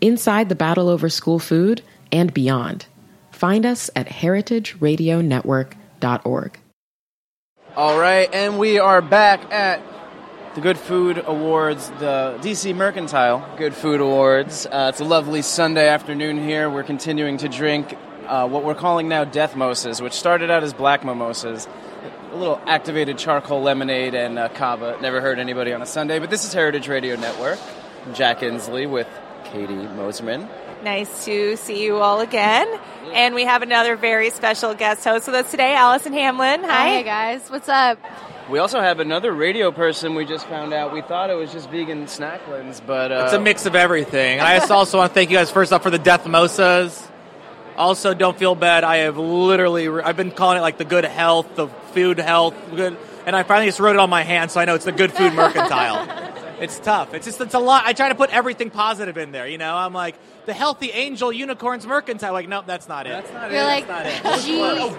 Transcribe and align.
inside 0.00 0.48
the 0.48 0.54
battle 0.54 0.88
over 0.88 1.08
school 1.08 1.38
food, 1.38 1.82
and 2.12 2.32
beyond. 2.32 2.86
Find 3.30 3.66
us 3.66 3.90
at 3.94 4.08
heritageradionetwork.org. 4.08 6.58
All 7.76 7.98
right, 7.98 8.32
and 8.32 8.58
we 8.58 8.78
are 8.78 9.02
back 9.02 9.52
at 9.52 9.82
the 10.54 10.62
Good 10.62 10.78
Food 10.78 11.22
Awards, 11.26 11.90
the 11.98 12.38
DC 12.40 12.74
Mercantile 12.74 13.46
Good 13.58 13.74
Food 13.74 14.00
Awards. 14.00 14.64
Uh, 14.64 14.90
it's 14.90 15.00
a 15.00 15.04
lovely 15.04 15.42
Sunday 15.42 15.86
afternoon 15.86 16.42
here. 16.42 16.70
We're 16.70 16.82
continuing 16.82 17.36
to 17.38 17.50
drink 17.50 17.94
uh, 18.26 18.48
what 18.48 18.64
we're 18.64 18.74
calling 18.74 19.08
now 19.08 19.24
Death 19.24 19.54
moses, 19.54 20.00
which 20.00 20.14
started 20.14 20.50
out 20.50 20.62
as 20.62 20.72
Black 20.72 21.04
Mimosas. 21.04 21.68
A 22.32 22.36
little 22.36 22.58
activated 22.64 23.18
charcoal 23.18 23.60
lemonade 23.60 24.14
and 24.14 24.38
uh, 24.38 24.48
kava. 24.48 24.96
Never 25.02 25.20
heard 25.20 25.38
anybody 25.38 25.74
on 25.74 25.82
a 25.82 25.86
Sunday, 25.86 26.18
but 26.18 26.30
this 26.30 26.46
is 26.46 26.54
Heritage 26.54 26.88
Radio 26.88 27.16
Network. 27.16 27.58
I'm 28.06 28.14
Jack 28.14 28.40
Inslee 28.40 28.88
with 28.88 29.08
Caity 29.52 29.86
Moserman. 29.96 30.48
Nice 30.82 31.24
to 31.24 31.56
see 31.56 31.82
you 31.84 31.96
all 31.96 32.20
again. 32.20 32.68
And 33.12 33.34
we 33.34 33.44
have 33.44 33.62
another 33.62 33.96
very 33.96 34.30
special 34.30 34.74
guest 34.74 35.04
host 35.04 35.26
with 35.26 35.36
us 35.36 35.50
today, 35.50 35.74
Allison 35.74 36.12
Hamlin. 36.12 36.62
Hi. 36.64 36.88
Hey 36.88 37.02
guys, 37.02 37.48
what's 37.50 37.68
up? 37.68 37.98
We 38.50 38.58
also 38.60 38.80
have 38.80 39.00
another 39.00 39.32
radio 39.32 39.72
person 39.72 40.14
we 40.14 40.24
just 40.24 40.46
found 40.46 40.72
out. 40.72 40.92
We 40.92 41.00
thought 41.02 41.30
it 41.30 41.34
was 41.34 41.52
just 41.52 41.68
vegan 41.70 42.04
snacklins, 42.06 42.80
but 42.84 43.10
uh, 43.10 43.22
It's 43.24 43.32
a 43.32 43.40
mix 43.40 43.66
of 43.66 43.74
everything. 43.74 44.40
I 44.40 44.58
just 44.58 44.70
also 44.70 44.98
want 44.98 45.10
to 45.10 45.14
thank 45.14 45.30
you 45.30 45.36
guys 45.36 45.50
first 45.50 45.72
off 45.72 45.82
for 45.82 45.90
the 45.90 45.98
Death 45.98 46.24
Mimosas. 46.24 47.08
Also, 47.76 48.14
don't 48.14 48.38
feel 48.38 48.54
bad. 48.54 48.84
I 48.84 48.98
have 48.98 49.18
literally, 49.18 49.88
I've 49.88 50.16
been 50.16 50.30
calling 50.30 50.58
it 50.58 50.60
like 50.60 50.78
the 50.78 50.84
good 50.84 51.04
health, 51.04 51.56
the 51.56 51.66
food 51.92 52.18
health, 52.18 52.54
good, 52.74 52.96
and 53.26 53.34
I 53.34 53.42
finally 53.42 53.66
just 53.66 53.80
wrote 53.80 53.96
it 53.96 53.98
on 53.98 54.08
my 54.10 54.22
hand, 54.22 54.50
so 54.50 54.60
I 54.60 54.64
know 54.64 54.74
it's 54.76 54.84
the 54.84 54.92
good 54.92 55.12
food 55.12 55.32
mercantile. 55.34 56.06
It's 56.60 56.78
tough. 56.78 57.12
It's 57.14 57.26
just, 57.26 57.40
it's 57.40 57.54
a 57.54 57.58
lot. 57.58 57.84
I 57.86 57.92
try 57.92 58.08
to 58.08 58.14
put 58.14 58.30
everything 58.30 58.70
positive 58.70 59.18
in 59.18 59.30
there. 59.32 59.46
You 59.46 59.58
know, 59.58 59.76
I'm 59.76 59.92
like 59.92 60.14
the 60.46 60.54
healthy 60.54 60.90
angel 60.90 61.30
unicorns 61.32 61.86
mercantile. 61.86 62.32
Like, 62.32 62.48
nope, 62.48 62.64
that's 62.66 62.88
not 62.88 63.06
it. 63.06 63.10
That's 63.10 63.32
not 63.32 63.50
it. 63.50 63.54
You're 63.54 63.64
like, 63.64 63.86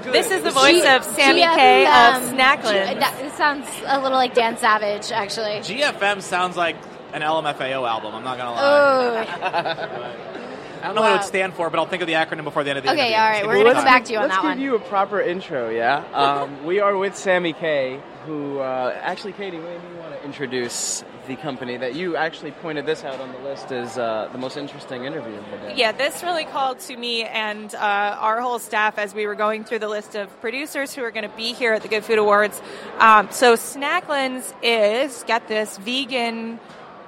G- 0.03 0.11
This 0.11 0.29
is 0.29 0.43
the 0.43 0.51
voice 0.51 0.83
of 0.83 1.01
Samy 1.15 1.41
GFM, 1.43 1.55
K 1.55 1.85
of 1.85 1.89
um, 1.91 2.37
Snacklins. 2.37 2.87
G- 2.93 2.99
that- 2.99 3.19
it 3.25 3.31
sounds 3.33 3.67
a 3.87 3.99
little 3.99 4.17
like 4.17 4.33
Dan 4.35 4.57
Savage, 4.57 5.11
actually. 5.11 5.59
GFM 5.61 6.21
sounds 6.21 6.55
like 6.57 6.75
an 7.13 7.21
LMFAO 7.23 7.87
album. 7.87 8.13
I'm 8.13 8.23
not 8.23 8.37
gonna 8.37 8.51
lie. 8.51 10.43
I 10.81 10.87
don't 10.87 10.95
know 10.95 11.01
what 11.01 11.11
it 11.11 11.15
would 11.15 11.23
stand 11.23 11.53
for, 11.53 11.69
but 11.69 11.79
I'll 11.79 11.85
think 11.85 12.01
of 12.01 12.07
the 12.07 12.13
acronym 12.13 12.43
before 12.43 12.63
the 12.63 12.71
end 12.71 12.79
of 12.79 12.83
the 12.85 12.91
Okay, 12.91 12.99
interview. 13.13 13.17
all 13.17 13.29
right, 13.29 13.47
we're 13.47 13.53
gonna 13.57 13.65
time. 13.65 13.75
come 13.75 13.85
back 13.85 14.05
to 14.05 14.13
you 14.13 14.19
on 14.19 14.29
that 14.29 14.37
one. 14.37 14.45
Let's 14.45 14.55
that 14.57 14.61
give 14.61 14.63
you 14.63 14.75
a 14.75 14.79
proper 14.79 15.21
intro, 15.21 15.69
yeah? 15.69 16.03
Um, 16.13 16.65
we 16.65 16.79
are 16.79 16.97
with 16.97 17.13
Samy 17.13 17.57
K, 17.57 17.99
who 18.25 18.59
uh, 18.59 18.97
actually, 19.01 19.33
Caity, 19.33 19.53
maybe 19.61 19.63
you 19.93 19.99
want 19.99 20.13
to 20.13 20.23
introduce 20.25 21.03
the 21.27 21.35
company 21.37 21.77
that 21.77 21.93
you 21.95 22.15
actually 22.15 22.51
pointed 22.51 22.85
this 22.85 23.03
out 23.03 23.19
on 23.19 23.31
the 23.33 23.39
list 23.39 23.71
as 23.71 23.97
uh, 23.97 24.29
the 24.31 24.37
most 24.37 24.55
interesting 24.57 25.03
interview 25.05 25.33
of 25.37 25.45
the 25.51 25.57
day. 25.57 25.73
Yeah, 25.75 25.91
this 25.91 26.23
really 26.23 26.45
called 26.45 26.79
to 26.81 26.95
me 26.95 27.23
and 27.23 27.73
uh, 27.75 28.17
our 28.19 28.39
whole 28.41 28.59
staff 28.59 28.97
as 28.97 29.13
we 29.13 29.27
were 29.27 29.35
going 29.35 29.63
through 29.65 29.79
the 29.79 29.89
list 29.89 30.15
of 30.15 30.29
producers 30.41 30.93
who 30.93 31.03
are 31.03 31.11
going 31.11 31.29
to 31.29 31.35
be 31.35 31.53
here 31.53 31.73
at 31.73 31.81
the 31.81 31.87
Good 31.89 32.05
Food 32.05 32.17
Awards. 32.17 32.61
Um, 32.99 33.27
so 33.31 33.55
Snacklins 33.55 34.53
is, 34.63 35.23
get 35.27 35.47
this, 35.47 35.77
vegan 35.77 36.59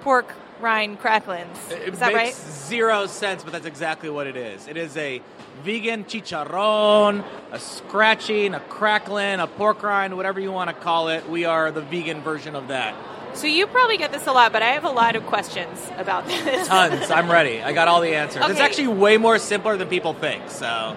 pork 0.01 0.33
rind 0.61 0.99
cracklins. 0.99 1.47
It 1.71 1.93
Is 1.93 1.99
that 1.99 2.13
right? 2.13 2.27
makes 2.27 2.67
zero 2.67 3.07
sense, 3.07 3.43
but 3.43 3.53
that's 3.53 3.65
exactly 3.65 4.09
what 4.09 4.27
it 4.27 4.35
is. 4.35 4.67
It 4.67 4.77
is 4.77 4.95
a 4.97 5.21
vegan 5.63 6.05
chicharron, 6.05 7.23
a 7.51 7.59
scratching, 7.59 8.53
a 8.53 8.59
crackling, 8.61 9.39
a 9.39 9.47
pork 9.47 9.83
rind, 9.83 10.15
whatever 10.15 10.39
you 10.39 10.51
want 10.51 10.69
to 10.69 10.75
call 10.75 11.09
it. 11.09 11.29
We 11.29 11.45
are 11.45 11.71
the 11.71 11.81
vegan 11.81 12.21
version 12.21 12.55
of 12.55 12.67
that. 12.69 12.95
So 13.33 13.45
you 13.47 13.67
probably 13.67 13.97
get 13.97 14.11
this 14.11 14.25
a 14.27 14.31
lot, 14.31 14.51
but 14.51 14.63
I 14.63 14.69
have 14.71 14.85
a 14.85 14.89
lot 14.89 15.15
of 15.15 15.25
questions 15.27 15.87
about 15.97 16.25
this. 16.27 16.67
Tons. 16.69 17.11
I'm 17.11 17.29
ready. 17.31 17.61
I 17.61 17.73
got 17.73 17.87
all 17.87 18.01
the 18.01 18.15
answers. 18.15 18.43
It's 18.49 18.59
actually 18.59 18.87
way 18.87 19.17
more 19.17 19.37
simpler 19.37 19.77
than 19.77 19.87
people 19.87 20.13
think. 20.13 20.49
So 20.49 20.95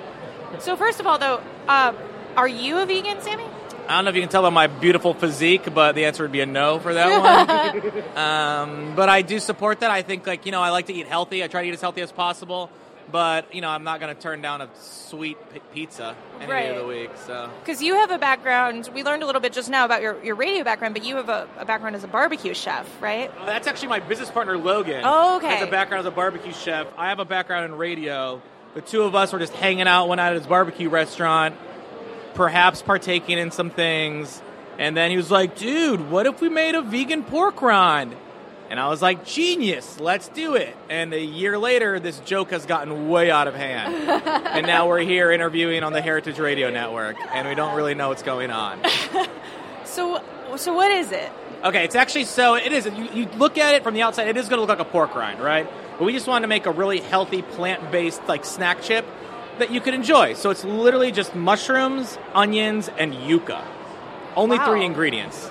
So 0.59 0.77
first 0.77 0.99
of 1.01 1.07
all, 1.07 1.19
though, 1.19 1.41
uh, 1.69 1.93
are 2.37 2.49
you 2.49 2.79
a 2.79 2.87
vegan, 2.87 3.19
Samy? 3.19 3.49
I 3.89 3.97
don't 3.97 4.05
know 4.05 4.11
if 4.11 4.17
you 4.17 4.23
can 4.23 4.31
tell 4.31 4.43
by 4.43 4.51
my 4.51 4.67
beautiful 4.69 5.13
physique, 5.15 5.73
but 5.75 5.93
the 5.93 6.05
answer 6.05 6.23
would 6.23 6.33
be 6.33 6.41
a 6.41 6.47
no 6.47 6.79
for 6.79 6.95
that 6.95 7.77
one. 7.77 8.17
um, 8.17 8.95
but 8.95 9.09
I 9.09 9.23
do 9.23 9.39
support 9.39 9.81
that. 9.81 9.91
I 9.91 10.03
think, 10.03 10.27
like 10.27 10.47
you 10.47 10.53
know, 10.53 10.63
I 10.63 10.71
like 10.71 10.87
to 10.87 10.95
eat 10.95 11.07
healthy. 11.07 11.43
I 11.43 11.49
try 11.49 11.63
to 11.63 11.69
eat 11.69 11.75
as 11.75 11.81
healthy 11.81 12.01
as 12.01 12.13
possible. 12.13 12.71
But 13.11 13.55
you 13.55 13.61
know, 13.61 13.69
I'm 13.69 13.85
not 13.85 14.01
going 14.01 14.15
to 14.15 14.21
turn 14.21 14.41
down 14.41 14.63
a 14.63 14.69
sweet 14.81 15.37
p- 15.53 15.61
pizza 15.75 16.17
any 16.41 16.47
day 16.47 16.71
of 16.71 16.79
the 16.79 16.87
week. 16.87 17.11
So 17.27 17.51
Because 17.61 17.83
you 17.83 17.95
have 17.97 18.11
a 18.11 18.17
background, 18.19 18.89
we 18.95 19.03
learned 19.03 19.23
a 19.23 19.27
little 19.27 19.41
bit 19.41 19.53
just 19.53 19.69
now 19.69 19.85
about 19.85 20.01
your, 20.01 20.23
your 20.25 20.35
radio 20.35 20.65
background, 20.65 20.95
but 20.95 21.05
you 21.05 21.17
have 21.17 21.29
a, 21.29 21.47
a 21.59 21.65
background 21.67 21.97
as 21.97 22.05
a 22.05 22.09
barbecue 22.09 22.55
chef, 22.55 22.89
right? 23.03 23.31
Uh, 23.39 23.45
That's 23.45 23.67
actually 23.67 23.89
my 23.89 24.01
business 24.01 24.31
partner 24.31 24.57
Logan. 24.57 25.03
Oh, 25.05 25.37
okay. 25.37 25.57
Has 25.57 25.69
a 25.69 25.71
background 25.71 26.07
as 26.07 26.13
a 26.13 26.15
barbecue 26.15 26.53
chef. 26.53 26.87
I 26.97 27.09
have 27.11 27.19
a 27.19 27.25
background 27.27 27.67
in 27.67 27.77
radio. 27.77 28.41
The 28.75 28.81
two 28.81 29.03
of 29.03 29.15
us 29.15 29.33
were 29.33 29.39
just 29.41 29.53
hanging 29.53 29.89
out 29.89 30.09
one 30.09 30.17
night 30.17 30.31
at 30.31 30.37
his 30.37 30.47
barbecue 30.47 30.89
restaurant, 30.89 31.57
perhaps 32.35 32.83
partaking 32.83 33.39
in 33.39 33.51
some 33.51 33.71
things. 33.71 34.43
And 34.79 34.97
then 34.97 35.11
he 35.11 35.17
was 35.17 35.31
like, 35.31 35.57
"Dude, 35.57 36.11
what 36.11 36.27
if 36.27 36.41
we 36.41 36.49
made 36.49 36.75
a 36.75 36.83
vegan 36.83 37.23
pork 37.25 37.61
rind?" 37.63 38.17
And 38.71 38.81
I 38.81 38.89
was 38.89 39.03
like, 39.03 39.25
"Genius, 39.25 40.01
let's 40.01 40.29
do 40.29 40.55
it." 40.55 40.75
And 40.89 41.13
a 41.13 41.21
year 41.21 41.59
later, 41.59 42.01
this 42.01 42.19
joke 42.21 42.51
has 42.51 42.65
gotten 42.65 43.09
way 43.09 43.31
out 43.31 43.47
of 43.47 43.55
hand. 43.55 43.95
and 44.27 44.67
now 44.67 44.89
we're 44.89 45.01
here 45.01 45.31
interviewing 45.31 45.83
on 45.83 45.93
the 45.93 46.01
Heritage 46.01 46.39
Radio 46.39 46.71
Network, 46.71 47.17
and 47.35 47.47
we 47.47 47.55
don't 47.55 47.77
really 47.77 47.95
know 47.95 48.09
what's 48.09 48.23
going 48.23 48.51
on. 48.51 48.81
So, 49.93 50.23
so 50.57 50.73
what 50.73 50.91
is 50.91 51.13
it? 51.13 51.31
Okay, 51.63 51.85
it's 51.85 51.95
actually 51.95 52.25
so 52.25 52.55
it 52.55 52.73
is. 52.73 52.87
You, 52.87 53.09
you 53.13 53.29
look 53.37 53.59
at 53.59 53.75
it 53.75 53.83
from 53.83 53.93
the 53.93 54.01
outside, 54.03 54.27
it 54.27 54.39
is 54.39 54.49
going 54.49 54.57
to 54.57 54.63
look 54.63 54.71
like 54.71 54.79
a 54.79 54.91
pork 54.91 55.15
rind, 55.15 55.39
right? 55.39 55.69
But 55.99 56.05
we 56.07 56.13
just 56.15 56.27
wanted 56.27 56.43
to 56.43 56.49
make 56.49 56.65
a 56.65 56.71
really 56.71 57.01
healthy 57.01 57.43
plant-based 57.43 58.27
like 58.27 58.47
snack 58.47 58.81
chip 58.83 59.05
that 59.63 59.71
you 59.71 59.81
could 59.81 59.95
enjoy. 59.95 60.35
So 60.35 60.51
it's 60.51 60.65
literally 60.65 61.13
just 61.13 61.37
mushrooms, 61.37 62.19
onions, 62.35 62.91
and 62.99 63.15
yuca. 63.15 63.63
Only 64.35 64.59
Wow. 64.59 64.67
three 64.67 64.85
ingredients. 64.85 65.51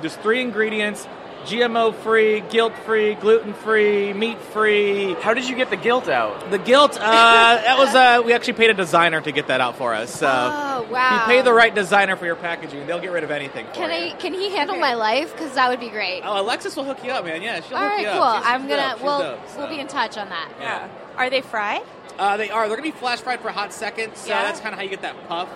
Just 0.00 0.20
three 0.20 0.40
ingredients. 0.40 1.06
GMO 1.46 1.94
free, 1.94 2.40
guilt 2.40 2.74
free, 2.84 3.14
gluten 3.14 3.54
free, 3.54 4.12
meat 4.12 4.38
free. 4.38 5.14
How 5.20 5.32
did 5.34 5.48
you 5.48 5.56
get 5.56 5.70
the 5.70 5.76
guilt 5.76 6.08
out? 6.08 6.50
The 6.50 6.58
guilt, 6.58 6.96
uh, 7.00 7.56
that 7.56 7.78
was, 7.78 7.94
uh, 7.94 8.22
we 8.24 8.32
actually 8.34 8.52
paid 8.54 8.70
a 8.70 8.74
designer 8.74 9.20
to 9.22 9.32
get 9.32 9.46
that 9.48 9.60
out 9.60 9.76
for 9.76 9.94
us. 9.94 10.14
So 10.14 10.26
Oh, 10.28 10.86
wow. 10.90 11.14
you 11.14 11.20
pay 11.22 11.42
the 11.42 11.52
right 11.52 11.74
designer 11.74 12.16
for 12.16 12.26
your 12.26 12.36
packaging, 12.36 12.86
they'll 12.86 13.00
get 13.00 13.10
rid 13.12 13.24
of 13.24 13.30
anything 13.30 13.66
for 13.66 13.72
Can 13.72 13.90
you. 13.90 14.12
I? 14.12 14.16
Can 14.16 14.34
he 14.34 14.50
handle 14.50 14.76
my 14.76 14.94
life? 14.94 15.32
Because 15.32 15.54
that 15.54 15.68
would 15.70 15.80
be 15.80 15.88
great. 15.88 16.22
Oh, 16.24 16.40
Alexis 16.40 16.76
will 16.76 16.84
hook 16.84 17.02
you 17.02 17.10
up, 17.10 17.24
man. 17.24 17.40
Yeah, 17.42 17.60
she'll 17.60 17.76
All 17.76 17.82
hook 17.84 17.92
right, 17.92 18.00
you 18.02 18.12
cool. 18.12 18.22
up. 18.22 18.42
She's- 18.42 18.54
I'm 18.54 18.68
gonna. 18.68 18.82
dope. 18.82 18.96
She's 18.98 19.02
we'll 19.04 19.18
dope, 19.20 19.48
so. 19.48 19.58
we'll 19.58 19.68
be 19.68 19.80
in 19.80 19.86
touch 19.88 20.18
on 20.18 20.28
that. 20.28 20.48
Yeah. 20.60 20.88
Are 21.16 21.30
they 21.30 21.40
fried? 21.40 21.82
Uh, 22.18 22.36
they 22.36 22.50
are. 22.50 22.68
They're 22.68 22.76
gonna 22.76 22.86
be 22.90 22.96
flash 22.96 23.20
fried 23.20 23.40
for 23.40 23.48
a 23.48 23.52
hot 23.52 23.72
second, 23.72 24.14
so 24.16 24.28
Yeah. 24.28 24.42
that's 24.42 24.60
kind 24.60 24.72
of 24.74 24.78
how 24.78 24.82
you 24.84 24.90
get 24.90 25.02
that 25.02 25.26
puff. 25.28 25.48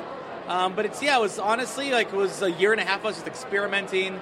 Um, 0.49 0.75
but 0.75 0.85
it's 0.87 1.03
yeah, 1.03 1.17
it 1.19 1.21
was 1.23 1.39
honestly 1.39 1.91
like 1.91 2.09
it 2.09 2.17
was 2.17 2.43
a 2.43 2.51
year 2.51 2.73
and 2.73 2.81
a 2.81 2.85
half 2.85 3.01
of 3.01 3.07
us 3.07 3.15
just 3.17 3.27
experimenting. 3.27 4.21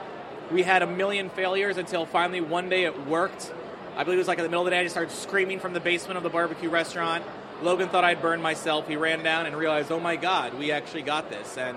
We 0.53 0.63
had 0.63 0.83
a 0.83 0.87
million 0.87 1.31
failures 1.31 1.79
until 1.79 2.05
finally 2.07 2.41
one 2.41 2.69
day 2.69 2.85
it 2.85 3.07
worked. 3.07 3.53
I 3.97 4.05
believe 4.05 4.19
it 4.19 4.21
was 4.21 4.29
like 4.29 4.39
in 4.39 4.45
the 4.45 4.49
middle 4.51 4.63
of 4.63 4.67
the 4.67 4.71
day. 4.73 4.81
I 4.81 4.83
just 4.85 4.95
started 4.95 5.13
screaming 5.15 5.61
from 5.61 5.73
the 5.73 5.81
basement 5.81 6.17
of 6.17 6.23
the 6.23 6.31
barbecue 6.31 6.69
restaurant. 6.71 7.25
Logan 7.63 7.89
thought 7.89 8.05
I'd 8.05 8.21
burned 8.21 8.43
myself. 8.43 8.89
He 8.89 8.97
ran 8.97 9.23
down 9.23 9.47
and 9.47 9.57
realized, 9.57 9.91
oh 9.93 10.01
my 10.01 10.17
god, 10.17 10.55
we 10.59 10.73
actually 10.73 11.03
got 11.03 11.31
this. 11.31 11.57
And 11.57 11.77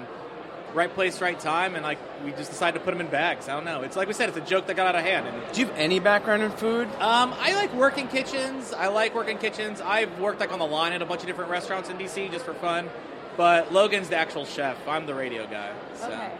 right 0.73 0.93
place, 0.93 1.21
right 1.21 1.39
time, 1.39 1.75
and 1.75 1.83
like 1.83 1.99
we 2.25 2.31
just 2.31 2.49
decided 2.51 2.79
to 2.79 2.83
put 2.83 2.91
them 2.91 2.99
in 3.01 3.07
bags. 3.07 3.47
I 3.47 3.53
don't 3.53 3.65
know. 3.65 3.81
It's 3.81 3.95
like 3.95 4.07
we 4.07 4.13
said, 4.13 4.27
it's 4.29 4.37
a 4.37 4.41
joke 4.41 4.67
that 4.67 4.75
got 4.75 4.87
out 4.87 4.95
of 4.95 5.03
hand. 5.03 5.27
And 5.27 5.53
Do 5.53 5.61
you 5.61 5.67
have 5.67 5.77
any 5.77 5.99
background 5.99 6.43
in 6.43 6.51
food? 6.51 6.87
um, 6.99 7.33
I 7.39 7.53
like 7.55 7.73
working 7.73 8.07
kitchens. 8.07 8.73
I 8.73 8.87
like 8.87 9.13
working 9.15 9.37
kitchens. 9.37 9.79
I've 9.79 10.19
worked 10.19 10.39
like 10.39 10.51
on 10.51 10.59
the 10.59 10.65
line 10.65 10.91
at 10.93 11.01
a 11.01 11.05
bunch 11.05 11.21
of 11.21 11.27
different 11.27 11.49
restaurants 11.51 11.89
in 11.89 11.97
DC 11.97 12.31
just 12.31 12.45
for 12.45 12.53
fun. 12.55 12.89
But 13.37 13.71
Logan's 13.73 14.09
the 14.09 14.15
actual 14.15 14.45
chef. 14.45 14.77
I'm 14.87 15.05
the 15.05 15.13
radio 15.15 15.45
guy. 15.47 15.71
So, 15.95 16.07
Okay. 16.07 16.31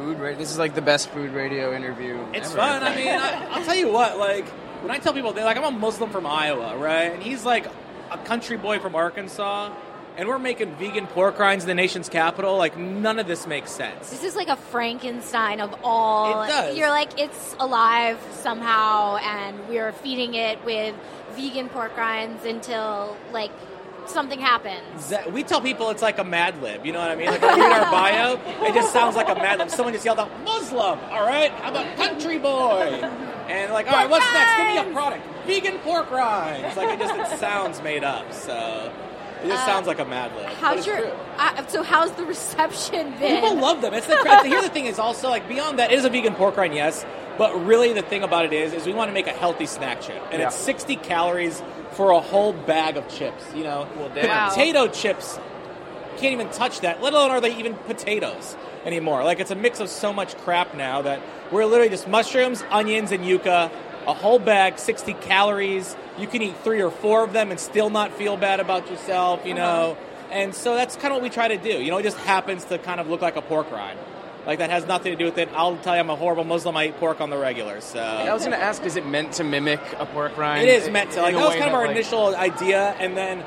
Yeah. 0.00 0.06
Food 0.06 0.20
radio. 0.20 0.38
This 0.38 0.50
is 0.50 0.58
like 0.58 0.74
the 0.74 0.82
best 0.82 1.10
food 1.10 1.32
radio 1.32 1.74
interview. 1.74 2.18
It's 2.32 2.48
ever. 2.48 2.58
fun. 2.58 2.82
I 2.82 2.96
mean, 2.96 3.08
I, 3.08 3.48
I'll 3.50 3.64
tell 3.64 3.76
you 3.76 3.90
what. 3.90 4.18
Like 4.18 4.48
when 4.82 4.90
I 4.90 4.98
tell 4.98 5.12
people, 5.12 5.32
they're 5.32 5.44
like, 5.44 5.56
I'm 5.56 5.64
a 5.64 5.70
Muslim 5.70 6.10
from 6.10 6.26
Iowa, 6.26 6.76
right? 6.76 7.12
And 7.12 7.22
he's 7.22 7.44
like 7.44 7.66
a 8.10 8.18
country 8.18 8.56
boy 8.56 8.78
from 8.78 8.94
Arkansas, 8.94 9.72
and 10.16 10.28
we're 10.28 10.38
making 10.38 10.74
vegan 10.76 11.06
pork 11.06 11.38
rinds 11.38 11.64
in 11.64 11.68
the 11.68 11.74
nation's 11.74 12.08
capital. 12.08 12.56
Like 12.56 12.76
none 12.76 13.18
of 13.18 13.26
this 13.26 13.46
makes 13.46 13.70
sense. 13.70 14.10
This 14.10 14.24
is 14.24 14.36
like 14.36 14.48
a 14.48 14.56
Frankenstein 14.56 15.60
of 15.60 15.74
all. 15.82 16.42
It 16.42 16.48
does. 16.48 16.76
You're 16.76 16.90
like 16.90 17.18
it's 17.18 17.54
alive 17.58 18.18
somehow, 18.32 19.16
and 19.16 19.68
we're 19.68 19.92
feeding 19.92 20.34
it 20.34 20.64
with 20.64 20.94
vegan 21.36 21.68
pork 21.68 21.96
rinds 21.96 22.44
until 22.44 23.16
like 23.32 23.52
something 24.06 24.40
happens. 24.40 25.12
We 25.32 25.42
tell 25.42 25.60
people 25.60 25.90
it's 25.90 26.02
like 26.02 26.18
a 26.18 26.24
Mad 26.24 26.60
Lib. 26.62 26.84
You 26.86 26.92
know 26.92 26.98
what 27.00 27.10
I 27.10 27.16
mean? 27.16 27.26
Like 27.28 27.42
when 27.42 27.56
you 27.58 27.62
read 27.64 27.82
our 27.82 27.90
bio, 27.90 28.64
it 28.66 28.74
just 28.74 28.92
sounds 28.92 29.16
like 29.16 29.28
a 29.28 29.34
Mad 29.34 29.58
Lib. 29.58 29.70
Someone 29.70 29.92
just 29.94 30.04
yelled 30.04 30.18
out 30.18 30.30
Muslim. 30.44 30.98
All 31.10 31.26
right, 31.26 31.52
I'm 31.62 31.74
a 31.76 31.94
country 31.96 32.38
boy. 32.38 33.00
And 33.48 33.72
like, 33.72 33.86
all 33.88 33.94
right, 33.94 34.08
what's 34.08 34.26
next? 34.32 34.56
Give 34.56 34.84
me 34.84 34.90
a 34.90 34.94
product. 34.94 35.26
Vegan 35.46 35.78
pork 35.80 36.10
rinds. 36.10 36.76
Like 36.76 36.90
it 36.90 36.98
just 36.98 37.32
it 37.32 37.38
sounds 37.38 37.82
made 37.82 38.04
up. 38.04 38.32
So 38.32 38.92
it 39.42 39.48
just 39.48 39.62
Uh, 39.62 39.66
sounds 39.66 39.86
like 39.86 39.98
a 39.98 40.04
Mad 40.04 40.34
Lib. 40.36 40.46
How's 40.60 40.86
your? 40.86 41.10
Uh, 41.38 41.66
so 41.66 41.82
how's 41.82 42.12
the 42.12 42.24
reception 42.24 43.10
been? 43.18 43.36
People 43.42 43.56
love 43.56 43.80
them. 43.82 43.94
It's 43.94 44.06
the 44.06 44.16
cra- 44.16 44.44
here's 44.46 44.64
the 44.64 44.70
thing 44.70 44.86
is 44.86 44.98
also 44.98 45.28
like 45.30 45.48
beyond 45.48 45.78
that, 45.78 45.90
it 45.92 45.98
is 45.98 46.04
a 46.04 46.10
vegan 46.10 46.34
pork 46.34 46.56
rind, 46.56 46.74
yes. 46.74 47.04
But 47.38 47.54
really, 47.64 47.94
the 47.94 48.02
thing 48.02 48.22
about 48.22 48.44
it 48.44 48.52
is, 48.52 48.74
is 48.74 48.84
we 48.86 48.92
want 48.92 49.08
to 49.08 49.14
make 49.14 49.26
a 49.26 49.32
healthy 49.32 49.64
snack 49.64 50.02
chip, 50.02 50.22
and 50.30 50.42
it's 50.42 50.54
60 50.56 50.96
calories 50.96 51.62
for 51.92 52.10
a 52.10 52.20
whole 52.20 52.52
bag 52.52 52.96
of 52.96 53.08
chips. 53.08 53.44
You 53.54 53.64
know, 53.64 53.88
Well. 53.96 54.10
Wow. 54.14 54.48
potato 54.48 54.88
chips 54.88 55.38
can't 56.20 56.32
even 56.32 56.50
touch 56.50 56.80
that. 56.80 57.02
Let 57.02 57.14
alone 57.14 57.30
are 57.30 57.40
they 57.40 57.56
even 57.56 57.74
potatoes 57.74 58.56
anymore? 58.84 59.24
Like 59.24 59.40
it's 59.40 59.50
a 59.50 59.56
mix 59.56 59.80
of 59.80 59.88
so 59.88 60.12
much 60.12 60.36
crap 60.38 60.74
now 60.74 61.02
that 61.02 61.20
we're 61.50 61.64
literally 61.64 61.88
just 61.88 62.06
mushrooms, 62.06 62.62
onions, 62.70 63.10
and 63.10 63.24
yuca. 63.24 63.70
A 64.06 64.14
whole 64.14 64.38
bag, 64.38 64.78
60 64.78 65.12
calories. 65.14 65.94
You 66.18 66.26
can 66.26 66.42
eat 66.42 66.56
three 66.64 66.80
or 66.80 66.90
four 66.90 67.22
of 67.22 67.32
them 67.32 67.50
and 67.50 67.60
still 67.60 67.90
not 67.90 68.12
feel 68.12 68.36
bad 68.36 68.58
about 68.58 68.90
yourself, 68.90 69.44
you 69.44 69.54
uh-huh. 69.54 69.62
know. 69.62 69.98
And 70.30 70.54
so 70.54 70.74
that's 70.74 70.96
kind 70.96 71.08
of 71.08 71.16
what 71.16 71.22
we 71.22 71.28
try 71.28 71.48
to 71.48 71.58
do. 71.58 71.82
You 71.82 71.90
know, 71.90 71.98
it 71.98 72.04
just 72.04 72.16
happens 72.18 72.64
to 72.66 72.78
kind 72.78 73.00
of 73.00 73.08
look 73.08 73.20
like 73.20 73.36
a 73.36 73.42
pork 73.42 73.70
rind. 73.70 73.98
Like 74.46 74.58
that 74.60 74.70
has 74.70 74.86
nothing 74.86 75.12
to 75.12 75.18
do 75.18 75.26
with 75.26 75.38
it. 75.38 75.48
I'll 75.54 75.76
tell 75.76 75.94
you, 75.94 76.00
I'm 76.00 76.10
a 76.10 76.16
horrible 76.16 76.44
Muslim. 76.44 76.76
I 76.76 76.88
eat 76.88 76.96
pork 76.98 77.20
on 77.20 77.30
the 77.30 77.36
regular. 77.36 77.80
So 77.80 78.00
I 78.00 78.32
was 78.32 78.42
going 78.42 78.56
to 78.56 78.62
ask, 78.62 78.82
is 78.84 78.96
it 78.96 79.06
meant 79.06 79.32
to 79.34 79.44
mimic 79.44 79.80
a 79.98 80.06
pork 80.06 80.36
rind? 80.36 80.66
it 80.66 80.82
is 80.82 80.88
meant 80.88 81.12
to. 81.12 81.22
Like 81.22 81.34
that 81.34 81.44
was 81.44 81.56
kind 81.56 81.68
of 81.68 81.74
our 81.74 81.86
like- 81.86 81.96
initial 81.96 82.34
idea, 82.34 82.94
and 82.98 83.16
then 83.16 83.44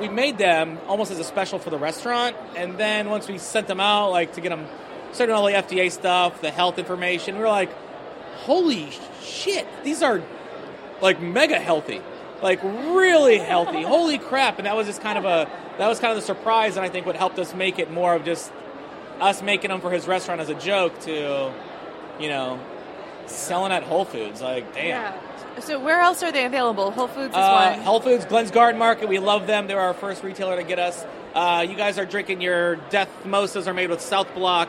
we 0.00 0.08
made 0.08 0.38
them 0.38 0.78
almost 0.88 1.10
as 1.12 1.18
a 1.18 1.24
special 1.24 1.58
for 1.58 1.70
the 1.70 1.78
restaurant. 1.78 2.36
And 2.56 2.78
then 2.78 3.10
once 3.10 3.28
we 3.28 3.38
sent 3.38 3.66
them 3.66 3.80
out, 3.80 4.10
like 4.10 4.32
to 4.34 4.40
get 4.40 4.48
them 4.48 4.66
certain 5.12 5.34
all 5.34 5.46
the 5.46 5.52
FDA 5.52 5.90
stuff, 5.92 6.40
the 6.40 6.50
health 6.50 6.78
information, 6.78 7.36
we 7.36 7.42
were 7.42 7.48
like, 7.48 7.70
"Holy 8.38 8.88
shit! 9.22 9.66
These 9.84 10.02
are 10.02 10.22
like 11.00 11.20
mega 11.20 11.60
healthy, 11.60 12.00
like 12.42 12.62
really 12.62 13.38
healthy. 13.38 13.82
Holy 13.82 14.18
crap!" 14.18 14.58
And 14.58 14.66
that 14.66 14.74
was 14.74 14.86
just 14.86 15.02
kind 15.02 15.18
of 15.18 15.24
a 15.26 15.48
that 15.78 15.86
was 15.86 16.00
kind 16.00 16.12
of 16.12 16.16
the 16.16 16.26
surprise, 16.26 16.76
and 16.76 16.84
I 16.84 16.88
think 16.88 17.04
what 17.04 17.14
helped 17.16 17.38
us 17.38 17.54
make 17.54 17.78
it 17.78 17.90
more 17.92 18.14
of 18.14 18.24
just 18.24 18.50
us 19.20 19.42
making 19.42 19.70
them 19.70 19.80
for 19.80 19.90
his 19.90 20.06
restaurant 20.06 20.40
as 20.40 20.48
a 20.48 20.54
joke 20.54 20.98
to, 21.00 21.52
you 22.20 22.28
know, 22.28 22.58
selling 23.26 23.72
at 23.72 23.82
Whole 23.82 24.04
Foods. 24.04 24.40
Like, 24.42 24.74
damn. 24.74 24.86
Yeah. 24.86 25.60
So 25.60 25.78
where 25.78 26.00
else 26.00 26.22
are 26.22 26.32
they 26.32 26.44
available? 26.46 26.90
Whole 26.90 27.06
Foods 27.06 27.30
is 27.30 27.36
Uh, 27.36 27.72
one. 27.76 27.80
Whole 27.84 28.00
Foods, 28.00 28.24
Glens 28.24 28.50
Garden 28.50 28.78
Market, 28.78 29.08
we 29.08 29.18
love 29.20 29.46
them. 29.46 29.66
They're 29.68 29.80
our 29.80 29.94
first 29.94 30.22
retailer 30.24 30.56
to 30.56 30.64
get 30.64 30.78
us. 30.78 31.04
Uh, 31.34 31.64
you 31.68 31.76
guys 31.76 31.98
are 31.98 32.04
drinking 32.04 32.40
your 32.40 32.76
Death 32.90 33.08
Mimosas 33.24 33.66
are 33.68 33.74
made 33.74 33.90
with 33.90 34.00
South 34.00 34.32
Block. 34.34 34.68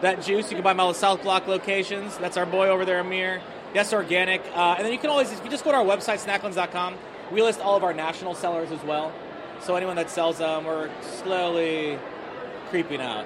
That 0.00 0.22
juice 0.22 0.50
you 0.50 0.56
can 0.56 0.64
buy 0.64 0.70
them 0.72 0.80
all 0.80 0.90
at 0.90 0.96
South 0.96 1.22
Block 1.22 1.46
locations. 1.46 2.16
That's 2.18 2.36
our 2.36 2.46
boy 2.46 2.68
over 2.68 2.84
there, 2.84 3.00
Amir. 3.00 3.40
Yes, 3.74 3.92
organic. 3.92 4.42
Uh, 4.54 4.74
and 4.76 4.84
then 4.84 4.92
you 4.92 4.98
can 4.98 5.10
always, 5.10 5.32
if 5.32 5.42
you 5.44 5.50
just 5.50 5.64
go 5.64 5.70
to 5.70 5.78
our 5.78 5.84
website, 5.84 6.24
snacklins.com, 6.24 6.94
we 7.32 7.42
list 7.42 7.60
all 7.60 7.76
of 7.76 7.82
our 7.84 7.94
national 7.94 8.34
sellers 8.34 8.70
as 8.70 8.82
well. 8.84 9.12
So 9.60 9.76
anyone 9.76 9.96
that 9.96 10.10
sells 10.10 10.38
them, 10.38 10.64
we're 10.64 10.90
slowly 11.00 11.98
creeping 12.70 13.00
out. 13.00 13.24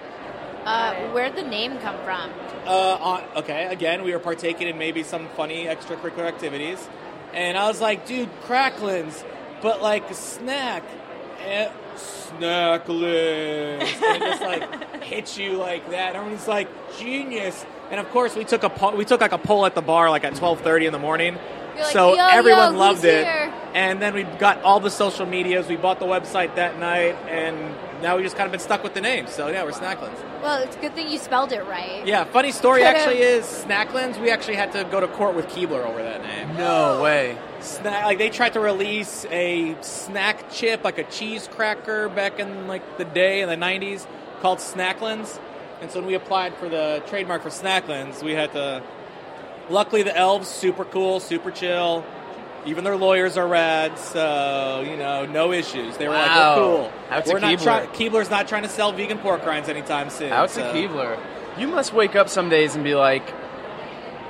Uh, 0.68 0.94
where'd 1.12 1.34
the 1.34 1.42
name 1.42 1.78
come 1.78 1.96
from? 2.04 2.30
Uh, 2.66 2.98
on, 3.00 3.24
okay, 3.36 3.64
again, 3.66 4.02
we 4.02 4.12
were 4.12 4.18
partaking 4.18 4.68
in 4.68 4.76
maybe 4.76 5.02
some 5.02 5.26
funny 5.28 5.64
extracurricular 5.64 6.26
activities. 6.26 6.86
And 7.32 7.56
I 7.56 7.68
was 7.68 7.80
like, 7.80 8.06
dude, 8.06 8.28
cracklins, 8.42 9.24
but 9.62 9.80
like 9.80 10.10
a 10.10 10.14
snack. 10.14 10.82
Eh, 11.42 11.70
snacklins. 11.96 13.80
and 13.80 14.22
just 14.22 14.42
like 14.42 15.02
hits 15.02 15.38
you 15.38 15.52
like 15.52 15.88
that. 15.90 16.08
And 16.08 16.16
Everyone's 16.16 16.46
like, 16.46 16.68
genius. 16.98 17.64
And 17.90 17.98
of 17.98 18.10
course, 18.10 18.36
we 18.36 18.44
took 18.44 18.62
a 18.62 18.68
po- 18.68 18.94
we 18.94 19.06
took 19.06 19.22
like 19.22 19.32
a 19.32 19.38
poll 19.38 19.64
at 19.64 19.74
the 19.74 19.80
bar 19.80 20.10
like 20.10 20.24
at 20.24 20.34
twelve 20.34 20.60
thirty 20.60 20.84
in 20.84 20.92
the 20.92 20.98
morning. 20.98 21.38
Like, 21.76 21.86
so 21.86 22.14
"Yo, 22.14 22.26
everyone 22.26 22.74
yo, 22.74 22.78
loved 22.78 23.04
it. 23.04 23.24
here?" 23.24 23.54
And 23.72 24.02
then 24.02 24.12
we 24.12 24.24
got 24.24 24.62
all 24.62 24.80
the 24.80 24.90
social 24.90 25.24
medias. 25.24 25.66
We 25.68 25.76
bought 25.76 25.98
the 25.98 26.04
website 26.06 26.56
that 26.56 26.78
night, 26.78 27.14
and 27.28 27.74
now 28.02 28.16
we 28.16 28.22
just 28.22 28.36
kind 28.36 28.46
of 28.46 28.52
been 28.52 28.60
stuck 28.60 28.82
with 28.82 28.94
the 28.94 29.00
name. 29.00 29.26
So 29.26 29.48
yeah, 29.48 29.64
we're 29.64 29.72
Snacklins. 29.72 30.18
Well, 30.42 30.62
it's 30.62 30.76
a 30.76 30.78
good 30.80 30.94
thing 30.94 31.08
you 31.08 31.18
spelled 31.18 31.52
it 31.52 31.64
right. 31.66 32.06
Yeah, 32.06 32.24
funny 32.24 32.52
story 32.52 32.82
Could've- 32.82 32.96
actually 32.96 33.22
is 33.22 33.44
Snacklins. 33.44 34.20
We 34.20 34.30
actually 34.30 34.56
had 34.56 34.72
to 34.72 34.84
go 34.84 35.00
to 35.00 35.08
court 35.08 35.34
with 35.34 35.46
Keebler 35.48 35.84
over 35.84 36.02
that 36.02 36.22
name. 36.22 36.48
No 36.56 37.02
way. 37.02 37.36
Snack, 37.60 38.04
like 38.04 38.18
they 38.18 38.30
tried 38.30 38.52
to 38.54 38.60
release 38.60 39.24
a 39.30 39.76
snack 39.80 40.50
chip, 40.52 40.84
like 40.84 40.98
a 40.98 41.04
cheese 41.04 41.48
cracker, 41.50 42.08
back 42.08 42.38
in 42.38 42.66
like 42.68 42.98
the 42.98 43.04
day 43.04 43.40
in 43.42 43.48
the 43.48 43.56
'90s, 43.56 44.06
called 44.40 44.58
Snacklins. 44.58 45.38
And 45.80 45.90
so 45.90 46.00
when 46.00 46.06
we 46.08 46.14
applied 46.14 46.54
for 46.56 46.68
the 46.68 47.02
trademark 47.08 47.42
for 47.42 47.50
Snacklins, 47.50 48.22
we 48.22 48.32
had 48.32 48.52
to. 48.52 48.82
Luckily, 49.70 50.02
the 50.02 50.16
elves 50.16 50.48
super 50.48 50.84
cool, 50.84 51.20
super 51.20 51.50
chill. 51.50 52.04
Even 52.68 52.84
their 52.84 52.96
lawyers 52.96 53.36
are 53.38 53.46
rad, 53.48 53.98
so 53.98 54.84
you 54.86 54.96
know, 54.96 55.24
no 55.24 55.52
issues. 55.52 55.96
They 55.96 56.06
were 56.06 56.14
Wow. 56.14 56.20
like, 56.26 56.56
"We're 56.56 56.62
cool. 56.62 56.92
Out 57.10 57.24
to 57.24 57.32
we're 57.32 57.38
not 57.40 57.50
Keebler. 57.58 57.62
trying. 57.62 57.86
Keebler's 57.88 58.30
not 58.30 58.46
trying 58.48 58.62
to 58.64 58.68
sell 58.68 58.92
vegan 58.92 59.18
pork 59.18 59.44
rinds 59.46 59.68
anytime 59.70 60.10
soon." 60.10 60.32
Out 60.32 60.50
to 60.50 60.60
Keebler. 60.60 61.16
You 61.56 61.66
must 61.68 61.92
wake 61.94 62.14
up 62.14 62.28
some 62.28 62.48
days 62.50 62.74
and 62.74 62.84
be 62.84 62.94
like 62.94 63.22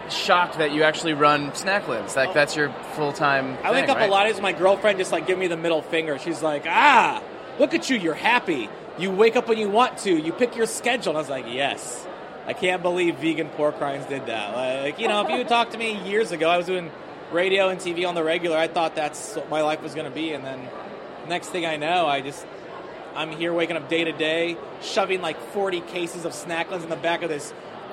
shocked 0.08 0.58
that 0.58 0.70
you 0.72 0.82
actually 0.84 1.12
run 1.14 1.50
Snacklins. 1.52 2.16
Like 2.16 2.32
that's 2.32 2.56
your 2.56 2.70
full 2.94 3.12
time. 3.12 3.58
I 3.64 3.72
wake 3.72 3.88
up 3.88 4.00
a 4.00 4.06
lot 4.06 4.26
of 4.26 4.32
days. 4.32 4.40
My 4.40 4.52
girlfriend 4.52 4.98
just 4.98 5.12
like 5.12 5.26
give 5.26 5.38
me 5.38 5.48
the 5.48 5.56
middle 5.56 5.82
finger. 5.82 6.18
She's 6.18 6.42
like, 6.42 6.64
"Ah, 6.68 7.20
look 7.58 7.74
at 7.74 7.90
you. 7.90 7.96
You're 7.98 8.14
happy. 8.14 8.70
You 8.98 9.10
wake 9.10 9.36
up 9.36 9.48
when 9.48 9.58
you 9.58 9.68
want 9.68 9.98
to. 9.98 10.10
You 10.12 10.32
pick 10.32 10.56
your 10.56 10.66
schedule." 10.66 11.10
And 11.10 11.18
I 11.18 11.20
was 11.20 11.28
like, 11.30 11.44
"Yes." 11.48 12.04
I 12.46 12.54
can't 12.54 12.82
believe 12.82 13.16
vegan 13.16 13.50
pork 13.50 13.78
rinds 13.78 14.06
did 14.06 14.24
that. 14.24 14.56
Like, 14.56 14.98
you 14.98 15.06
know, 15.06 15.20
if 15.20 15.28
you 15.28 15.36
had 15.36 15.48
talked 15.48 15.72
to 15.72 15.78
me 15.78 15.98
years 16.06 16.32
ago, 16.32 16.48
I 16.48 16.56
was 16.56 16.64
doing 16.64 16.90
radio 17.32 17.68
and 17.68 17.80
TV 17.80 18.06
on 18.08 18.14
the 18.14 18.24
regular. 18.24 18.56
I 18.56 18.68
thought 18.68 18.94
that's 18.94 19.34
what 19.36 19.48
my 19.50 19.62
life 19.62 19.82
was 19.82 19.94
going 19.94 20.06
to 20.06 20.14
be, 20.14 20.32
and 20.32 20.44
then 20.44 20.68
next 21.28 21.48
thing 21.48 21.66
I 21.66 21.76
know, 21.76 22.06
I 22.06 22.20
just 22.20 22.46
I'm 23.14 23.30
here 23.30 23.52
waking 23.52 23.76
up 23.76 23.88
day 23.88 24.04
to 24.04 24.12
day, 24.12 24.56
shoving 24.82 25.20
like 25.22 25.38
40 25.52 25.80
cases 25.80 26.24
of 26.24 26.32
Snacklins 26.32 26.82
in 26.84 26.88
the 26.88 26.96
back 26.96 27.22
of 27.22 27.28
this 27.28 27.52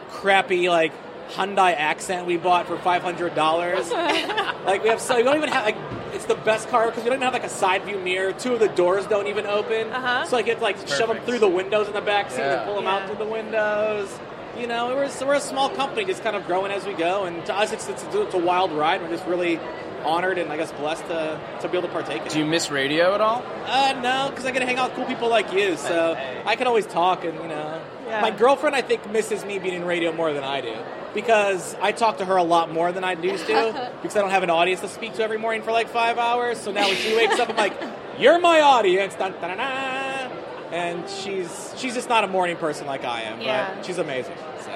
crappy 0.10 0.70
like 0.70 0.94
Hyundai 1.32 1.74
accent 1.76 2.28
we 2.28 2.38
bought 2.38 2.68
for 2.68 2.78
$500. 2.78 3.36
like 4.66 4.84
we 4.84 4.90
have 4.90 5.02
so 5.02 5.16
we 5.18 5.24
don't 5.24 5.38
even 5.38 5.50
have 5.50 5.66
like 5.66 5.78
it's 6.14 6.26
the 6.26 6.36
best 6.36 6.70
car 6.70 6.86
because 6.86 7.04
we 7.04 7.10
don't 7.10 7.18
even 7.18 7.24
have 7.26 7.34
like 7.34 7.44
a 7.44 7.50
side 7.50 7.84
view 7.84 7.98
mirror. 8.00 8.32
Two 8.32 8.54
of 8.54 8.60
the 8.60 8.68
doors 8.70 9.06
don't 9.08 9.28
even 9.28 9.46
open, 9.48 9.88
Uh-huh. 9.92 10.26
so 10.28 10.38
I 10.38 10.44
get 10.44 10.58
to 10.60 10.64
like 10.64 10.88
shove 10.88 11.08
them 11.10 11.18
through 11.26 11.40
the 11.40 11.48
windows 11.50 11.88
in 11.88 11.94
the 11.94 12.02
back 12.02 12.30
seat 12.30 12.40
Yeah. 12.40 12.58
and 12.60 12.66
pull 12.66 12.76
them 12.76 12.84
Yeah. 12.86 12.96
out 12.98 13.08
through 13.08 13.18
the 13.26 13.26
windows. 13.32 14.20
You 14.58 14.68
know, 14.68 14.88
we're, 14.88 15.28
we're 15.28 15.34
a 15.36 15.42
small 15.42 15.70
company, 15.70 16.06
just 16.06 16.24
kind 16.24 16.36
of 16.36 16.46
growing 16.48 16.72
as 16.72 16.86
we 16.86 16.94
go, 16.94 17.26
and 17.26 17.46
to 17.46 17.54
us, 17.54 17.74
it's, 17.74 17.90
it's, 17.90 18.04
it's 18.04 18.34
a 18.34 18.38
wild 18.38 18.72
ride. 18.72 19.02
We're 19.02 19.10
just 19.10 19.26
really 19.26 19.60
honored 20.06 20.38
and 20.38 20.52
I 20.52 20.58
guess 20.58 20.72
blessed 20.74 21.06
to, 21.08 21.40
to 21.62 21.68
be 21.68 21.78
able 21.78 21.88
to 21.88 21.94
partake 21.94 22.22
in 22.22 22.28
it. 22.28 22.34
Do 22.34 22.40
you 22.40 22.46
miss 22.46 22.70
radio 22.70 23.14
at 23.16 23.22
all? 23.22 23.44
Uh, 23.66 24.00
no, 24.02 24.30
because 24.30 24.46
I 24.46 24.52
get 24.52 24.60
to 24.60 24.66
hang 24.66 24.78
out 24.78 24.90
with 24.90 24.98
cool 24.98 25.06
people 25.06 25.30
like 25.30 25.52
you, 25.52 25.76
so 25.76 26.16
I 26.46 26.56
can 26.56 26.68
always 26.68 26.86
talk 26.86 27.26
and 27.26 27.36
you 27.36 27.48
know. 27.48 27.82
Yeah. 28.08 28.22
My 28.22 28.30
girlfriend, 28.30 28.76
I 28.76 28.82
think, 28.82 29.10
misses 29.12 29.44
me 29.44 29.58
being 29.58 29.74
in 29.74 29.84
radio 29.84 30.12
more 30.14 30.32
than 30.32 30.44
I 30.44 30.62
do 30.62 30.76
because 31.16 31.76
I 31.82 31.92
talk 31.92 32.20
to 32.20 32.26
her 32.26 32.36
a 32.36 32.44
lot 32.44 32.72
more 32.72 32.92
than 32.92 33.04
I 33.04 33.14
used 33.14 33.48
to 33.48 33.92
because 34.02 34.16
I 34.16 34.22
don't 34.22 34.30
have 34.30 34.44
an 34.44 34.52
audience 34.52 34.82
to 34.82 34.88
speak 34.88 35.16
to 35.16 35.24
every 35.24 35.40
morning 35.40 35.64
for 35.64 35.72
like 35.72 35.90
five 35.90 36.18
hours. 36.18 36.60
So 36.60 36.72
now 36.72 36.88
when 36.88 36.96
she 36.98 37.16
wakes 37.16 37.40
up, 37.40 37.50
I'm 37.50 37.56
like, 37.56 37.74
"You're 38.20 38.40
my 38.40 38.62
audience." 38.62 39.16
Dun, 39.16 39.32
dun, 39.34 39.58
dun, 39.58 39.58
dun. 39.58 40.32
And 40.72 41.08
she's 41.10 41.74
she's 41.78 41.94
just 41.94 42.10
not 42.10 42.24
a 42.24 42.28
morning 42.28 42.58
person 42.58 42.88
like 42.88 43.04
I 43.06 43.22
am. 43.24 43.42
Yeah. 43.42 43.74
But 43.76 43.86
she's 43.86 43.98
amazing. 43.98 44.36
So 44.60 44.72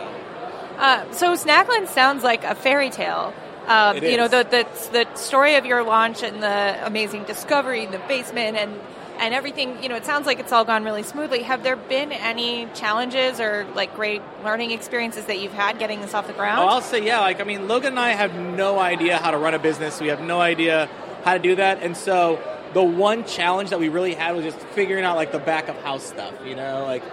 Uh, 0.78 1.12
so 1.12 1.34
Snacklins 1.36 1.88
sounds 1.90 2.24
like 2.24 2.44
a 2.44 2.56
fairy 2.56 2.90
tale. 2.90 3.34
Um, 3.68 3.98
It 3.98 4.04
you 4.12 4.18
know 4.18 4.28
the, 4.28 4.44
the 4.50 4.66
the 4.92 5.16
story 5.16 5.56
of 5.56 5.66
your 5.66 5.84
launch 5.84 6.24
and 6.24 6.42
the 6.42 6.86
amazing 6.86 7.24
discovery, 7.24 7.84
in 7.84 7.92
the 7.92 8.00
basement, 8.08 8.58
and 8.58 8.80
and 9.20 9.34
everything. 9.34 9.84
You 9.84 9.90
know, 9.90 9.96
it 9.96 10.06
sounds 10.06 10.26
like 10.26 10.40
it's 10.40 10.52
all 10.52 10.64
gone 10.64 10.84
really 10.86 11.04
smoothly. 11.04 11.44
Have 11.44 11.64
there 11.64 11.76
been 11.76 12.12
any 12.12 12.68
challenges 12.74 13.40
or 13.40 13.66
like 13.76 13.94
great 13.96 14.22
learning 14.44 14.72
experiences 14.72 15.26
that 15.26 15.40
you've 15.40 15.54
had 15.54 15.78
getting 15.78 16.00
this 16.02 16.14
off 16.14 16.28
the 16.28 16.34
ground? 16.34 16.62
Oh, 16.62 16.68
I'll 16.68 16.82
say 16.82 17.04
yeah. 17.06 17.20
Like 17.20 17.42
I 17.42 17.44
mean, 17.44 17.68
Logan 17.68 17.90
and 17.94 18.00
I 18.00 18.12
have 18.12 18.34
no 18.36 18.80
idea 18.80 19.18
how 19.18 19.32
to 19.32 19.38
run 19.38 19.54
a 19.54 19.60
business. 19.60 20.00
We 20.00 20.08
have 20.08 20.22
no 20.22 20.40
idea 20.40 20.88
how 21.26 21.34
to 21.34 21.40
do 21.40 21.56
that, 21.58 21.84
and 21.84 21.98
so 21.98 22.40
the 22.74 22.84
one 22.84 23.26
challenge 23.26 23.72
that 23.72 23.80
we 23.80 23.90
really 23.90 24.14
had 24.14 24.36
was 24.36 24.46
just 24.46 24.60
figuring 24.60 25.04
out 25.04 25.16
like 25.16 25.32
the 25.32 25.40
back 25.40 25.70
of 25.70 25.76
house 25.82 26.04
stuff. 26.04 26.34
You 26.46 26.56
know, 26.56 26.84
like 26.86 27.04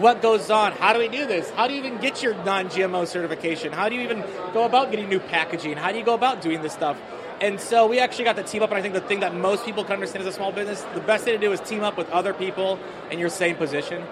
what 0.00 0.22
goes 0.22 0.50
on. 0.50 0.72
How 0.72 0.92
do 0.92 0.98
we 0.98 1.08
do 1.08 1.26
this? 1.26 1.48
How 1.50 1.68
do 1.68 1.74
you 1.74 1.80
even 1.80 1.98
get 1.98 2.22
your 2.22 2.34
non-GMO 2.44 3.06
certification? 3.06 3.72
How 3.72 3.88
do 3.88 3.94
you 3.94 4.02
even 4.02 4.24
go 4.52 4.64
about 4.64 4.90
getting 4.90 5.08
new 5.08 5.20
packaging? 5.20 5.76
How 5.76 5.92
do 5.92 5.98
you 5.98 6.04
go 6.04 6.14
about 6.14 6.42
doing 6.42 6.62
this 6.62 6.72
stuff? 6.72 7.00
And 7.40 7.60
so 7.60 7.86
we 7.86 7.98
actually 7.98 8.24
got 8.24 8.36
to 8.36 8.42
team 8.42 8.62
up, 8.62 8.70
and 8.70 8.78
I 8.78 8.82
think 8.82 8.94
the 8.94 9.00
thing 9.00 9.20
that 9.20 9.34
most 9.34 9.64
people 9.64 9.84
can 9.84 9.94
understand 9.94 10.26
as 10.26 10.32
a 10.32 10.36
small 10.36 10.52
business, 10.52 10.82
the 10.94 11.00
best 11.00 11.24
thing 11.24 11.34
to 11.34 11.44
do 11.44 11.52
is 11.52 11.60
team 11.60 11.82
up 11.82 11.96
with 11.96 12.08
other 12.10 12.32
people 12.32 12.78
in 13.10 13.18
your 13.18 13.28
same 13.28 13.56
position 13.56 14.04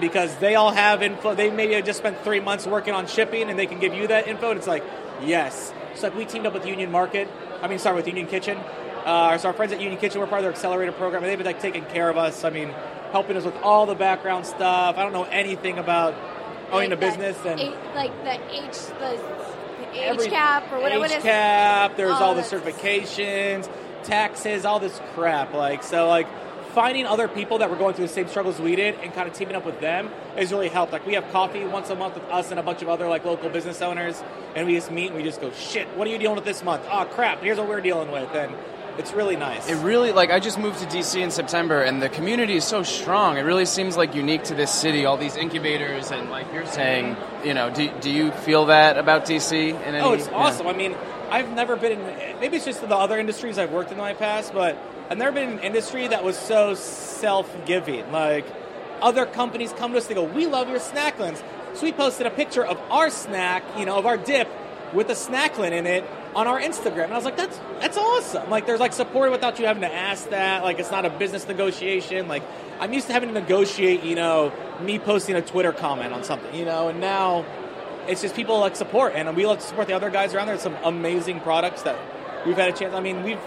because 0.00 0.34
they 0.36 0.54
all 0.54 0.72
have 0.72 1.02
info. 1.02 1.34
They 1.34 1.50
maybe 1.50 1.74
have 1.74 1.84
just 1.84 1.98
spent 1.98 2.18
three 2.24 2.40
months 2.40 2.66
working 2.66 2.92
on 2.92 3.06
shipping, 3.06 3.48
and 3.48 3.58
they 3.58 3.66
can 3.66 3.78
give 3.78 3.94
you 3.94 4.08
that 4.08 4.26
info. 4.26 4.50
And 4.50 4.58
it's 4.58 4.66
like, 4.66 4.84
yes. 5.22 5.72
It's 5.92 6.02
like 6.02 6.16
we 6.16 6.24
teamed 6.24 6.46
up 6.46 6.54
with 6.54 6.66
Union 6.66 6.90
Market. 6.90 7.28
I 7.62 7.68
mean, 7.68 7.78
sorry, 7.78 7.96
with 7.96 8.08
Union 8.08 8.26
Kitchen. 8.26 8.58
Uh, 9.04 9.36
so 9.38 9.48
our 9.48 9.54
friends 9.54 9.72
at 9.72 9.80
Union 9.80 10.00
Kitchen 10.00 10.20
were 10.20 10.26
part 10.26 10.40
of 10.40 10.44
their 10.44 10.52
accelerator 10.52 10.92
program, 10.92 11.22
and 11.22 11.30
they've 11.30 11.38
been 11.38 11.46
like 11.46 11.60
taking 11.60 11.84
care 11.86 12.08
of 12.08 12.16
us. 12.16 12.44
I 12.44 12.50
mean, 12.50 12.70
helping 13.12 13.36
us 13.36 13.44
with 13.44 13.56
all 13.62 13.86
the 13.86 13.94
background 13.94 14.46
stuff. 14.46 14.96
I 14.96 15.02
don't 15.02 15.12
know 15.12 15.24
anything 15.24 15.78
about 15.78 16.14
owning 16.72 16.92
a 16.92 16.96
business 16.96 17.36
and 17.44 17.60
H- 17.60 17.74
like 17.94 18.12
the 18.24 18.32
H 18.50 18.76
the 18.98 20.22
H 20.24 20.30
cap 20.30 20.72
or 20.72 20.80
whatever 20.80 21.04
it 21.04 21.10
is. 21.12 21.22
HCAP, 21.22 21.96
there's 21.96 22.10
Oh, 22.12 22.24
all 22.24 22.34
the 22.34 22.42
certifications, 22.42 23.68
taxes, 24.04 24.64
all 24.64 24.80
this 24.80 25.00
crap. 25.14 25.52
Like 25.54 25.82
so, 25.82 26.08
like 26.08 26.26
finding 26.72 27.06
other 27.06 27.28
people 27.28 27.58
that 27.58 27.70
were 27.70 27.76
going 27.76 27.94
through 27.94 28.06
the 28.06 28.12
same 28.12 28.26
struggles 28.26 28.58
we 28.58 28.74
did 28.74 28.96
and 28.96 29.12
kind 29.14 29.28
of 29.28 29.34
teaming 29.34 29.54
up 29.54 29.64
with 29.64 29.78
them 29.80 30.10
has 30.36 30.50
really 30.50 30.68
helped. 30.68 30.92
Like 30.92 31.06
we 31.06 31.14
have 31.14 31.30
coffee 31.30 31.64
once 31.64 31.90
a 31.90 31.94
month 31.94 32.14
with 32.14 32.24
us 32.24 32.50
and 32.50 32.58
a 32.58 32.62
bunch 32.64 32.82
of 32.82 32.88
other 32.88 33.06
like 33.08 33.24
local 33.24 33.48
business 33.50 33.80
owners, 33.82 34.20
and 34.56 34.66
we 34.66 34.74
just 34.74 34.90
meet 34.90 35.08
and 35.08 35.16
we 35.16 35.22
just 35.22 35.40
go, 35.40 35.52
shit, 35.52 35.86
what 35.96 36.08
are 36.08 36.10
you 36.10 36.18
dealing 36.18 36.36
with 36.36 36.44
this 36.46 36.64
month? 36.64 36.82
Oh 36.90 37.04
crap, 37.04 37.42
here's 37.42 37.58
what 37.58 37.68
we're 37.68 37.80
dealing 37.82 38.10
with, 38.10 38.34
and 38.34 38.52
it's 38.98 39.12
really 39.12 39.36
nice. 39.36 39.68
It 39.68 39.76
really 39.76 40.12
like 40.12 40.30
I 40.30 40.40
just 40.40 40.58
moved 40.58 40.78
to 40.80 40.86
DC 40.86 41.20
in 41.20 41.30
September, 41.30 41.80
and 41.82 42.00
the 42.00 42.08
community 42.08 42.56
is 42.56 42.64
so 42.64 42.82
strong. 42.82 43.36
It 43.36 43.42
really 43.42 43.66
seems 43.66 43.96
like 43.96 44.14
unique 44.14 44.44
to 44.44 44.54
this 44.54 44.72
city. 44.72 45.04
All 45.04 45.16
these 45.16 45.36
incubators, 45.36 46.10
and 46.10 46.30
like 46.30 46.52
you're 46.52 46.66
saying, 46.66 47.16
you 47.44 47.54
know, 47.54 47.70
do, 47.70 47.90
do 48.00 48.10
you 48.10 48.30
feel 48.30 48.66
that 48.66 48.96
about 48.96 49.26
DC? 49.26 49.52
In 49.52 49.76
any, 49.76 50.00
Oh, 50.00 50.12
it's 50.12 50.28
awesome. 50.28 50.66
I 50.66 50.72
mean, 50.72 50.94
I've 51.30 51.50
never 51.52 51.76
been 51.76 52.00
in. 52.00 52.40
Maybe 52.40 52.56
it's 52.56 52.64
just 52.64 52.80
the 52.80 52.96
other 52.96 53.18
industries 53.18 53.58
I've 53.58 53.72
worked 53.72 53.90
in 53.90 53.98
my 53.98 54.14
past, 54.14 54.52
but 54.52 54.78
I've 55.10 55.18
never 55.18 55.32
been 55.32 55.50
in 55.50 55.58
an 55.58 55.64
industry 55.64 56.08
that 56.08 56.22
was 56.22 56.38
so 56.38 56.74
self-giving. 56.74 58.12
Like 58.12 58.46
other 59.02 59.26
companies 59.26 59.72
come 59.72 59.92
to 59.92 59.98
us, 59.98 60.06
they 60.06 60.14
go, 60.14 60.24
"We 60.24 60.46
love 60.46 60.68
your 60.68 60.78
snacklins." 60.78 61.42
So 61.74 61.82
we 61.82 61.92
posted 61.92 62.26
a 62.26 62.30
picture 62.30 62.64
of 62.64 62.78
our 62.90 63.10
snack, 63.10 63.64
you 63.76 63.84
know, 63.86 63.98
of 63.98 64.06
our 64.06 64.16
dip 64.16 64.48
with 64.92 65.10
a 65.10 65.16
snacklin 65.16 65.72
in 65.72 65.86
it 65.86 66.04
on 66.34 66.46
our 66.46 66.60
Instagram, 66.60 67.04
and 67.04 67.12
I 67.12 67.16
was 67.16 67.24
like, 67.24 67.36
"That's 67.36 67.58
that's 67.80 67.96
awesome!" 67.96 68.50
Like, 68.50 68.66
there's 68.66 68.80
like 68.80 68.92
support 68.92 69.30
without 69.30 69.58
you 69.58 69.66
having 69.66 69.82
to 69.82 69.92
ask 69.92 70.30
that. 70.30 70.64
Like, 70.64 70.78
it's 70.78 70.90
not 70.90 71.04
a 71.04 71.10
business 71.10 71.46
negotiation. 71.46 72.28
Like, 72.28 72.42
I'm 72.80 72.92
used 72.92 73.06
to 73.06 73.12
having 73.12 73.28
to 73.32 73.40
negotiate, 73.40 74.02
you 74.02 74.16
know, 74.16 74.52
me 74.80 74.98
posting 74.98 75.36
a 75.36 75.42
Twitter 75.42 75.72
comment 75.72 76.12
on 76.12 76.24
something, 76.24 76.54
you 76.54 76.64
know, 76.64 76.88
and 76.88 77.00
now 77.00 77.44
it's 78.08 78.20
just 78.22 78.34
people 78.34 78.58
like 78.58 78.76
support, 78.76 79.14
and 79.14 79.34
we 79.36 79.46
love 79.46 79.58
to 79.58 79.66
support 79.66 79.86
the 79.86 79.94
other 79.94 80.10
guys 80.10 80.34
around 80.34 80.48
there. 80.48 80.58
Some 80.58 80.76
amazing 80.84 81.40
products 81.40 81.82
that 81.82 81.96
we've 82.46 82.56
had 82.56 82.68
a 82.68 82.72
chance. 82.72 82.94
I 82.94 83.00
mean, 83.00 83.22
we've 83.22 83.40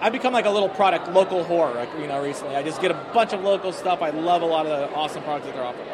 I've 0.00 0.12
become 0.12 0.32
like 0.32 0.44
a 0.44 0.50
little 0.50 0.68
product 0.68 1.08
local 1.08 1.44
whore, 1.44 1.74
like, 1.74 1.88
you 1.98 2.06
know, 2.06 2.22
recently. 2.22 2.56
I 2.56 2.62
just 2.62 2.80
get 2.80 2.90
a 2.90 3.10
bunch 3.14 3.32
of 3.32 3.42
local 3.42 3.72
stuff. 3.72 4.02
I 4.02 4.10
love 4.10 4.42
a 4.42 4.46
lot 4.46 4.66
of 4.66 4.90
the 4.90 4.94
awesome 4.94 5.22
products 5.22 5.46
that 5.46 5.54
they're 5.54 5.64
offering. 5.64 5.88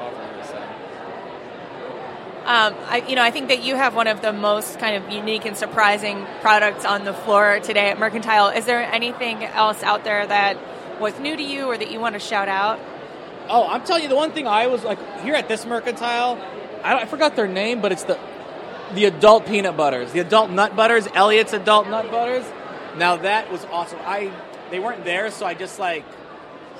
So. 0.44 0.69
Um, 2.40 2.74
I, 2.88 3.04
you 3.06 3.16
know, 3.16 3.22
I 3.22 3.30
think 3.30 3.48
that 3.48 3.62
you 3.62 3.76
have 3.76 3.94
one 3.94 4.06
of 4.06 4.22
the 4.22 4.32
most 4.32 4.78
kind 4.78 4.96
of 4.96 5.12
unique 5.12 5.44
and 5.44 5.56
surprising 5.56 6.26
products 6.40 6.84
on 6.84 7.04
the 7.04 7.12
floor 7.12 7.60
today 7.62 7.90
at 7.90 7.98
Mercantile. 7.98 8.48
Is 8.48 8.64
there 8.64 8.80
anything 8.82 9.44
else 9.44 9.82
out 9.82 10.04
there 10.04 10.26
that 10.26 10.56
was 11.00 11.18
new 11.20 11.36
to 11.36 11.42
you 11.42 11.66
or 11.66 11.76
that 11.76 11.90
you 11.90 12.00
want 12.00 12.14
to 12.14 12.18
shout 12.18 12.48
out? 12.48 12.80
Oh, 13.48 13.66
I'm 13.68 13.84
telling 13.84 14.04
you, 14.04 14.08
the 14.08 14.16
one 14.16 14.32
thing 14.32 14.46
I 14.46 14.68
was 14.68 14.84
like 14.84 14.98
here 15.22 15.34
at 15.34 15.48
this 15.48 15.66
mercantile, 15.66 16.38
I, 16.82 17.00
I 17.00 17.04
forgot 17.04 17.36
their 17.36 17.48
name, 17.48 17.80
but 17.80 17.92
it's 17.92 18.04
the 18.04 18.18
the 18.94 19.04
adult 19.04 19.46
peanut 19.46 19.76
butters, 19.76 20.12
the 20.12 20.20
adult 20.20 20.50
nut 20.50 20.74
butters, 20.74 21.06
Elliot's 21.14 21.52
adult 21.52 21.88
nut 21.88 22.10
butters. 22.10 22.44
Now 22.96 23.16
that 23.16 23.50
was 23.52 23.64
awesome. 23.66 23.98
I 24.04 24.32
they 24.70 24.78
weren't 24.78 25.04
there, 25.04 25.30
so 25.30 25.46
I 25.46 25.54
just 25.54 25.78
like 25.78 26.04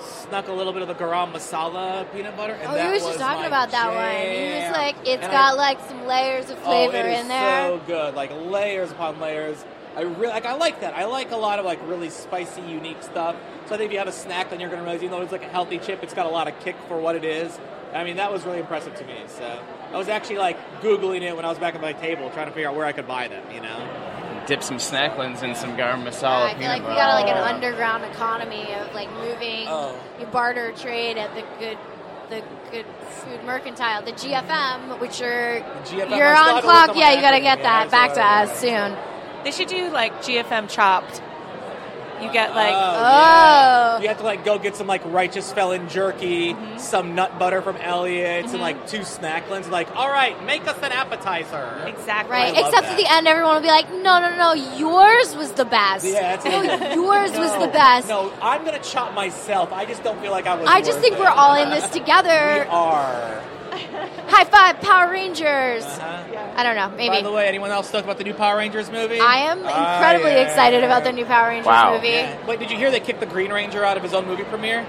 snuck 0.03 0.49
a 0.49 0.53
little 0.53 0.73
bit 0.73 0.83
of 0.83 0.89
the 0.89 0.95
garam 0.95 1.33
masala 1.33 2.11
peanut 2.13 2.37
butter. 2.37 2.55
And 2.55 2.69
Oh, 2.71 2.75
that 2.75 2.87
he 2.87 2.93
was 2.93 3.03
just 3.03 3.19
talking 3.19 3.47
about 3.47 3.71
that 3.71 3.87
one. 3.95 4.35
He 4.37 4.67
was 4.69 4.77
like, 4.77 4.97
it's 5.07 5.23
And 5.23 5.33
got 5.33 5.53
I- 5.53 5.57
like 5.57 5.81
some 5.89 6.07
layers 6.07 6.51
of 6.51 6.59
Oh, 6.61 6.65
flavor 6.89 7.09
is 7.09 7.21
in 7.21 7.29
there. 7.29 7.69
So 7.69 7.81
good, 7.87 8.15
like 8.15 8.31
layers 8.33 8.91
upon 8.91 9.21
layers. 9.21 9.65
I 9.97 10.03
really 10.03 10.29
like. 10.29 10.47
I 10.47 10.55
like 10.55 10.81
that. 10.83 10.95
I 10.95 11.05
like 11.07 11.33
a 11.33 11.37
lot 11.37 11.59
of 11.59 11.65
like 11.65 11.81
really 11.89 12.11
spicy, 12.11 12.63
unique 12.63 13.03
stuff. 13.03 13.35
So 13.67 13.75
I 13.75 13.79
think 13.79 13.89
if 13.89 13.93
you 13.93 13.99
have 13.99 14.07
a 14.09 14.13
snack, 14.13 14.51
then 14.51 14.61
you're 14.61 14.69
going 14.69 14.79
to 14.79 14.85
realize, 14.85 15.03
even 15.03 15.17
though 15.17 15.23
it's 15.23 15.33
like 15.33 15.43
a 15.43 15.49
healthy 15.49 15.79
chip, 15.79 16.03
it's 16.05 16.15
got 16.15 16.27
a 16.27 16.31
lot 16.31 16.47
of 16.47 16.59
kick 16.61 16.77
for 16.87 16.97
what 17.01 17.17
it 17.17 17.25
is. 17.25 17.59
I 17.93 18.05
mean, 18.05 18.17
that 18.17 18.33
was 18.33 18.45
really 18.45 18.61
impressive 18.61 18.95
to 18.95 19.05
me. 19.05 19.17
So 19.27 19.61
I 19.93 19.97
was 19.99 20.09
actually 20.09 20.39
like 20.39 20.57
googling 20.81 21.23
it 21.23 21.35
when 21.35 21.45
I 21.45 21.49
was 21.49 21.59
back 21.59 21.75
at 21.75 21.81
my 21.81 21.93
table, 21.93 22.31
trying 22.31 22.47
to 22.47 22.53
figure 22.53 22.69
out 22.69 22.77
where 22.77 22.87
I 22.87 22.93
could 22.93 23.09
buy 23.09 23.27
them. 23.27 23.43
You 23.53 23.63
know. 23.63 24.00
Dip 24.47 24.63
some 24.63 24.79
snacklins 24.79 25.43
in 25.43 25.55
some 25.55 25.77
garam 25.77 26.03
Yeah, 26.03 26.11
masala 26.11 26.45
I 26.47 26.49
feel 26.51 26.59
peanut 26.59 26.79
like 26.81 26.89
we 26.89 26.95
got 26.95 27.15
like 27.23 27.35
an 27.35 27.55
underground 27.55 28.05
economy 28.05 28.73
of 28.75 28.93
like 28.95 29.13
moving 29.15 29.67
Oh. 29.69 29.95
you 30.19 30.27
barter 30.27 30.73
trade 30.73 31.17
at 31.19 31.35
the 31.35 31.43
good 31.59 31.79
the 32.31 32.43
good 32.71 32.87
food 33.09 33.43
mercantile, 33.45 34.03
the 34.03 34.13
GFM, 34.13 35.01
which 35.01 35.21
you're 35.21 35.61
GFM, 35.85 36.17
you're 36.17 36.35
I 36.35 36.57
on 36.57 36.63
clock. 36.63 36.97
Yeah, 36.97 37.13
you 37.13 37.21
got 37.21 37.33
to 37.33 37.39
acronym. 37.39 37.43
get 37.43 37.59
Yeah, 37.59 37.65
that 37.65 37.91
back 37.91 38.15
to 38.15 38.23
us 38.23 38.61
soon. 38.61 38.97
They 39.45 39.51
should 39.51 39.69
do 39.69 39.91
like 39.91 40.13
GFM 40.23 40.69
chopped. 40.69 41.21
You 42.23 42.33
get 42.33 42.55
like 42.55 42.75
Oh, 42.75 42.79
Oh. 42.79 43.03
yeah. 43.03 44.01
You 44.01 44.09
have 44.09 44.19
to 44.19 44.25
like 44.25 44.45
go 44.45 44.59
get 44.59 44.77
some 44.77 44.87
like 44.87 45.03
righteous 45.07 45.53
felon 45.53 45.89
jerky, 45.89 46.55
Mm-hmm. 46.55 46.79
some 46.79 47.15
nut 47.15 47.39
butter 47.39 47.63
from 47.63 47.77
Elliot's, 47.77 48.53
and 48.53 48.61
like 48.61 48.87
two 48.87 49.01
snacklins. 49.01 49.71
Like, 49.71 49.95
all 49.97 50.09
right, 50.09 50.43
make 50.45 50.67
us 50.69 50.77
an 50.83 50.93
appetizer. 50.93 51.85
exactly 51.87 52.33
Right. 52.33 52.55
love 52.55 52.67
Except 52.67 52.87
that. 52.87 52.93
at 52.93 52.97
the 52.97 53.07
end, 53.13 53.27
everyone 53.29 53.55
will 53.55 53.63
be 53.63 53.69
like, 53.69 53.91
no, 53.93 54.21
no, 54.21 54.35
no, 54.37 54.53
yours 54.55 55.35
was 55.37 55.53
the 55.53 55.65
best. 55.65 56.05
Yeah, 56.05 56.37
that's 56.37 56.45
no, 56.45 56.63
it. 56.63 56.95
yours 56.95 57.31
was 57.39 57.53
the 57.61 57.69
best. 57.73 58.09
No, 58.09 58.33
I'm 58.43 58.65
gonna 58.65 58.79
chop 58.83 59.15
myself. 59.15 59.73
I 59.73 59.85
just 59.85 60.03
don't 60.03 60.21
feel 60.21 60.31
like 60.33 60.47
I 60.47 60.55
was. 60.55 60.69
I 60.69 60.81
just 60.81 60.95
worth 60.95 61.01
think 61.03 61.15
it. 61.15 61.21
we're 61.21 61.29
all 61.29 61.55
in 61.55 61.71
this 61.71 61.89
together. 61.91 62.29
We 62.55 62.59
together. 62.61 62.71
are. 62.71 63.43
High 64.29 64.45
five, 64.45 64.81
Power 64.81 65.11
Rangers. 65.11 65.85
Uh-huh. 65.85 66.53
I 66.57 66.63
don't 66.63 66.77
know, 66.77 66.91
maybe. 66.97 67.09
By 67.17 67.23
the 67.23 67.33
way, 67.33 67.47
anyone 67.49 67.71
else 67.71 67.89
stoked 67.89 68.05
about 68.05 68.19
the 68.19 68.25
new 68.25 68.35
Power 68.35 68.57
Rangers 68.57 68.91
movie? 68.91 69.21
I 69.21 69.37
am 69.51 69.59
incredibly 69.59 70.33
I 70.33 70.39
am. 70.41 70.47
excited 70.47 70.85
about 70.85 71.05
the 71.05 71.13
new 71.13 71.25
Power 71.25 71.49
Rangers 71.49 71.67
Wow. 71.67 71.95
movie. 71.95 72.09
Yeah. 72.09 72.47
Wait, 72.47 72.59
did 72.59 72.71
you 72.71 72.77
hear 72.77 72.91
they 72.91 73.01
kicked 73.01 73.21
the 73.21 73.27
Green 73.27 73.53
Ranger 73.53 73.85
out 73.85 73.97
of 73.97 74.03
his 74.03 74.15
own 74.15 74.27
movie 74.27 74.45
premiere? 74.45 74.85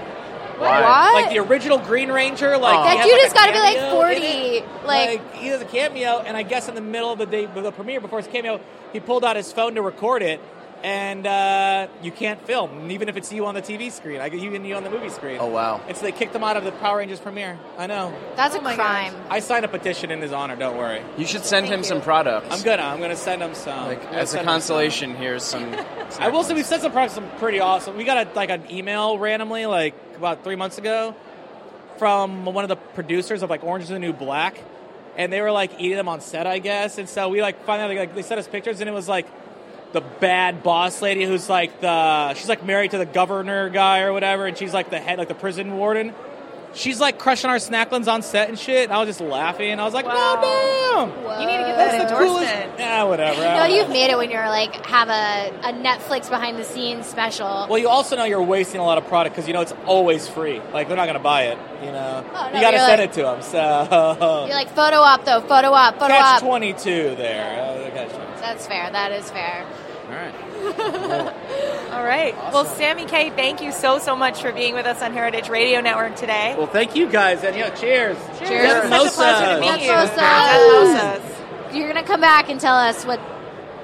Why? 0.58 0.80
What? 0.82 1.14
Like 1.24 1.30
the 1.32 1.38
original 1.40 1.78
Green 1.78 2.10
Ranger, 2.12 2.56
like 2.56 2.76
Aw. 2.76 2.84
That 2.84 3.02
dude 3.04 3.12
like, 3.14 3.22
has 3.22 3.32
gotta 3.32 3.52
be, 3.52 3.58
like, 3.58 3.90
40, 3.90 4.14
in 4.16 4.22
it. 4.62 4.86
like- 4.86 5.34
he 5.34 5.48
has 5.48 5.60
a 5.60 5.64
cameo, 5.64 6.20
and 6.20 6.36
I 6.36 6.42
guess 6.44 6.68
in 6.68 6.74
the 6.76 6.80
middle 6.80 7.10
of 7.10 7.18
the 7.18 7.26
day 7.26 7.44
of 7.44 7.54
the 7.54 7.72
premiere, 7.72 8.00
before 8.00 8.18
his 8.20 8.28
cameo, 8.28 8.60
he 8.92 9.00
pulled 9.00 9.24
out 9.24 9.34
his 9.36 9.52
phone 9.52 9.74
to 9.74 9.82
record 9.82 10.22
it, 10.22 10.40
and 10.82 11.26
uh, 11.26 11.86
you 12.02 12.10
can't 12.10 12.44
film, 12.44 12.90
even 12.90 13.08
if 13.08 13.16
it's 13.16 13.32
you 13.32 13.46
on 13.46 13.54
the 13.54 13.62
TV 13.62 13.90
screen. 13.92 14.20
I 14.20 14.28
even 14.28 14.64
you 14.64 14.74
on 14.74 14.82
the 14.82 14.90
movie 14.90 15.10
screen. 15.10 15.38
Oh, 15.40 15.46
wow. 15.46 15.80
And 15.86 15.96
so 15.96 16.02
they 16.02 16.12
kicked 16.12 16.34
him 16.34 16.42
out 16.42 16.56
of 16.56 16.64
the 16.64 16.72
Power 16.72 16.98
Rangers 16.98 17.20
premiere. 17.20 17.58
I 17.78 17.86
know. 17.86 18.12
That's 18.36 18.56
Oh 18.56 18.58
a 18.58 18.62
my 18.62 18.74
crime. 18.74 19.14
I 19.30 19.38
signed 19.40 19.64
a 19.64 19.68
petition 19.68 20.10
in 20.10 20.20
his 20.20 20.32
honor. 20.32 20.56
Don't 20.56 20.76
worry. 20.76 21.02
You 21.16 21.24
should 21.26 21.44
send 21.44 21.66
Thank 21.68 21.74
him 21.74 21.80
you. 21.80 21.84
some 21.84 22.02
products. 22.02 22.48
I'm 22.50 22.62
gonna. 22.62 22.82
I'm 22.82 23.00
gonna 23.00 23.16
send 23.16 23.42
him 23.42 23.54
some. 23.54 23.86
Like 23.86 24.04
I'm 24.08 24.14
as 24.14 24.30
a 24.30 24.32
send 24.32 24.40
him 24.40 24.44
some. 24.46 24.54
consolation, 24.54 25.14
here's 25.14 25.44
some. 25.44 25.72
I 26.18 26.28
will 26.30 26.42
say 26.42 26.54
we've 26.54 26.66
sent 26.66 26.82
some 26.82 26.92
products 26.92 27.14
some 27.14 27.28
pretty 27.38 27.60
awesome. 27.60 27.96
We 27.96 28.04
got 28.04 28.26
a, 28.26 28.34
like 28.34 28.50
an 28.50 28.64
email 28.70 29.18
randomly 29.18 29.66
like 29.66 29.94
about 30.16 30.42
three 30.42 30.56
months 30.56 30.78
ago 30.78 31.14
from 31.98 32.44
one 32.44 32.64
of 32.64 32.68
the 32.68 32.76
producers 32.76 33.42
of 33.42 33.50
like 33.50 33.62
Orange 33.62 33.84
is 33.84 33.90
the 33.90 33.98
New 33.98 34.12
Black, 34.12 34.58
and 35.16 35.32
they 35.32 35.40
were 35.40 35.52
like 35.52 35.72
eating 35.78 35.96
them 35.96 36.08
on 36.08 36.20
set, 36.20 36.46
I 36.46 36.58
guess. 36.58 36.98
And 36.98 37.08
so 37.08 37.28
we 37.28 37.40
like 37.40 37.64
finally 37.64 37.96
like 37.98 38.14
they 38.14 38.22
sent 38.22 38.40
us 38.40 38.48
pictures, 38.48 38.80
and 38.80 38.88
it 38.88 38.92
was 38.92 39.08
like 39.08 39.26
the 39.92 40.00
bad 40.00 40.62
boss 40.62 41.02
lady 41.02 41.24
who's 41.24 41.48
like 41.48 41.80
the 41.80 42.34
she's 42.34 42.48
like 42.48 42.64
married 42.64 42.92
to 42.92 42.98
the 42.98 43.06
governor 43.06 43.68
guy 43.68 44.00
or 44.00 44.12
whatever, 44.12 44.46
and 44.46 44.56
she's 44.56 44.72
like 44.74 44.90
the 44.90 44.98
head 45.00 45.18
like 45.18 45.28
the 45.28 45.34
prison 45.34 45.76
warden. 45.76 46.14
she's 46.74 46.98
like 46.98 47.18
crushing 47.18 47.50
our 47.50 47.56
snacklins 47.56 48.10
on 48.10 48.22
set 48.22 48.48
and 48.48 48.58
shit. 48.58 48.84
And 48.84 48.92
I 48.94 48.98
was 48.98 49.06
just 49.06 49.20
laughing. 49.20 49.70
And 49.72 49.78
I 49.80 49.84
was 49.84 49.92
like, 49.92 50.06
Wow. 50.06 50.40
oh 50.42 51.06
damn. 51.20 51.40
You 51.40 51.46
need 51.46 51.58
to 51.58 51.64
get 51.68 51.76
That's 51.76 51.98
that 52.04 52.08
the 52.08 52.16
coolest. 52.16 52.50
endorsement. 52.50 52.78
Yeah, 52.78 53.02
whatever. 53.04 53.36
no, 53.36 53.42
You 53.42 53.50
know, 53.50 53.58
don't 53.66 53.74
you've 53.76 53.88
made 53.90 54.10
it 54.10 54.16
when 54.16 54.30
you're 54.30 54.48
like 54.48 54.74
have 54.86 55.08
a, 55.10 55.68
a 55.68 55.72
Netflix 55.74 56.30
behind 56.30 56.56
the 56.58 56.64
scenes 56.64 57.04
special. 57.04 57.66
Well, 57.68 57.76
you 57.78 57.88
also 57.90 58.16
know 58.16 58.24
you're 58.24 58.42
wasting 58.42 58.80
a 58.80 58.84
lot 58.84 58.96
of 58.96 59.06
product 59.06 59.36
because 59.36 59.46
you 59.46 59.52
know 59.52 59.60
it's 59.60 59.74
always 59.84 60.26
free. 60.28 60.60
Like 60.72 60.88
they're 60.88 60.96
not 60.96 61.04
going 61.04 61.18
to 61.18 61.22
buy 61.22 61.48
it. 61.48 61.58
You 61.84 61.92
know, 61.92 62.24
Oh, 62.34 62.48
no, 62.48 62.54
you 62.54 62.60
got 62.62 62.70
to 62.70 62.78
send 62.78 63.00
like- 63.02 63.10
it 63.10 63.12
to 63.16 63.22
them. 63.22 63.42
So 63.42 64.46
You're 64.48 64.56
like 64.56 64.70
photo 64.74 64.96
op 64.96 65.26
though, 65.26 65.40
photo 65.42 65.72
op, 65.72 65.98
photo 65.98 66.08
catch 66.14 66.36
op. 66.42 66.48
twenty 66.48 66.72
two 66.72 67.14
there. 67.16 67.44
Uh, 67.60 67.90
catch 67.90 68.08
22. 68.08 68.40
That's 68.40 68.66
fair. 68.66 68.90
That 68.90 69.12
is 69.12 69.30
fair. 69.30 69.66
All 70.12 70.18
right. 70.18 70.34
All 71.92 72.04
right. 72.04 72.34
Well, 72.52 72.64
Samy 72.64 73.08
K, 73.08 73.30
thank 73.30 73.62
you 73.62 73.72
so 73.72 73.98
so 73.98 74.14
much 74.14 74.42
for 74.42 74.52
being 74.52 74.74
with 74.74 74.86
us 74.86 75.00
on 75.02 75.12
Heritage 75.12 75.48
Radio 75.48 75.80
Network 75.80 76.16
today. 76.16 76.54
Well, 76.56 76.66
thank 76.66 76.94
you 76.94 77.08
guys, 77.08 77.42
and 77.44 77.56
yeah, 77.56 77.70
cheers. 77.70 78.16
Cheers. 78.38 78.88
Such 78.88 79.06
a 79.06 79.10
pleasure 79.10 79.54
to 79.54 79.60
meet 79.60 79.82
you. 79.82 79.92
Mosas. 79.92 81.74
You're 81.74 81.88
gonna 81.88 82.06
come 82.06 82.20
back 82.20 82.50
and 82.50 82.60
tell 82.60 82.76
us 82.76 83.06
what 83.06 83.20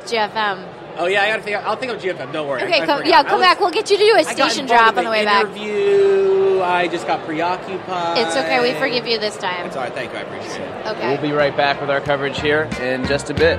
GFM. 0.05 0.67
Oh 0.99 1.07
yeah, 1.07 1.23
I 1.23 1.29
got 1.29 1.37
to 1.37 1.43
think. 1.43 1.57
I'll 1.57 1.77
think 1.77 1.93
of 1.93 2.03
GFM. 2.03 2.33
Don't 2.33 2.49
worry. 2.49 2.63
Okay, 2.63 2.85
come, 2.85 3.07
yeah, 3.07 3.23
come 3.23 3.39
was- 3.39 3.47
back. 3.47 3.61
We'll 3.61 3.71
get 3.71 3.91
you 3.91 3.97
to 3.97 4.05
do 4.05 4.17
a 4.19 4.25
station 4.25 4.67
drop 4.67 4.97
on 4.97 5.05
the 5.05 5.11
way 5.11 5.25
back. 5.25 5.47
Interview. 5.47 6.61
I 6.61 6.89
just 6.89 7.07
got 7.07 7.25
preoccupied. 7.25 8.19
It's 8.19 8.37
okay. 8.37 8.61
We 8.61 8.79
forgive 8.79 9.07
you 9.07 9.19
this 9.19 9.37
time. 9.37 9.67
It's 9.67 9.77
all 9.77 9.85
right. 9.85 9.95
Thank 9.95 10.13
you. 10.13 10.19
I 10.19 10.23
appreciate 10.23 10.61
it. 10.61 10.87
Okay. 10.89 11.09
We'll 11.13 11.23
be 11.23 11.33
right 11.33 11.57
back 11.57 11.81
with 11.81 11.89
our 11.89 12.01
coverage 12.01 12.41
here 12.41 12.69
in 12.81 13.07
just 13.07 13.31
a 13.31 13.35
bit. 13.35 13.59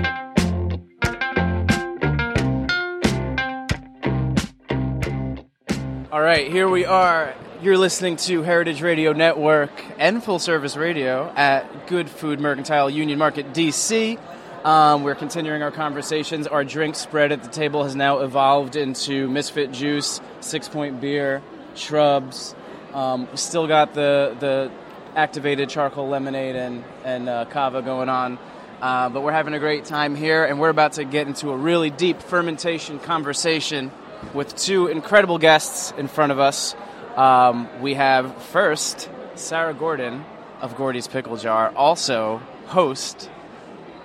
All 6.21 6.27
right, 6.27 6.51
here 6.51 6.69
we 6.69 6.85
are. 6.85 7.33
You're 7.63 7.79
listening 7.79 8.15
to 8.17 8.43
Heritage 8.43 8.83
Radio 8.83 9.11
Network 9.11 9.71
and 9.97 10.23
Full 10.23 10.37
Service 10.37 10.77
Radio 10.77 11.33
at 11.35 11.87
Good 11.87 12.07
Food 12.11 12.39
Mercantile 12.39 12.91
Union 12.91 13.17
Market, 13.17 13.53
DC. 13.53 14.19
Um, 14.63 15.01
we're 15.01 15.15
continuing 15.15 15.63
our 15.63 15.71
conversations. 15.71 16.45
Our 16.45 16.63
drink 16.63 16.93
spread 16.93 17.31
at 17.31 17.41
the 17.41 17.49
table 17.49 17.85
has 17.85 17.95
now 17.95 18.19
evolved 18.19 18.75
into 18.75 19.27
Misfit 19.29 19.71
Juice, 19.71 20.21
Six 20.41 20.69
Point 20.69 21.01
Beer, 21.01 21.41
Shrubs. 21.73 22.53
Um, 22.93 23.27
still 23.33 23.65
got 23.65 23.95
the 23.95 24.37
the 24.39 24.71
activated 25.15 25.69
charcoal 25.69 26.07
lemonade 26.07 26.55
and 26.55 26.83
and 27.03 27.29
uh, 27.29 27.45
kava 27.45 27.81
going 27.81 28.09
on. 28.09 28.37
Uh, 28.79 29.09
but 29.09 29.21
we're 29.21 29.31
having 29.31 29.55
a 29.55 29.59
great 29.59 29.85
time 29.85 30.15
here, 30.15 30.45
and 30.45 30.59
we're 30.59 30.69
about 30.69 30.93
to 30.93 31.03
get 31.03 31.25
into 31.25 31.49
a 31.49 31.57
really 31.57 31.89
deep 31.89 32.21
fermentation 32.21 32.99
conversation 32.99 33.91
with 34.33 34.55
two 34.55 34.87
incredible 34.87 35.37
guests 35.37 35.93
in 35.97 36.07
front 36.07 36.31
of 36.31 36.39
us. 36.39 36.75
Um, 37.15 37.67
we 37.81 37.95
have 37.95 38.35
first 38.43 39.09
Sarah 39.35 39.73
Gordon 39.73 40.23
of 40.61 40.75
Gordy's 40.75 41.07
Pickle 41.07 41.37
Jar, 41.37 41.73
also 41.75 42.41
host 42.67 43.29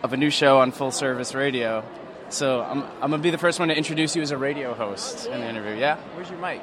of 0.02 0.12
a 0.12 0.16
new 0.16 0.30
show 0.30 0.58
on 0.58 0.72
Full 0.72 0.90
Service 0.90 1.34
Radio. 1.34 1.84
So 2.28 2.62
I'm, 2.62 2.82
I'm 3.00 3.10
gonna 3.10 3.18
be 3.18 3.30
the 3.30 3.38
first 3.38 3.58
one 3.58 3.68
to 3.68 3.76
introduce 3.76 4.16
you 4.16 4.22
as 4.22 4.30
a 4.32 4.38
radio 4.38 4.74
host 4.74 5.26
in 5.26 5.40
the 5.40 5.48
interview. 5.48 5.74
Yeah, 5.76 5.96
where's 6.14 6.28
your 6.28 6.38
mic? 6.40 6.62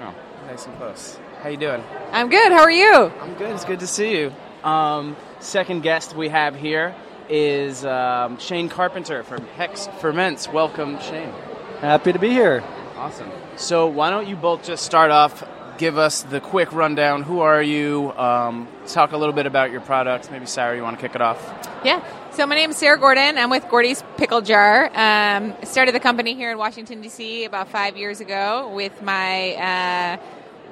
Oh, 0.00 0.14
nice 0.46 0.66
and 0.66 0.76
close. 0.76 1.18
How 1.42 1.50
you 1.50 1.56
doing? 1.56 1.82
I'm 2.10 2.28
good. 2.28 2.50
How 2.50 2.62
are 2.62 2.70
you? 2.70 3.12
I'm 3.20 3.34
good. 3.34 3.50
It's 3.50 3.64
good 3.64 3.80
to 3.80 3.86
see 3.86 4.18
you. 4.18 4.32
Um, 4.64 5.16
second 5.38 5.82
guest 5.82 6.16
we 6.16 6.28
have 6.30 6.56
here 6.56 6.94
is 7.28 7.84
um, 7.84 8.38
Shane 8.38 8.68
Carpenter 8.68 9.22
from 9.22 9.46
Hex 9.56 9.86
Ferments. 10.00 10.48
Welcome, 10.48 10.98
Shane. 11.00 11.32
Happy 11.80 12.12
to 12.12 12.18
be 12.18 12.30
here. 12.30 12.64
Awesome. 12.98 13.30
So 13.54 13.86
why 13.86 14.10
don't 14.10 14.26
you 14.26 14.34
both 14.34 14.64
just 14.64 14.84
start 14.84 15.12
off? 15.12 15.44
Give 15.78 15.96
us 15.96 16.22
the 16.22 16.40
quick 16.40 16.72
rundown. 16.72 17.22
Who 17.22 17.38
are 17.38 17.62
you? 17.62 18.12
Um, 18.16 18.66
talk 18.88 19.12
a 19.12 19.16
little 19.16 19.32
bit 19.32 19.46
about 19.46 19.70
your 19.70 19.80
products. 19.80 20.32
Maybe 20.32 20.46
Sarah, 20.46 20.74
you 20.74 20.82
want 20.82 20.98
to 20.98 21.00
kick 21.00 21.14
it 21.14 21.22
off? 21.22 21.40
Yeah. 21.84 22.04
So 22.32 22.44
my 22.44 22.56
name 22.56 22.70
is 22.70 22.76
Sarah 22.76 22.98
Gordon. 22.98 23.38
I'm 23.38 23.50
with 23.50 23.68
Gordy's 23.68 24.02
Pickle 24.16 24.40
Jar. 24.40 24.90
Um, 24.92 25.54
started 25.62 25.94
the 25.94 26.00
company 26.00 26.34
here 26.34 26.50
in 26.50 26.58
Washington 26.58 27.00
D.C. 27.00 27.44
about 27.44 27.68
five 27.68 27.96
years 27.96 28.20
ago 28.20 28.72
with 28.74 29.00
my 29.00 29.54
uh, 29.54 30.16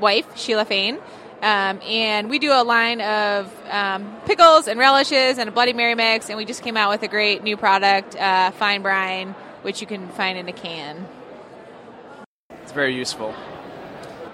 wife 0.00 0.36
Sheila 0.36 0.64
Fain, 0.64 0.98
um, 1.42 1.80
and 1.82 2.28
we 2.28 2.40
do 2.40 2.50
a 2.50 2.64
line 2.64 3.00
of 3.00 3.52
um, 3.70 4.16
pickles 4.26 4.66
and 4.66 4.80
relishes 4.80 5.38
and 5.38 5.48
a 5.48 5.52
Bloody 5.52 5.72
Mary 5.74 5.94
mix. 5.94 6.28
And 6.28 6.36
we 6.36 6.44
just 6.44 6.64
came 6.64 6.76
out 6.76 6.90
with 6.90 7.04
a 7.04 7.08
great 7.08 7.44
new 7.44 7.56
product, 7.56 8.16
uh, 8.16 8.50
Fine 8.50 8.82
Brine, 8.82 9.36
which 9.62 9.80
you 9.80 9.86
can 9.86 10.08
find 10.08 10.36
in 10.36 10.48
a 10.48 10.52
can. 10.52 11.06
It's 12.76 12.78
very 12.78 12.94
useful. 12.94 13.34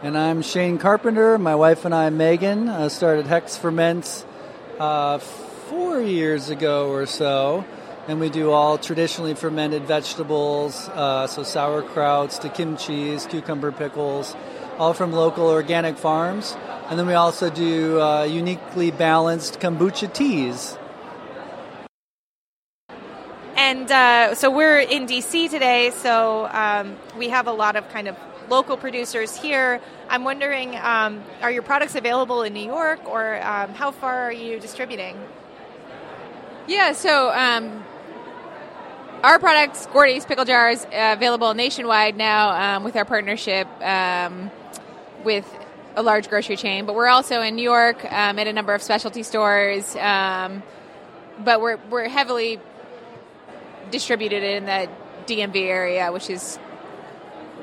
And 0.02 0.18
I'm 0.18 0.42
Shane 0.42 0.76
Carpenter. 0.76 1.38
My 1.38 1.54
wife 1.54 1.84
and 1.84 1.94
I, 1.94 2.10
Megan, 2.10 2.68
uh, 2.68 2.88
started 2.88 3.28
Hex 3.28 3.56
Ferments 3.56 4.26
uh, 4.80 5.18
four 5.18 6.00
years 6.00 6.50
ago 6.50 6.90
or 6.90 7.06
so. 7.06 7.64
And 8.08 8.18
we 8.18 8.30
do 8.30 8.50
all 8.50 8.78
traditionally 8.78 9.34
fermented 9.34 9.84
vegetables, 9.84 10.88
uh, 10.88 11.28
so 11.28 11.42
sauerkrauts 11.42 12.40
to 12.40 12.48
kimchi's, 12.48 13.26
cucumber 13.26 13.70
pickles, 13.70 14.34
all 14.76 14.92
from 14.92 15.12
local 15.12 15.46
organic 15.46 15.96
farms. 15.96 16.56
And 16.88 16.98
then 16.98 17.06
we 17.06 17.14
also 17.14 17.48
do 17.48 18.00
uh, 18.00 18.24
uniquely 18.24 18.90
balanced 18.90 19.60
kombucha 19.60 20.12
teas. 20.12 20.76
And 23.54 23.88
uh, 23.92 24.34
so 24.34 24.50
we're 24.50 24.80
in 24.80 25.06
DC 25.06 25.48
today, 25.48 25.90
so 25.90 26.48
um, 26.50 26.96
we 27.16 27.28
have 27.28 27.46
a 27.46 27.52
lot 27.52 27.76
of 27.76 27.88
kind 27.90 28.08
of 28.08 28.16
local 28.48 28.76
producers 28.76 29.36
here. 29.36 29.80
I'm 30.08 30.24
wondering, 30.24 30.76
um, 30.76 31.22
are 31.40 31.50
your 31.50 31.62
products 31.62 31.94
available 31.94 32.42
in 32.42 32.52
New 32.52 32.64
York, 32.64 33.08
or 33.08 33.42
um, 33.42 33.74
how 33.74 33.90
far 33.90 34.24
are 34.24 34.32
you 34.32 34.58
distributing? 34.60 35.16
Yeah, 36.66 36.92
so 36.92 37.30
um, 37.30 37.84
our 39.22 39.38
products, 39.38 39.86
Gordy's 39.86 40.24
Pickle 40.24 40.44
Jars, 40.44 40.84
uh, 40.84 41.14
available 41.16 41.54
nationwide 41.54 42.16
now 42.16 42.76
um, 42.76 42.84
with 42.84 42.96
our 42.96 43.04
partnership 43.04 43.66
um, 43.80 44.50
with 45.24 45.46
a 45.96 46.02
large 46.02 46.28
grocery 46.28 46.56
chain. 46.56 46.86
But 46.86 46.94
we're 46.94 47.08
also 47.08 47.40
in 47.42 47.56
New 47.56 47.62
York 47.62 48.04
um, 48.04 48.38
at 48.38 48.46
a 48.46 48.52
number 48.52 48.74
of 48.74 48.82
specialty 48.82 49.22
stores. 49.22 49.94
But 49.94 51.60
we're 51.60 51.78
we're 51.90 52.08
heavily 52.08 52.60
distributed 53.90 54.42
in 54.42 54.66
the 54.66 54.88
DMV 55.26 55.56
area, 55.68 56.12
which 56.12 56.28
is 56.30 56.58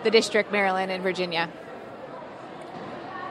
the 0.03 0.12
District, 0.12 0.51
Maryland, 0.51 0.91
and 0.91 1.03
Virginia. 1.03 1.49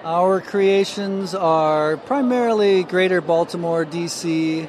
Our 0.04 0.40
creations 0.40 1.34
are 1.34 1.96
primarily 1.96 2.84
Greater 2.84 3.20
Baltimore, 3.20 3.84
DC. 3.84 4.68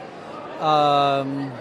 Um, 0.60 1.52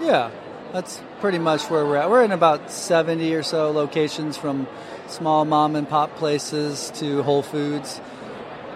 yeah, 0.00 0.30
that's 0.72 1.00
pretty 1.20 1.38
much 1.38 1.70
where 1.70 1.84
we're 1.84 1.96
at. 1.96 2.10
We're 2.10 2.24
in 2.24 2.32
about 2.32 2.70
70 2.70 3.34
or 3.34 3.42
so 3.42 3.70
locations 3.70 4.36
from 4.36 4.68
small 5.08 5.44
mom 5.44 5.74
and 5.74 5.88
pop 5.88 6.14
places 6.16 6.92
to 6.96 7.22
Whole 7.22 7.42
Foods. 7.42 8.00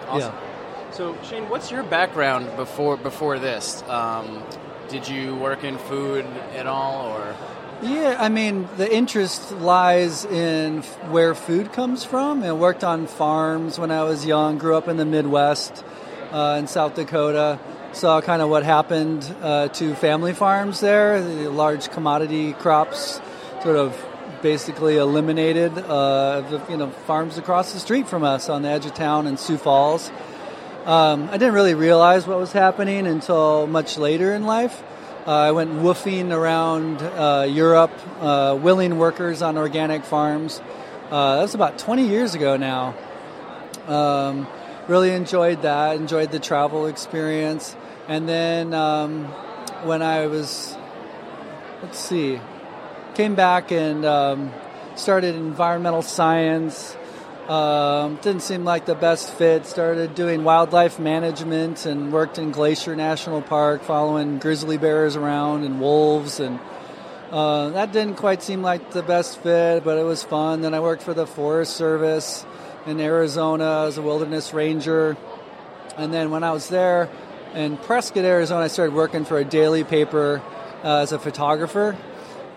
Awesome. 0.08 0.34
So 0.92 1.16
Shane, 1.22 1.48
what's 1.48 1.70
your 1.70 1.82
background 1.82 2.56
before 2.56 2.96
before 2.96 3.38
this? 3.38 3.82
Um, 3.84 4.42
did 4.88 5.08
you 5.08 5.36
work 5.36 5.62
in 5.62 5.78
food 5.78 6.24
at 6.54 6.66
all, 6.66 7.06
or 7.16 7.36
Yeah, 7.82 8.16
I 8.18 8.28
mean, 8.28 8.68
the 8.76 8.94
interest 8.94 9.52
lies 9.52 10.26
in 10.26 10.82
where 11.08 11.34
food 11.34 11.72
comes 11.72 12.04
from. 12.04 12.42
I 12.42 12.52
worked 12.52 12.84
on 12.84 13.06
farms 13.06 13.78
when 13.78 13.90
I 13.90 14.02
was 14.02 14.26
young, 14.26 14.58
grew 14.58 14.76
up 14.76 14.86
in 14.86 14.98
the 14.98 15.06
Midwest 15.06 15.82
uh, 16.30 16.56
in 16.58 16.66
South 16.66 16.94
Dakota, 16.94 17.58
saw 17.92 18.20
kind 18.20 18.42
of 18.42 18.50
what 18.50 18.64
happened 18.64 19.24
uh, 19.40 19.68
to 19.68 19.94
family 19.94 20.34
farms 20.34 20.80
there. 20.80 21.22
The 21.22 21.48
large 21.48 21.90
commodity 21.90 22.52
crops 22.52 23.18
sort 23.62 23.76
of 23.76 23.96
basically 24.42 24.98
eliminated 24.98 25.72
uh, 25.78 26.42
the 26.42 26.62
you 26.68 26.76
know 26.76 26.90
farms 26.90 27.38
across 27.38 27.72
the 27.72 27.80
street 27.80 28.06
from 28.06 28.24
us 28.24 28.50
on 28.50 28.60
the 28.60 28.68
edge 28.68 28.84
of 28.84 28.92
town 28.92 29.26
in 29.26 29.38
Sioux 29.38 29.56
Falls. 29.56 30.10
Um, 30.84 31.30
I 31.30 31.38
didn't 31.38 31.54
really 31.54 31.74
realize 31.74 32.26
what 32.26 32.38
was 32.38 32.52
happening 32.52 33.06
until 33.06 33.66
much 33.66 33.96
later 33.96 34.34
in 34.34 34.44
life. 34.44 34.82
Uh, 35.26 35.32
I 35.32 35.52
went 35.52 35.70
WWOOFing 35.72 36.32
around 36.32 37.02
uh, 37.02 37.46
Europe, 37.46 37.92
uh, 38.20 38.58
willing 38.58 38.96
workers 38.96 39.42
on 39.42 39.58
organic 39.58 40.02
farms, 40.02 40.62
that 41.10 41.42
was 41.42 41.54
about 41.54 41.78
20 41.78 42.06
years 42.06 42.34
ago 42.34 42.56
now. 42.56 42.94
Um, 43.86 44.46
really 44.88 45.10
enjoyed 45.10 45.60
that. 45.62 45.96
Enjoyed 45.96 46.30
the 46.30 46.38
travel 46.38 46.86
experience. 46.86 47.76
And 48.08 48.26
then 48.26 48.72
um, 48.72 49.26
when 49.84 50.00
I 50.00 50.26
was, 50.26 50.74
let's 51.82 51.98
see, 51.98 52.40
came 53.14 53.34
back 53.34 53.72
and 53.72 54.06
um, 54.06 54.52
started 54.96 55.34
environmental 55.34 56.00
science. 56.00 56.96
Um, 57.50 58.14
didn't 58.22 58.42
seem 58.42 58.64
like 58.64 58.86
the 58.86 58.94
best 58.94 59.34
fit. 59.34 59.66
Started 59.66 60.14
doing 60.14 60.44
wildlife 60.44 61.00
management 61.00 61.84
and 61.84 62.12
worked 62.12 62.38
in 62.38 62.52
Glacier 62.52 62.94
National 62.94 63.42
Park, 63.42 63.82
following 63.82 64.38
grizzly 64.38 64.78
bears 64.78 65.16
around 65.16 65.64
and 65.64 65.80
wolves, 65.80 66.38
and 66.38 66.60
uh, 67.32 67.70
that 67.70 67.90
didn't 67.90 68.18
quite 68.18 68.40
seem 68.40 68.62
like 68.62 68.92
the 68.92 69.02
best 69.02 69.40
fit, 69.40 69.82
but 69.82 69.98
it 69.98 70.04
was 70.04 70.22
fun. 70.22 70.60
Then 70.60 70.74
I 70.74 70.78
worked 70.78 71.02
for 71.02 71.12
the 71.12 71.26
Forest 71.26 71.74
Service 71.74 72.46
in 72.86 73.00
Arizona 73.00 73.86
as 73.88 73.98
a 73.98 74.02
wilderness 74.02 74.54
ranger, 74.54 75.16
and 75.96 76.14
then 76.14 76.30
when 76.30 76.44
I 76.44 76.52
was 76.52 76.68
there 76.68 77.08
in 77.52 77.78
Prescott, 77.78 78.24
Arizona, 78.24 78.66
I 78.66 78.68
started 78.68 78.94
working 78.94 79.24
for 79.24 79.38
a 79.38 79.44
daily 79.44 79.82
paper 79.82 80.40
uh, 80.84 80.98
as 80.98 81.10
a 81.10 81.18
photographer, 81.18 81.96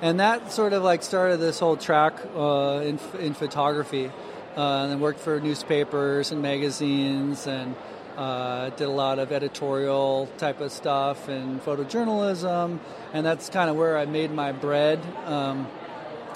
and 0.03 0.19
that 0.19 0.51
sort 0.51 0.71
of 0.71 0.83
like 0.83 1.01
started 1.01 1.37
this 1.37 1.57
whole 1.57 1.77
track 1.77 2.13
uh, 2.35 2.83
in 2.85 2.99
in 3.17 3.33
photography 3.33 4.11
uh, 4.55 4.83
and 4.83 4.91
then 4.91 4.99
worked 4.99 5.19
for 5.19 5.39
newspapers 5.39 6.31
and 6.31 6.41
magazines 6.41 7.47
and 7.47 7.75
uh, 8.17 8.69
did 8.71 8.87
a 8.87 8.91
lot 8.91 9.19
of 9.19 9.31
editorial 9.31 10.29
type 10.37 10.61
of 10.61 10.71
stuff 10.71 11.27
and 11.27 11.61
photojournalism, 11.63 12.79
and 13.13 13.25
that's 13.25 13.49
kind 13.49 13.69
of 13.69 13.75
where 13.75 13.97
I 13.97 14.05
made 14.05 14.31
my 14.31 14.51
bread. 14.51 14.99
Um, 15.25 15.67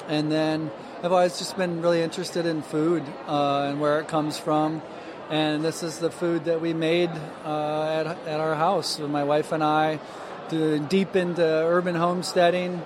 and 0.07 0.31
then 0.31 0.71
I've 1.03 1.11
always 1.11 1.37
just 1.37 1.57
been 1.57 1.81
really 1.81 2.01
interested 2.01 2.45
in 2.45 2.61
food 2.61 3.03
uh, 3.27 3.67
and 3.69 3.79
where 3.79 3.99
it 3.99 4.07
comes 4.07 4.39
from. 4.39 4.81
And 5.29 5.63
this 5.63 5.83
is 5.83 5.99
the 5.99 6.09
food 6.09 6.45
that 6.45 6.61
we 6.61 6.73
made 6.73 7.11
uh, 7.43 7.83
at, 7.83 8.07
at 8.27 8.39
our 8.39 8.55
house. 8.55 8.97
My 8.97 9.25
wife 9.25 9.51
and 9.51 9.63
I, 9.63 9.99
deep 10.49 11.15
into 11.15 11.43
urban 11.43 11.95
homesteading, 11.95 12.81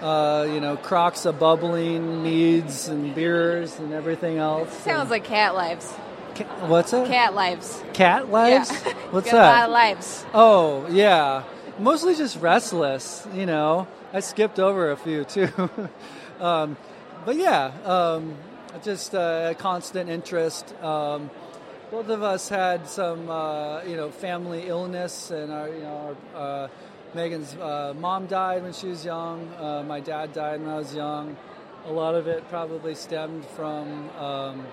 uh, 0.00 0.46
you 0.50 0.60
know, 0.60 0.76
crocks 0.76 1.24
of 1.24 1.38
bubbling 1.38 2.22
meads 2.22 2.88
and 2.88 3.14
beers 3.14 3.78
and 3.78 3.92
everything 3.92 4.38
else. 4.38 4.72
Sounds 4.78 5.10
like 5.10 5.24
cat 5.24 5.54
lives. 5.54 5.92
Ca- 6.34 6.66
what's 6.66 6.92
it? 6.92 7.08
Cat 7.08 7.34
lives. 7.34 7.82
Cat 7.92 8.30
lives? 8.30 8.70
Yeah. 8.70 8.92
What's 9.10 9.30
that? 9.30 9.34
A 9.34 9.60
lot 9.60 9.64
of 9.64 9.70
lives. 9.70 10.26
Oh, 10.34 10.86
yeah. 10.90 11.44
Mostly 11.78 12.14
just 12.14 12.40
restless, 12.40 13.26
you 13.32 13.46
know. 13.46 13.86
I 14.12 14.20
skipped 14.20 14.58
over 14.58 14.90
a 14.90 14.96
few 14.96 15.24
too. 15.24 15.48
um, 16.40 16.76
but 17.24 17.36
yeah, 17.36 17.72
um, 17.84 18.34
just 18.82 19.14
uh, 19.14 19.48
a 19.50 19.54
constant 19.54 20.10
interest. 20.10 20.74
Um, 20.82 21.30
both 21.90 22.08
of 22.08 22.22
us 22.22 22.48
had 22.48 22.88
some, 22.88 23.30
uh, 23.30 23.82
you 23.84 23.96
know, 23.96 24.10
family 24.10 24.66
illness, 24.66 25.30
and 25.30 25.52
our, 25.52 25.68
you 25.68 25.80
know, 25.82 26.16
our, 26.34 26.40
uh, 26.64 26.68
Megan's 27.16 27.54
uh, 27.54 27.94
mom 27.98 28.26
died 28.26 28.62
when 28.62 28.74
she 28.74 28.88
was 28.88 29.02
young. 29.02 29.50
Uh, 29.54 29.82
my 29.82 30.00
dad 30.00 30.34
died 30.34 30.60
when 30.60 30.68
I 30.68 30.76
was 30.76 30.94
young. 30.94 31.34
A 31.86 31.90
lot 31.90 32.14
of 32.14 32.26
it 32.26 32.46
probably 32.50 32.94
stemmed 32.94 33.46
from, 33.46 34.10
um, 34.18 34.66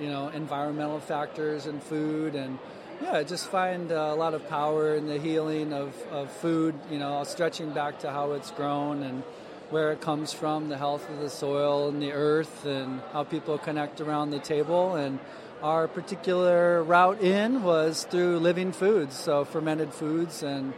you 0.00 0.08
know, 0.08 0.26
environmental 0.26 0.98
factors 0.98 1.66
and 1.66 1.80
food, 1.80 2.34
and 2.34 2.58
yeah, 3.00 3.12
I 3.12 3.22
just 3.22 3.46
find 3.48 3.92
uh, 3.92 4.10
a 4.12 4.16
lot 4.16 4.34
of 4.34 4.48
power 4.48 4.96
in 4.96 5.06
the 5.06 5.20
healing 5.20 5.72
of, 5.72 5.94
of 6.10 6.32
food. 6.32 6.74
You 6.90 6.98
know, 6.98 7.22
stretching 7.22 7.70
back 7.70 8.00
to 8.00 8.10
how 8.10 8.32
it's 8.32 8.50
grown 8.50 9.04
and 9.04 9.22
where 9.70 9.92
it 9.92 10.00
comes 10.00 10.32
from, 10.32 10.68
the 10.68 10.78
health 10.78 11.08
of 11.08 11.20
the 11.20 11.30
soil 11.30 11.88
and 11.88 12.02
the 12.02 12.10
earth, 12.10 12.66
and 12.66 13.00
how 13.12 13.22
people 13.22 13.56
connect 13.56 14.00
around 14.00 14.30
the 14.30 14.40
table. 14.40 14.96
And 14.96 15.20
our 15.62 15.86
particular 15.86 16.82
route 16.82 17.20
in 17.20 17.62
was 17.62 18.02
through 18.02 18.40
living 18.40 18.72
foods, 18.72 19.14
so 19.14 19.44
fermented 19.44 19.94
foods 19.94 20.42
and 20.42 20.74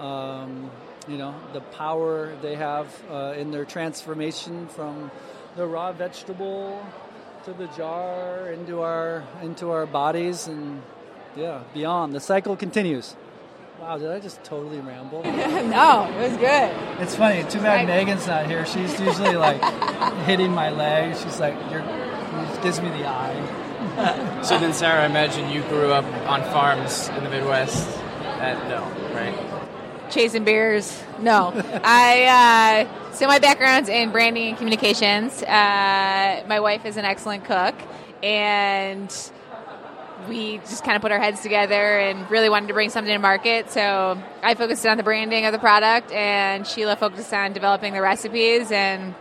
um, 0.00 0.70
you 1.08 1.16
know 1.18 1.34
the 1.52 1.60
power 1.60 2.34
they 2.42 2.54
have 2.56 2.86
uh, 3.10 3.34
in 3.36 3.50
their 3.50 3.64
transformation 3.64 4.66
from 4.68 5.10
the 5.56 5.66
raw 5.66 5.92
vegetable 5.92 6.84
to 7.44 7.52
the 7.52 7.66
jar 7.68 8.48
into 8.52 8.82
our 8.82 9.24
into 9.42 9.70
our 9.70 9.86
bodies 9.86 10.46
and 10.46 10.82
yeah 11.36 11.62
beyond 11.74 12.14
the 12.14 12.20
cycle 12.20 12.56
continues 12.56 13.16
wow 13.80 13.96
did 13.98 14.10
i 14.10 14.18
just 14.20 14.42
totally 14.44 14.78
ramble 14.80 15.22
no, 15.24 16.10
it 16.18 16.28
was 16.30 16.36
good. 16.38 16.70
it's 17.00 17.14
funny 17.16 17.42
too 17.50 17.58
bad 17.60 17.80
I- 17.80 17.84
megan's 17.86 18.26
not 18.26 18.46
here 18.46 18.66
she's 18.66 18.98
usually 19.00 19.36
like 19.36 19.62
hitting 20.26 20.50
my 20.52 20.70
leg 20.70 21.16
she's 21.16 21.40
like 21.40 21.54
you're 21.70 21.82
she 22.54 22.62
gives 22.62 22.80
me 22.80 22.88
the 22.90 23.06
eye 23.06 23.66
So 24.42 24.58
then, 24.58 24.72
Sarah, 24.72 25.02
I 25.02 25.06
imagine 25.06 25.50
you 25.50 25.62
grew 25.64 25.92
up 25.92 26.04
on 26.28 26.42
farms 26.44 27.08
in 27.10 27.24
the 27.24 27.28
Midwest. 27.30 27.86
Uh, 28.22 28.54
no, 28.68 28.82
right? 29.14 29.59
Chasing 30.10 30.44
beers. 30.44 31.00
No. 31.20 31.52
I 31.84 32.86
uh, 32.88 33.12
so 33.12 33.26
my 33.28 33.38
background's 33.38 33.88
in 33.88 34.10
branding 34.10 34.48
and 34.48 34.58
communications. 34.58 35.40
Uh, 35.42 36.44
my 36.48 36.58
wife 36.58 36.84
is 36.84 36.96
an 36.96 37.04
excellent 37.04 37.44
cook, 37.44 37.76
and 38.22 39.08
we 40.28 40.58
just 40.58 40.82
kind 40.84 40.96
of 40.96 41.02
put 41.02 41.12
our 41.12 41.20
heads 41.20 41.42
together 41.42 41.98
and 41.98 42.28
really 42.30 42.48
wanted 42.48 42.66
to 42.68 42.74
bring 42.74 42.90
something 42.90 43.12
to 43.12 43.18
market. 43.20 43.70
So 43.70 44.20
I 44.42 44.54
focused 44.54 44.84
on 44.84 44.96
the 44.96 45.04
branding 45.04 45.46
of 45.46 45.52
the 45.52 45.60
product, 45.60 46.10
and 46.10 46.66
Sheila 46.66 46.96
focused 46.96 47.32
on 47.32 47.52
developing 47.52 47.92
the 47.92 48.02
recipes, 48.02 48.72
and 48.72 49.14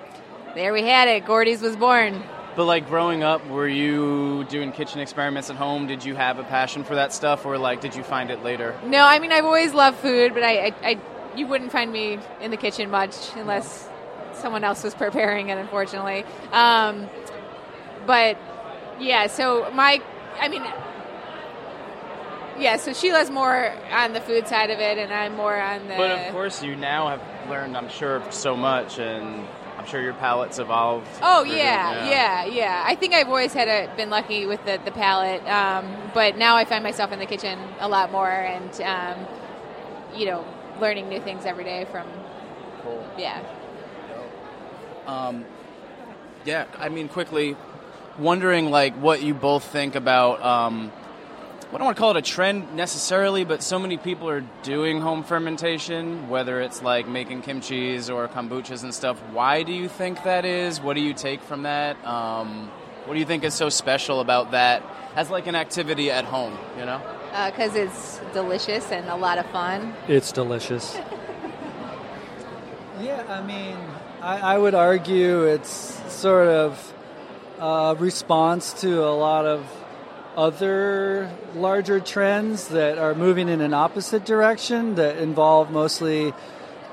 there 0.56 0.74
we 0.74 0.82
had 0.82 1.08
it. 1.08 1.26
Gordy's 1.26 1.62
was 1.62 1.76
born. 1.76 2.24
But 2.56 2.66
like 2.66 2.88
growing 2.88 3.24
up, 3.24 3.46
were 3.48 3.68
you 3.68 4.44
doing 4.46 4.72
kitchen 4.72 5.00
experiments 5.00 5.50
at 5.50 5.56
home? 5.56 5.88
Did 5.88 6.04
you 6.04 6.16
have 6.16 6.40
a 6.40 6.44
passion 6.44 6.84
for 6.84 6.96
that 6.96 7.14
stuff, 7.14 7.46
or 7.46 7.58
like 7.58 7.80
did 7.82 7.96
you 7.96 8.04
find 8.04 8.32
it 8.32 8.44
later? 8.44 8.78
No, 8.84 9.06
I 9.06 9.20
mean 9.20 9.32
I've 9.32 9.46
always 9.46 9.74
loved 9.74 9.98
food, 10.00 10.34
but 10.34 10.44
I, 10.44 10.68
I, 10.68 10.74
I 10.84 11.00
you 11.36 11.48
wouldn't 11.48 11.72
find 11.72 11.92
me 11.92 12.20
in 12.42 12.52
the 12.52 12.58
kitchen 12.58 12.90
much 12.90 13.16
unless 13.36 13.88
someone 14.34 14.64
else 14.64 14.84
was 14.84 14.94
preparing 14.94 15.50
it. 15.50 15.58
Unfortunately, 15.58 16.26
um, 16.52 17.08
but 18.06 18.38
yeah. 19.00 19.28
So 19.28 19.72
my, 19.74 20.02
I 20.40 20.50
mean, 20.50 20.64
yeah. 22.60 22.78
So 22.78 22.94
Sheila's 22.94 23.30
more 23.30 23.74
on 23.92 24.14
the 24.14 24.22
food 24.22 24.48
side 24.48 24.70
of 24.70 24.80
it, 24.80 24.98
and 24.98 25.14
I'm 25.14 25.36
more 25.36 25.60
on 25.60 25.88
the. 25.88 25.96
But 25.96 26.12
of 26.12 26.34
course, 26.34 26.64
you 26.64 26.76
now 26.76 27.08
have 27.10 27.50
learned, 27.50 27.78
I'm 27.78 27.90
sure, 27.90 28.22
so 28.32 28.58
much, 28.58 29.00
and 29.00 29.48
I'm 29.80 29.86
sure 29.86 30.02
your 30.02 30.14
palate's 30.14 30.60
evolved. 30.60 31.08
Oh 31.22 31.46
through- 31.46 31.56
yeah, 31.56 32.10
yeah, 32.10 32.46
yeah. 32.46 32.84
I 32.86 32.96
think 32.96 33.14
I've 33.14 33.30
always 33.30 33.54
had 33.54 33.70
a, 33.70 33.96
been 33.96 34.10
lucky 34.10 34.46
with 34.46 34.64
the 34.66 34.78
the 34.84 34.92
palate, 34.92 35.42
um, 35.48 35.96
but 36.14 36.38
now 36.38 36.58
I 36.58 36.66
find 36.66 36.84
myself 36.84 37.14
in 37.14 37.20
the 37.20 37.26
kitchen 37.26 37.58
a 37.80 37.88
lot 37.88 38.12
more, 38.12 38.30
and 38.30 38.82
um, 38.82 39.26
you 40.14 40.26
know, 40.26 40.44
learning 40.82 41.08
new 41.08 41.22
things 41.22 41.46
every 41.46 41.64
day 41.64 41.86
from. 41.90 42.06
Cool. 42.84 43.08
Yeah. 43.18 43.42
Um, 45.08 45.46
yeah, 46.44 46.66
I 46.78 46.90
mean, 46.90 47.08
quickly, 47.08 47.56
wondering 48.18 48.70
like 48.70 48.94
what 48.96 49.22
you 49.24 49.34
both 49.34 49.64
think 49.64 49.96
about. 49.96 50.44
Um, 50.44 50.92
I 51.70 51.74
don't 51.74 51.86
want 51.86 51.98
to 51.98 52.02
call 52.02 52.12
it 52.12 52.18
a 52.18 52.22
trend 52.24 52.74
necessarily, 52.74 53.46
but 53.46 53.62
so 53.62 53.78
many 53.78 53.98
people 53.98 54.28
are 54.28 54.42
doing 54.64 55.02
home 55.02 55.24
fermentation, 55.24 56.28
whether 56.28 56.60
it's 56.62 56.82
like 56.82 57.08
making 57.08 57.44
kimchi's 57.44 58.10
or 58.10 58.28
kombuchas 58.28 58.82
and 58.82 58.92
stuff. 58.92 59.20
Why 59.32 59.62
do 59.62 59.72
you 59.72 59.88
think 59.88 60.24
that 60.24 60.46
is? 60.46 60.82
What 60.82 60.96
do 60.96 61.02
you 61.02 61.14
take 61.14 61.44
from 61.44 61.64
that? 61.64 62.04
Um, 62.04 62.72
what 63.06 63.14
do 63.14 63.20
you 63.20 63.26
think 63.26 63.44
is 63.44 63.54
so 63.54 63.70
special 63.70 64.20
about 64.20 64.50
that 64.52 64.82
as 65.16 65.30
like 65.30 65.46
an 65.46 65.54
activity 65.54 66.10
at 66.10 66.26
home? 66.26 66.58
You 66.76 66.86
know? 66.88 67.02
because 67.52 67.76
Uh, 67.76 67.82
it's 67.82 68.20
delicious 68.34 68.92
and 68.92 69.08
a 69.08 69.16
lot 69.16 69.38
of 69.38 69.46
fun. 69.52 69.94
It's 70.08 70.32
delicious. 70.32 70.96
yeah, 73.00 73.24
I 73.30 73.44
mean, 73.46 73.78
I, 74.24 74.56
I 74.56 74.58
would 74.58 74.74
argue 74.74 75.44
it's 75.44 75.70
sort 76.12 76.48
of 76.48 76.94
a 77.60 77.96
response 78.00 78.74
to 78.82 79.04
a 79.04 79.14
lot 79.14 79.46
of 79.46 79.64
other 80.36 81.32
larger 81.56 82.00
trends 82.00 82.70
that 82.70 82.98
are 82.98 83.16
moving 83.16 83.50
in 83.50 83.62
an 83.62 83.74
opposite 83.74 84.26
direction 84.26 84.96
that 84.96 85.18
involve 85.18 85.72
mostly 85.72 86.34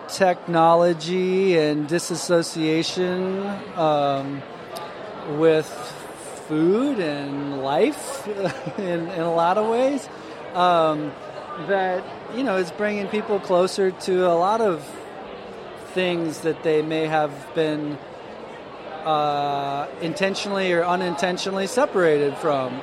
technology 0.08 1.58
and 1.58 1.88
disassociation 1.88 3.46
um, 3.76 4.42
with 5.38 5.66
food 6.48 7.00
and 7.00 7.62
life 7.62 8.26
in, 8.78 9.08
in 9.08 9.20
a 9.20 9.34
lot 9.34 9.58
of 9.58 9.68
ways 9.68 10.08
um, 10.54 11.12
that 11.66 12.04
you 12.36 12.42
know 12.42 12.56
is 12.56 12.70
bringing 12.72 13.06
people 13.08 13.40
closer 13.40 13.90
to 13.90 14.26
a 14.26 14.34
lot 14.34 14.60
of 14.60 14.84
things 15.92 16.40
that 16.40 16.62
they 16.62 16.82
may 16.82 17.06
have 17.06 17.32
been 17.54 17.98
uh, 19.04 19.88
intentionally 20.00 20.72
or 20.72 20.84
unintentionally 20.84 21.66
separated 21.66 22.36
from. 22.38 22.80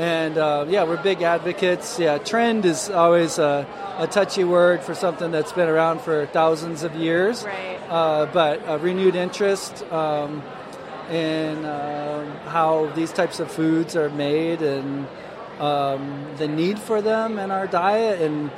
And 0.00 0.38
uh, 0.38 0.64
yeah, 0.66 0.84
we're 0.84 0.96
big 0.96 1.20
advocates. 1.20 1.98
Yeah, 1.98 2.16
trend 2.16 2.64
is 2.64 2.88
always 2.88 3.38
a, 3.38 3.66
a 3.98 4.06
touchy 4.06 4.44
word 4.44 4.82
for 4.82 4.94
something 4.94 5.30
that's 5.30 5.52
been 5.52 5.68
around 5.68 6.00
for 6.00 6.24
thousands 6.24 6.84
of 6.84 6.94
years. 6.94 7.44
Right. 7.44 7.76
Uh, 7.86 8.24
but 8.24 8.62
a 8.66 8.78
renewed 8.78 9.14
interest 9.14 9.82
um, 9.92 10.42
in 11.10 11.66
um, 11.66 12.30
how 12.46 12.86
these 12.94 13.12
types 13.12 13.40
of 13.40 13.52
foods 13.52 13.94
are 13.94 14.08
made 14.08 14.62
and 14.62 15.06
um, 15.58 16.26
the 16.38 16.48
need 16.48 16.78
for 16.78 17.02
them 17.02 17.38
in 17.38 17.50
our 17.50 17.66
diet 17.66 18.22
and 18.22 18.50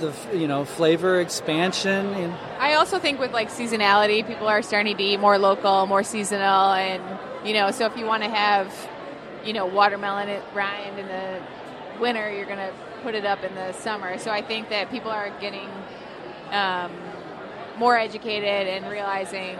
the 0.00 0.12
you 0.34 0.46
know 0.46 0.66
flavor 0.66 1.18
expansion. 1.18 2.08
And 2.08 2.34
I 2.58 2.74
also 2.74 2.98
think 2.98 3.18
with 3.18 3.32
like 3.32 3.48
seasonality, 3.48 4.26
people 4.26 4.48
are 4.48 4.60
starting 4.60 4.98
to 4.98 5.02
eat 5.02 5.18
more 5.18 5.38
local, 5.38 5.86
more 5.86 6.02
seasonal, 6.02 6.74
and 6.74 7.02
you 7.42 7.54
know, 7.54 7.70
so 7.70 7.86
if 7.86 7.96
you 7.96 8.04
want 8.04 8.22
to 8.22 8.28
have 8.28 8.68
you 9.44 9.52
know 9.52 9.66
watermelon 9.66 10.40
rind 10.54 10.98
in 10.98 11.06
the 11.06 11.40
winter, 12.00 12.32
you're 12.32 12.46
gonna 12.46 12.72
put 13.02 13.14
it 13.14 13.24
up 13.24 13.44
in 13.44 13.54
the 13.54 13.72
summer. 13.72 14.18
So 14.18 14.30
I 14.30 14.42
think 14.42 14.70
that 14.70 14.90
people 14.90 15.10
are 15.10 15.30
getting 15.40 15.68
um, 16.50 16.92
more 17.76 17.96
educated 17.96 18.66
and 18.68 18.90
realizing 18.90 19.58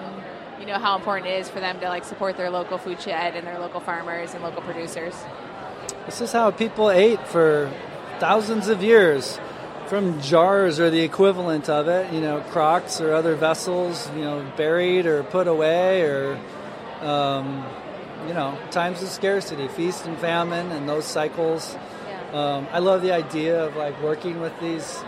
you 0.61 0.66
know 0.66 0.79
how 0.79 0.97
important 0.97 1.29
it 1.29 1.40
is 1.40 1.49
for 1.49 1.61
them 1.61 1.81
to 1.81 1.88
like 1.88 2.05
support 2.05 2.37
their 2.37 2.51
local 2.51 2.79
food 2.79 3.01
shed 3.01 3.35
and 3.37 3.47
their 3.47 3.59
local 3.59 3.81
farmers 3.81 4.35
and 4.35 4.42
local 4.42 4.62
producers. 4.62 5.14
This 6.07 6.20
is 6.20 6.33
how 6.33 6.51
people 6.51 6.90
ate 6.90 7.27
for 7.27 7.70
thousands 8.18 8.68
of 8.68 8.83
years 8.83 9.38
from 9.87 10.20
jars 10.20 10.81
or 10.81 10.90
the 10.90 11.01
equivalent 11.01 11.68
of 11.68 11.88
it, 11.88 12.12
you 12.12 12.20
know, 12.20 12.40
crocks 12.51 13.01
or 13.01 13.12
other 13.12 13.35
vessels, 13.35 14.11
you 14.16 14.23
know, 14.23 14.44
buried 14.57 15.07
or 15.07 15.23
put 15.23 15.47
away 15.47 16.03
or, 16.03 16.38
um, 17.01 17.64
you 18.26 18.34
know, 18.34 18.58
times 18.70 19.02
of 19.02 19.08
scarcity, 19.08 19.68
feast 19.68 20.06
and 20.06 20.18
famine, 20.18 20.72
and 20.72 20.88
those 20.88 21.04
cycles. 21.04 21.76
Um, 22.32 22.66
I 22.72 22.80
love 22.80 23.02
the 23.02 23.12
idea 23.12 23.64
of 23.64 23.76
like 23.76 24.00
working 24.02 24.40
with 24.40 24.58
these 24.60 25.04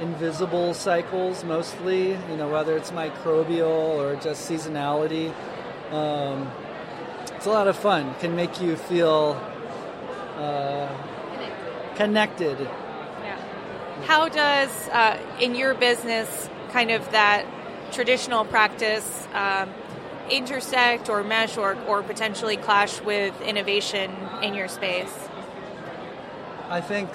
invisible 0.00 0.74
cycles 0.74 1.42
mostly, 1.42 2.10
you 2.10 2.36
know, 2.36 2.48
whether 2.48 2.76
it's 2.76 2.90
microbial 2.90 3.96
or 3.96 4.16
just 4.16 4.48
seasonality. 4.48 5.32
Um, 5.90 6.50
it's 7.34 7.46
a 7.46 7.50
lot 7.50 7.68
of 7.68 7.76
fun. 7.76 8.14
Can 8.20 8.36
make 8.36 8.60
you 8.60 8.76
feel 8.76 9.40
uh, 10.36 10.88
connected. 11.96 12.58
Yeah. 12.60 13.38
How 14.04 14.28
does, 14.28 14.70
uh, 14.88 15.18
in 15.40 15.54
your 15.54 15.74
business, 15.74 16.48
kind 16.70 16.90
of 16.90 17.10
that 17.12 17.46
traditional 17.92 18.44
practice 18.44 19.26
um, 19.32 19.70
intersect 20.30 21.08
or 21.08 21.22
mesh 21.22 21.56
or, 21.56 21.76
or 21.86 22.02
potentially 22.02 22.56
clash 22.56 23.00
with 23.00 23.38
innovation 23.40 24.10
in 24.42 24.54
your 24.54 24.68
space? 24.68 25.12
I 26.68 26.80
think 26.80 27.10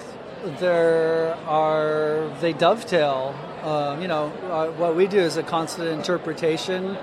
there 0.60 1.36
are 1.46 2.30
they 2.40 2.54
dovetail. 2.54 3.36
Um, 3.64 4.02
you 4.02 4.08
know, 4.08 4.28
uh, 4.50 4.72
what 4.72 4.96
we 4.96 5.08
do 5.08 5.20
is 5.20 5.38
a 5.38 5.44
constant 5.44 5.90
interpretation 5.90 6.98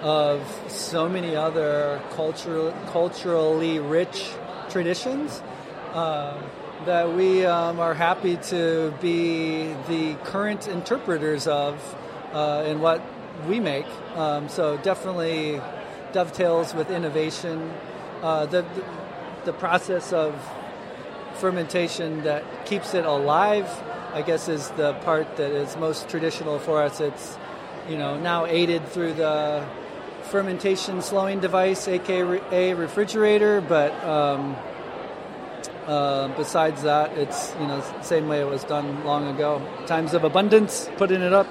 of 0.00 0.42
so 0.68 1.08
many 1.08 1.34
other 1.34 2.00
cultural, 2.10 2.72
culturally 2.88 3.78
rich 3.78 4.30
traditions 4.68 5.42
uh, 5.94 6.38
that 6.84 7.14
we 7.14 7.46
um, 7.46 7.80
are 7.80 7.94
happy 7.94 8.36
to 8.36 8.92
be 9.00 9.72
the 9.88 10.14
current 10.24 10.68
interpreters 10.68 11.46
of 11.46 11.96
uh, 12.32 12.64
in 12.66 12.80
what 12.80 13.00
we 13.48 13.60
make. 13.60 13.86
Um, 14.14 14.48
so 14.48 14.76
definitely 14.78 15.60
dovetails 16.12 16.74
with 16.74 16.90
innovation. 16.90 17.72
Uh, 18.22 18.46
the, 18.46 18.64
the, 19.44 19.52
process 19.52 20.12
of 20.12 20.34
fermentation 21.34 22.22
that 22.22 22.44
keeps 22.64 22.94
it 22.94 23.04
alive, 23.04 23.68
I 24.14 24.22
guess, 24.22 24.48
is 24.48 24.70
the 24.70 24.94
part 25.04 25.36
that 25.36 25.50
is 25.50 25.76
most 25.76 26.08
traditional 26.08 26.58
for 26.58 26.82
us. 26.82 27.00
It's 27.00 27.36
you 27.88 27.98
know 27.98 28.18
now 28.18 28.46
aided 28.46 28.88
through 28.88 29.14
the 29.14 29.66
fermentation 30.22 31.02
slowing 31.02 31.40
device, 31.40 31.86
aka 31.86 32.72
refrigerator, 32.74 33.60
but 33.60 33.92
um, 34.04 34.56
uh, 35.86 36.28
besides 36.36 36.82
that, 36.84 37.18
it's 37.18 37.52
you 37.60 37.66
know 37.66 37.84
same 38.00 38.28
way 38.28 38.40
it 38.40 38.48
was 38.48 38.64
done 38.64 39.04
long 39.04 39.28
ago. 39.34 39.60
Times 39.86 40.14
of 40.14 40.24
abundance, 40.24 40.88
putting 40.96 41.20
it 41.20 41.32
up 41.34 41.46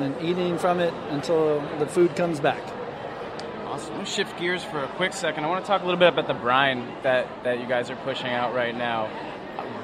and 0.00 0.20
eating 0.22 0.58
from 0.58 0.80
it 0.80 0.92
until 1.10 1.60
the 1.78 1.86
food 1.86 2.14
comes 2.16 2.40
back. 2.40 2.62
Awesome. 3.66 3.98
Let's 3.98 4.12
shift 4.12 4.38
gears 4.38 4.62
for 4.62 4.82
a 4.84 4.88
quick 4.88 5.12
second. 5.12 5.44
I 5.44 5.48
want 5.48 5.64
to 5.64 5.68
talk 5.68 5.82
a 5.82 5.84
little 5.84 5.98
bit 5.98 6.08
about 6.08 6.26
the 6.26 6.34
brine 6.34 6.86
that, 7.02 7.26
that 7.44 7.58
you 7.60 7.66
guys 7.66 7.90
are 7.90 7.96
pushing 7.96 8.30
out 8.30 8.54
right 8.54 8.76
now. 8.76 9.08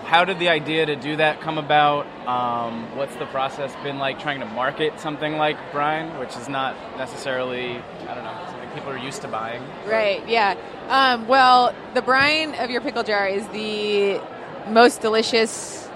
How 0.05 0.25
did 0.25 0.38
the 0.38 0.49
idea 0.49 0.87
to 0.87 0.97
do 0.97 1.16
that 1.16 1.40
come 1.42 1.59
about? 1.59 2.07
Um, 2.27 2.97
what's 2.97 3.14
the 3.16 3.27
process 3.27 3.75
been 3.83 3.99
like 3.99 4.18
trying 4.18 4.40
to 4.40 4.47
market 4.47 4.99
something 5.01 5.37
like 5.37 5.57
brine, 5.71 6.18
which 6.18 6.35
is 6.37 6.49
not 6.49 6.75
necessarily, 6.97 7.77
I 8.09 8.14
don't 8.14 8.25
know, 8.25 8.42
something 8.47 8.71
people 8.71 8.90
are 8.90 8.99
used 8.99 9.21
to 9.23 9.29
buying? 9.29 9.62
Right, 9.87 10.27
yeah. 10.27 10.57
Um, 10.88 11.29
well, 11.29 11.75
the 11.92 12.01
brine 12.01 12.55
of 12.55 12.71
your 12.71 12.81
pickle 12.81 13.03
jar 13.03 13.29
is 13.29 13.47
the 13.49 14.21
most 14.71 15.03
delicious 15.03 15.88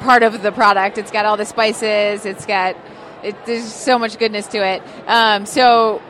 part 0.00 0.22
of 0.24 0.42
the 0.42 0.50
product. 0.50 0.98
It's 0.98 1.10
got 1.12 1.24
all 1.24 1.36
the 1.36 1.44
spices, 1.44 2.26
it's 2.26 2.46
got, 2.46 2.76
it, 3.22 3.46
there's 3.46 3.72
so 3.72 3.98
much 3.98 4.18
goodness 4.18 4.46
to 4.48 4.58
it. 4.58 4.82
Um, 5.06 5.46
so 5.46 6.02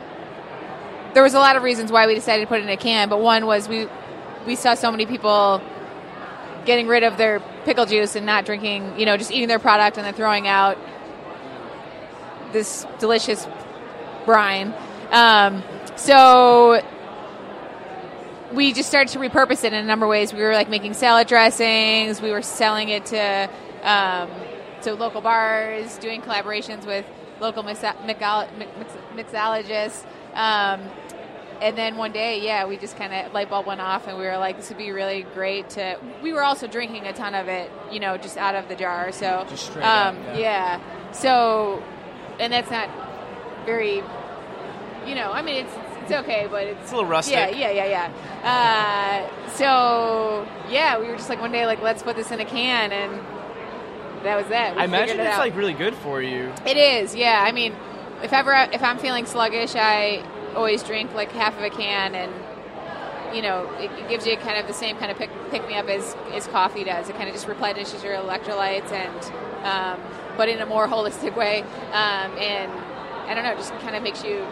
there 1.13 1.23
was 1.23 1.33
a 1.33 1.39
lot 1.39 1.55
of 1.55 1.63
reasons 1.63 1.91
why 1.91 2.07
we 2.07 2.15
decided 2.15 2.43
to 2.43 2.47
put 2.47 2.59
it 2.59 2.63
in 2.63 2.69
a 2.69 2.77
can, 2.77 3.09
but 3.09 3.19
one 3.19 3.45
was 3.45 3.67
we 3.67 3.87
we 4.45 4.55
saw 4.55 4.73
so 4.73 4.91
many 4.91 5.05
people 5.05 5.61
getting 6.65 6.87
rid 6.87 7.03
of 7.03 7.17
their 7.17 7.39
pickle 7.65 7.85
juice 7.85 8.15
and 8.15 8.25
not 8.25 8.45
drinking, 8.45 8.99
you 8.99 9.05
know, 9.05 9.17
just 9.17 9.31
eating 9.31 9.47
their 9.47 9.59
product 9.59 9.97
and 9.97 10.05
then 10.05 10.13
throwing 10.13 10.47
out 10.47 10.77
this 12.51 12.85
delicious 12.99 13.47
brine. 14.25 14.73
Um, 15.11 15.63
so 15.95 16.81
we 18.53 18.73
just 18.73 18.89
started 18.89 19.11
to 19.13 19.19
repurpose 19.19 19.63
it 19.63 19.73
in 19.73 19.83
a 19.83 19.83
number 19.83 20.05
of 20.05 20.09
ways. 20.09 20.33
We 20.33 20.41
were 20.41 20.53
like 20.53 20.69
making 20.69 20.93
salad 20.93 21.27
dressings. 21.27 22.21
We 22.21 22.31
were 22.31 22.41
selling 22.41 22.89
it 22.89 23.05
to 23.07 23.49
um, 23.83 24.29
to 24.83 24.93
local 24.93 25.21
bars, 25.21 25.97
doing 25.97 26.21
collaborations 26.21 26.85
with 26.85 27.05
local 27.39 27.63
mixologists. 27.63 28.45
Um, 30.33 30.81
and 31.61 31.77
then 31.77 31.95
one 31.95 32.11
day, 32.11 32.43
yeah, 32.43 32.65
we 32.65 32.75
just 32.77 32.97
kind 32.97 33.13
of 33.13 33.33
light 33.33 33.49
bulb 33.49 33.67
went 33.67 33.81
off, 33.81 34.07
and 34.07 34.17
we 34.17 34.23
were 34.25 34.37
like, 34.37 34.57
this 34.57 34.69
would 34.69 34.79
be 34.79 34.91
really 34.91 35.23
great 35.35 35.69
to. 35.71 35.99
We 36.23 36.33
were 36.33 36.43
also 36.43 36.65
drinking 36.65 37.05
a 37.05 37.13
ton 37.13 37.35
of 37.35 37.47
it, 37.47 37.71
you 37.91 37.99
know, 37.99 38.17
just 38.17 38.35
out 38.37 38.55
of 38.55 38.67
the 38.67 38.75
jar. 38.75 39.11
So, 39.11 39.45
just 39.47 39.67
straight 39.67 39.83
um, 39.83 40.17
up, 40.17 40.25
yeah. 40.33 40.39
yeah. 40.39 41.11
So, 41.11 41.83
and 42.39 42.51
that's 42.51 42.71
not 42.71 42.89
very, 43.65 43.97
you 45.05 45.13
know, 45.13 45.31
I 45.31 45.43
mean, 45.43 45.65
it's 45.65 45.75
it's 46.01 46.11
okay, 46.11 46.47
but 46.49 46.63
it's, 46.63 46.81
It's 46.81 46.91
a 46.91 46.95
little 46.95 47.09
rustic. 47.09 47.33
yeah, 47.35 47.49
yeah, 47.49 47.69
yeah, 47.71 48.09
yeah. 48.43 49.27
Uh, 49.29 49.49
so 49.51 50.47
yeah, 50.69 50.99
we 50.99 51.07
were 51.07 51.15
just 51.15 51.29
like 51.29 51.39
one 51.39 51.51
day, 51.51 51.67
like 51.67 51.81
let's 51.81 52.01
put 52.01 52.15
this 52.15 52.31
in 52.31 52.39
a 52.39 52.45
can, 52.45 52.91
and 52.91 53.21
that 54.23 54.35
was 54.37 54.47
that. 54.47 54.75
We 54.75 54.81
I 54.81 54.85
imagine 54.85 55.09
figured 55.09 55.25
it 55.25 55.29
it's 55.29 55.35
out. 55.35 55.39
like 55.39 55.55
really 55.55 55.73
good 55.73 55.95
for 55.95 56.21
you. 56.21 56.51
It 56.65 56.77
is, 56.77 57.15
yeah. 57.15 57.43
I 57.45 57.51
mean, 57.51 57.75
if 58.23 58.33
ever 58.33 58.53
if 58.71 58.83
I'm 58.83 58.97
feeling 58.97 59.25
sluggish, 59.25 59.75
I 59.75 60.23
always 60.55 60.83
drink 60.83 61.13
like 61.13 61.31
half 61.31 61.57
of 61.57 61.63
a 61.63 61.69
can, 61.69 62.13
and 62.15 62.31
you 63.35 63.41
know, 63.41 63.69
it, 63.79 63.89
it 63.91 64.09
gives 64.09 64.27
you 64.27 64.35
kind 64.37 64.57
of 64.59 64.67
the 64.67 64.73
same 64.73 64.97
kind 64.97 65.09
of 65.11 65.17
pick, 65.17 65.29
pick 65.51 65.65
me 65.67 65.75
up 65.75 65.87
as 65.87 66.15
as 66.33 66.47
coffee 66.47 66.83
does. 66.83 67.09
It 67.09 67.15
kind 67.15 67.27
of 67.29 67.33
just 67.35 67.47
replenishes 67.47 68.03
your 68.03 68.15
electrolytes, 68.15 68.91
and 68.91 69.65
um, 69.65 69.99
but 70.37 70.49
in 70.49 70.59
a 70.59 70.65
more 70.65 70.87
holistic 70.87 71.35
way. 71.35 71.61
Um, 71.61 72.31
and 72.37 72.71
I 73.27 73.33
don't 73.33 73.43
know, 73.43 73.51
it 73.53 73.57
just 73.57 73.73
kind 73.79 73.95
of 73.95 74.03
makes 74.03 74.23
you 74.23 74.45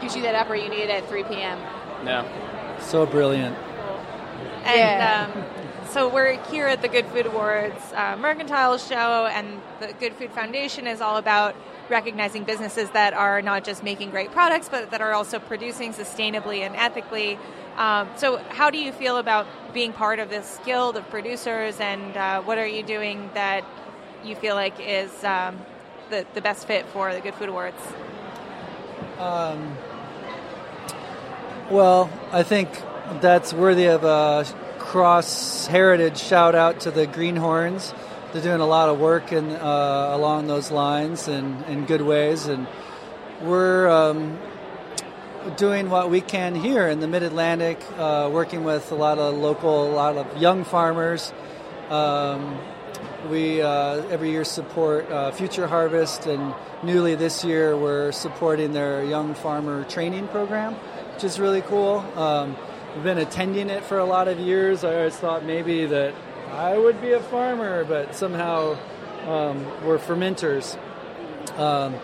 gives 0.00 0.16
you 0.16 0.22
that 0.22 0.34
upper 0.34 0.54
you 0.56 0.68
need 0.68 0.90
at 0.90 1.08
3 1.08 1.22
p.m. 1.24 1.58
Yeah, 2.04 2.78
So 2.80 3.06
brilliant. 3.06 3.56
And 4.64 4.76
Yeah. 4.76 5.30
um, 5.32 5.44
so 5.94 6.08
we're 6.08 6.42
here 6.50 6.66
at 6.66 6.82
the 6.82 6.88
Good 6.88 7.06
Food 7.06 7.26
Awards 7.26 7.80
uh, 7.94 8.16
Mercantile 8.16 8.78
Show, 8.78 9.26
and 9.26 9.60
the 9.78 9.92
Good 9.92 10.12
Food 10.14 10.32
Foundation 10.32 10.88
is 10.88 11.00
all 11.00 11.18
about 11.18 11.54
recognizing 11.88 12.42
businesses 12.42 12.90
that 12.90 13.14
are 13.14 13.40
not 13.40 13.62
just 13.62 13.84
making 13.84 14.10
great 14.10 14.32
products, 14.32 14.68
but 14.68 14.90
that 14.90 15.00
are 15.00 15.12
also 15.12 15.38
producing 15.38 15.92
sustainably 15.92 16.62
and 16.62 16.74
ethically. 16.74 17.38
Um, 17.76 18.08
so, 18.16 18.38
how 18.48 18.70
do 18.70 18.78
you 18.78 18.90
feel 18.90 19.18
about 19.18 19.46
being 19.72 19.92
part 19.92 20.18
of 20.18 20.30
this 20.30 20.58
guild 20.64 20.96
of 20.96 21.08
producers, 21.10 21.78
and 21.78 22.16
uh, 22.16 22.42
what 22.42 22.58
are 22.58 22.66
you 22.66 22.82
doing 22.82 23.30
that 23.34 23.64
you 24.24 24.34
feel 24.34 24.56
like 24.56 24.74
is 24.80 25.22
um, 25.22 25.56
the, 26.10 26.26
the 26.34 26.40
best 26.40 26.66
fit 26.66 26.86
for 26.86 27.14
the 27.14 27.20
Good 27.20 27.34
Food 27.34 27.50
Awards? 27.50 27.80
Um, 29.20 29.76
well, 31.70 32.10
I 32.32 32.42
think 32.42 32.68
that's 33.20 33.54
worthy 33.54 33.84
of 33.84 34.02
a 34.02 34.44
cross 34.84 35.66
heritage 35.66 36.18
shout 36.18 36.54
out 36.54 36.80
to 36.80 36.90
the 36.90 37.06
Greenhorns. 37.06 37.94
They're 38.32 38.42
doing 38.42 38.60
a 38.60 38.66
lot 38.66 38.90
of 38.90 39.00
work 39.00 39.32
in, 39.32 39.50
uh, 39.50 40.10
along 40.12 40.46
those 40.46 40.70
lines 40.70 41.26
and 41.26 41.64
in 41.64 41.86
good 41.86 42.02
ways, 42.02 42.46
and 42.46 42.66
we're 43.40 43.88
um, 43.88 44.38
doing 45.56 45.88
what 45.88 46.10
we 46.10 46.20
can 46.20 46.54
here 46.54 46.86
in 46.86 47.00
the 47.00 47.08
Mid 47.08 47.22
Atlantic, 47.22 47.82
uh, 47.96 48.28
working 48.32 48.62
with 48.62 48.92
a 48.92 48.94
lot 48.94 49.18
of 49.18 49.34
local, 49.34 49.90
a 49.90 49.94
lot 49.94 50.16
of 50.16 50.36
young 50.36 50.64
farmers. 50.64 51.32
Um, 51.88 52.58
we 53.30 53.62
uh, 53.62 54.02
every 54.10 54.30
year 54.30 54.44
support 54.44 55.10
uh, 55.10 55.32
Future 55.32 55.66
Harvest, 55.66 56.26
and 56.26 56.54
newly 56.82 57.14
this 57.14 57.42
year 57.42 57.76
we're 57.76 58.12
supporting 58.12 58.74
their 58.74 59.02
young 59.02 59.34
farmer 59.34 59.84
training 59.84 60.28
program, 60.28 60.74
which 61.14 61.24
is 61.24 61.40
really 61.40 61.62
cool. 61.62 62.04
Um, 62.16 62.54
been 63.02 63.18
attending 63.18 63.70
it 63.70 63.82
for 63.84 63.98
a 63.98 64.04
lot 64.04 64.28
of 64.28 64.38
years. 64.38 64.84
I 64.84 64.94
always 64.94 65.16
thought 65.16 65.44
maybe 65.44 65.86
that 65.86 66.14
I 66.52 66.78
would 66.78 67.00
be 67.00 67.12
a 67.12 67.20
farmer, 67.20 67.84
but 67.84 68.14
somehow 68.14 68.76
um, 69.26 69.64
we're 69.84 69.98
fermenters. 69.98 70.78
Um, 71.58 71.96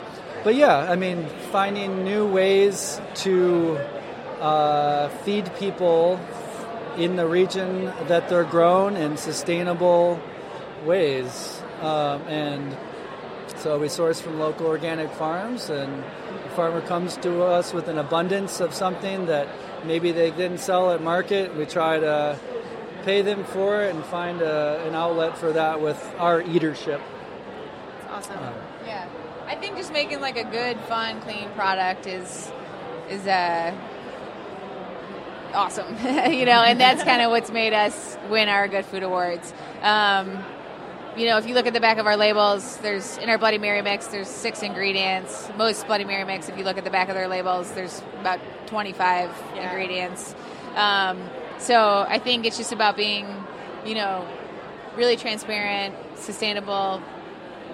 but 0.43 0.55
yeah, 0.55 0.77
I 0.91 0.97
mean, 0.97 1.27
finding 1.53 2.05
new 2.05 2.27
ways 2.27 3.01
to 3.17 3.79
uh, 4.41 5.09
feed 5.25 5.55
people 5.57 6.19
in 6.97 7.17
the 7.17 7.27
region 7.27 7.85
that 8.09 8.29
they're 8.29 8.45
grown 8.45 8.97
in 8.97 9.17
sustainable 9.17 10.21
ways. 10.85 11.63
Um, 11.81 12.23
and 12.23 12.77
so 13.57 13.79
we 13.79 13.89
source 13.89 14.21
from 14.21 14.39
local 14.39 14.67
organic 14.67 15.11
farms, 15.13 15.69
and 15.69 16.03
the 16.03 16.51
farmer 16.57 16.81
comes 16.81 17.17
to 17.19 17.43
us 17.43 17.73
with 17.73 17.89
an 17.89 17.99
abundance 17.99 18.61
of 18.61 18.75
something 18.75 19.27
that 19.27 19.49
maybe 19.85 20.13
they 20.13 20.31
didn't 20.31 20.59
sell 20.59 20.93
at 20.93 21.03
market. 21.03 21.57
We 21.57 21.67
try 21.67 21.99
to 21.99 22.39
pay 23.03 23.23
them 23.23 23.45
for 23.45 23.83
it 23.83 23.95
and 23.95 24.05
find 24.05 24.43
a, 24.43 24.85
an 24.87 24.95
outlet 24.95 25.39
for 25.39 25.53
that 25.53 25.81
with 25.81 26.15
our 26.19 26.43
eatership. 26.43 27.01
It's 28.01 28.09
Awesome. 28.11 28.39
yeah, 28.87 29.09
I 29.47 29.57
think 29.57 29.77
just 29.77 29.93
making 29.93 30.21
like 30.21 30.37
a 30.37 30.45
good, 30.45 30.79
fun, 30.81 31.21
clean 31.23 31.49
product 31.51 32.07
is 32.07 32.51
is 33.09 33.27
uh, 33.27 33.75
awesome. 35.55 35.95
you 36.33 36.45
know, 36.45 36.63
and 36.63 36.81
that's 36.81 37.03
kind 37.03 37.23
of 37.23 37.31
what's 37.31 37.51
made 37.51 37.73
us 37.73 38.17
win 38.29 38.49
our 38.49 38.69
Good 38.69 38.85
Food 38.85 39.03
Awards. 39.03 39.53
Um, 39.83 40.45
you 41.17 41.27
know, 41.27 41.39
if 41.39 41.47
you 41.47 41.55
look 41.55 41.67
at 41.67 41.73
the 41.75 41.81
back 41.81 41.99
of 41.99 42.07
our 42.07 42.17
labels, 42.17 42.77
there's 42.79 43.19
in 43.19 43.29
our 43.29 43.39
Bloody 43.39 43.59
Mary 43.59 43.83
mix, 43.83 44.07
there's 44.07 44.29
six 44.29 44.63
ingredients. 44.63 45.51
Most 45.57 45.87
Bloody 45.87 46.05
Mary 46.05 46.25
mix, 46.25 46.49
if 46.49 46.57
you 46.57 46.65
look 46.65 46.79
at 46.79 46.85
the 46.85 46.91
back 46.91 47.09
of 47.09 47.15
their 47.15 47.29
labels, 47.29 47.71
there's 47.73 48.01
about 48.21 48.39
25 48.67 49.31
Yeah. 49.55 49.69
ingredients. 49.71 50.35
Um, 50.77 51.19
so 51.59 52.07
I 52.09 52.19
think 52.19 52.47
it's 52.47 52.57
just 52.57 52.73
about 52.73 52.97
being, 52.97 53.27
you 53.85 53.95
know, 53.95 54.27
really 54.97 55.17
transparent, 55.17 55.95
sustainable, 56.17 57.03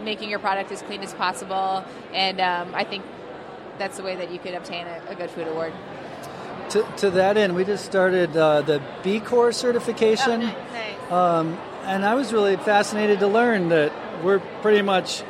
making 0.02 0.28
your 0.30 0.38
product 0.38 0.72
as 0.72 0.82
clean 0.82 1.02
as 1.02 1.12
possible, 1.14 1.84
and 2.12 2.40
um, 2.40 2.74
I 2.74 2.84
think 2.84 3.04
that's 3.78 3.96
the 3.98 4.02
way 4.02 4.16
that 4.16 4.30
you 4.30 4.38
could 4.38 4.54
obtain 4.54 4.86
a, 4.86 5.02
a 5.08 5.14
good 5.14 5.30
food 5.30 5.46
award. 5.48 5.72
To, 6.70 6.82
to 6.98 7.10
that 7.10 7.36
end, 7.36 7.54
we 7.54 7.64
just 7.64 7.84
started 7.84 8.36
uh, 8.36 8.62
the 8.62 8.82
B 9.02 9.20
Corps 9.20 9.52
certification. 9.52 10.42
Oh, 10.42 10.54
nice. 10.72 11.12
Um, 11.12 11.58
and 11.86 12.04
I 12.04 12.14
was 12.14 12.32
really 12.32 12.56
fascinated 12.56 13.20
to 13.20 13.28
learn 13.28 13.68
that 13.68 13.92
we're 14.24 14.40
pretty 14.60 14.82
much 14.82 15.22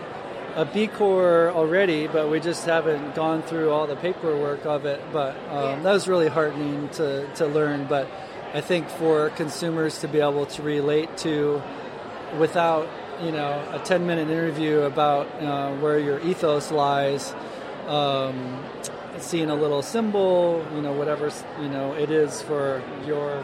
a 0.54 0.64
B 0.64 0.86
Corps 0.86 1.50
already, 1.50 2.06
but 2.06 2.30
we 2.30 2.40
just 2.40 2.64
haven't 2.64 3.14
gone 3.14 3.42
through 3.42 3.70
all 3.70 3.86
the 3.86 3.96
paperwork 3.96 4.64
of 4.64 4.86
it. 4.86 5.00
But 5.12 5.36
um, 5.50 5.82
that 5.82 5.92
was 5.92 6.08
really 6.08 6.28
heartening 6.28 6.88
to, 6.90 7.26
to 7.34 7.46
learn. 7.46 7.84
But 7.84 8.08
I 8.54 8.62
think 8.62 8.88
for 8.88 9.28
consumers 9.30 10.00
to 10.00 10.08
be 10.08 10.20
able 10.20 10.46
to 10.46 10.62
relate 10.62 11.14
to 11.18 11.62
without 12.38 12.88
you 13.22 13.32
know 13.32 13.62
a 13.72 13.78
10 13.78 14.06
minute 14.06 14.28
interview 14.28 14.80
about 14.80 15.26
uh, 15.42 15.74
where 15.76 15.98
your 15.98 16.20
ethos 16.20 16.70
lies 16.70 17.34
um, 17.86 18.62
seeing 19.18 19.48
a 19.48 19.54
little 19.54 19.82
symbol 19.82 20.62
you 20.74 20.82
know 20.82 20.92
whatever 20.92 21.32
you 21.62 21.68
know 21.68 21.92
it 21.92 22.10
is 22.10 22.42
for 22.42 22.82
your 23.06 23.42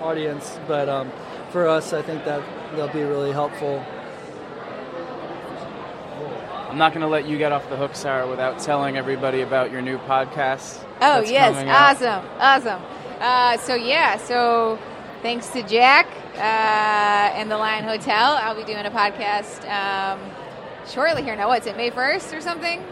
audience 0.00 0.58
but 0.68 0.88
um, 0.88 1.10
for 1.52 1.68
us 1.68 1.92
i 1.92 2.02
think 2.02 2.24
that 2.24 2.42
they'll 2.74 2.92
be 2.92 3.02
really 3.02 3.32
helpful 3.32 3.84
I'm 6.72 6.78
not 6.78 6.92
going 6.94 7.02
to 7.02 7.06
let 7.06 7.26
you 7.26 7.36
get 7.36 7.52
off 7.52 7.68
the 7.68 7.76
hook, 7.76 7.94
Sarah, 7.94 8.26
without 8.26 8.58
telling 8.58 8.96
everybody 8.96 9.42
about 9.42 9.70
your 9.70 9.82
new 9.82 9.98
podcast. 9.98 10.82
Oh 11.02 11.20
that's 11.20 11.30
yes, 11.30 11.52
coming 11.52 11.68
out. 11.68 12.02
awesome, 12.02 12.24
awesome. 12.38 12.82
Uh, 13.20 13.58
so 13.58 13.74
yeah, 13.74 14.16
so 14.16 14.78
thanks 15.20 15.48
to 15.50 15.62
Jack 15.62 16.06
uh, 16.36 16.38
and 16.38 17.50
the 17.50 17.58
Lion 17.58 17.84
Hotel, 17.84 18.38
I'll 18.40 18.56
be 18.56 18.64
doing 18.64 18.86
a 18.86 18.90
podcast 18.90 19.68
um, 19.70 20.18
shortly 20.88 21.22
here. 21.22 21.36
Now, 21.36 21.48
what's 21.48 21.66
it? 21.66 21.76
May 21.76 21.90
first 21.90 22.32
or 22.32 22.40
something? 22.40 22.82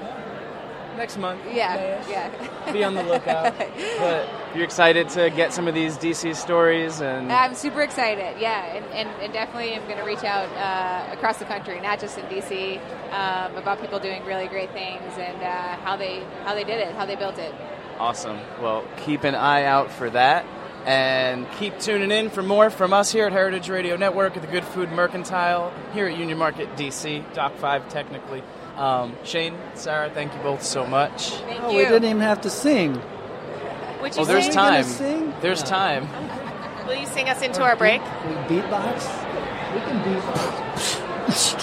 Next 1.01 1.17
month. 1.17 1.41
Yeah, 1.51 2.07
yeah. 2.11 2.73
Be 2.75 2.85
on 2.85 2.93
the 2.93 3.03
lookout. 3.03 3.57
but 3.99 4.29
you're 4.55 4.65
excited 4.65 5.09
to 5.09 5.31
get 5.31 5.51
some 5.51 5.67
of 5.67 5.73
these 5.75 5.97
DC 5.97 6.37
stories 6.37 7.01
and 7.01 7.33
I'm 7.33 7.55
super 7.55 7.81
excited. 7.81 8.39
Yeah, 8.39 8.77
and, 8.77 8.85
and, 8.93 9.09
and 9.23 9.33
definitely 9.33 9.75
I'm 9.75 9.85
going 9.85 9.97
to 9.97 10.05
reach 10.05 10.25
out 10.25 10.47
uh, 10.51 11.11
across 11.11 11.39
the 11.39 11.47
country, 11.47 11.81
not 11.81 12.01
just 12.01 12.19
in 12.19 12.27
DC, 12.27 12.77
um, 13.15 13.57
about 13.57 13.81
people 13.81 13.99
doing 13.99 14.23
really 14.27 14.47
great 14.47 14.73
things 14.73 15.15
and 15.17 15.43
uh, 15.43 15.77
how 15.77 15.97
they 15.97 16.23
how 16.45 16.55
they 16.55 16.65
did 16.65 16.81
it, 16.81 16.95
how 16.95 17.07
they 17.07 17.17
built 17.17 17.39
it. 17.39 17.55
Awesome. 17.99 18.39
Well, 18.61 18.85
keep 18.99 19.25
an 19.25 19.35
eye 19.35 19.65
out 19.65 19.91
for 19.91 20.11
that. 20.11 20.45
And 20.85 21.51
keep 21.53 21.79
tuning 21.79 22.11
in 22.11 22.29
for 22.29 22.43
more 22.43 22.69
from 22.69 22.93
us 22.93 23.11
here 23.11 23.25
at 23.25 23.33
Heritage 23.33 23.71
Radio 23.71 23.97
Network 23.97 24.37
at 24.37 24.43
the 24.43 24.49
Good 24.49 24.65
Food 24.65 24.93
Mercantile 24.93 25.73
here 25.95 26.09
at 26.09 26.19
Union 26.19 26.37
Market, 26.37 26.77
DC, 26.77 27.33
Dock 27.33 27.57
5 27.57 27.89
technically. 27.89 28.43
Um, 28.81 29.15
Shane, 29.25 29.59
Sarah, 29.75 30.09
thank 30.11 30.33
you 30.35 30.41
both 30.41 30.63
so 30.63 30.87
much. 30.87 31.31
Thank 31.33 31.61
oh 31.63 31.71
you. 31.71 31.77
we 31.77 31.85
didn't 31.85 32.05
even 32.05 32.23
have 32.23 32.41
to 32.43 32.51
sing 32.51 32.95
Would 34.01 34.17
you 34.17 34.23
Oh, 34.23 34.25
there's 34.25 34.47
sing? 34.47 34.55
gonna 34.55 34.83
time. 34.83 34.85
sing? 34.85 35.35
There's 35.43 35.61
No. 35.63 35.69
time. 35.69 36.09
Will 36.87 36.95
you 36.95 37.07
sing 37.07 37.29
us 37.29 37.43
into 37.43 37.63
our 37.63 37.77
break? 37.77 38.01
we 38.01 38.33
beatbox 38.49 39.05
we 39.75 39.81
can 39.83 40.03
beatbox 40.03 41.61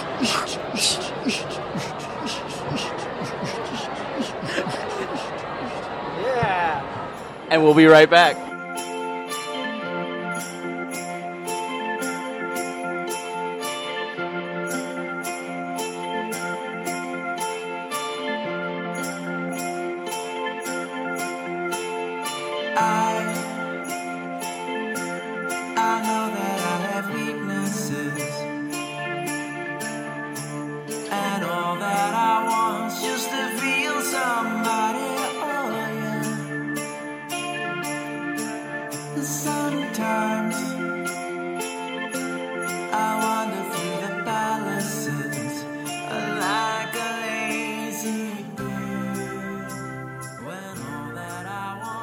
yeah 6.24 7.48
And 7.50 7.64
we'll 7.64 7.74
be 7.74 7.86
right 7.86 8.10
back. 8.10 8.36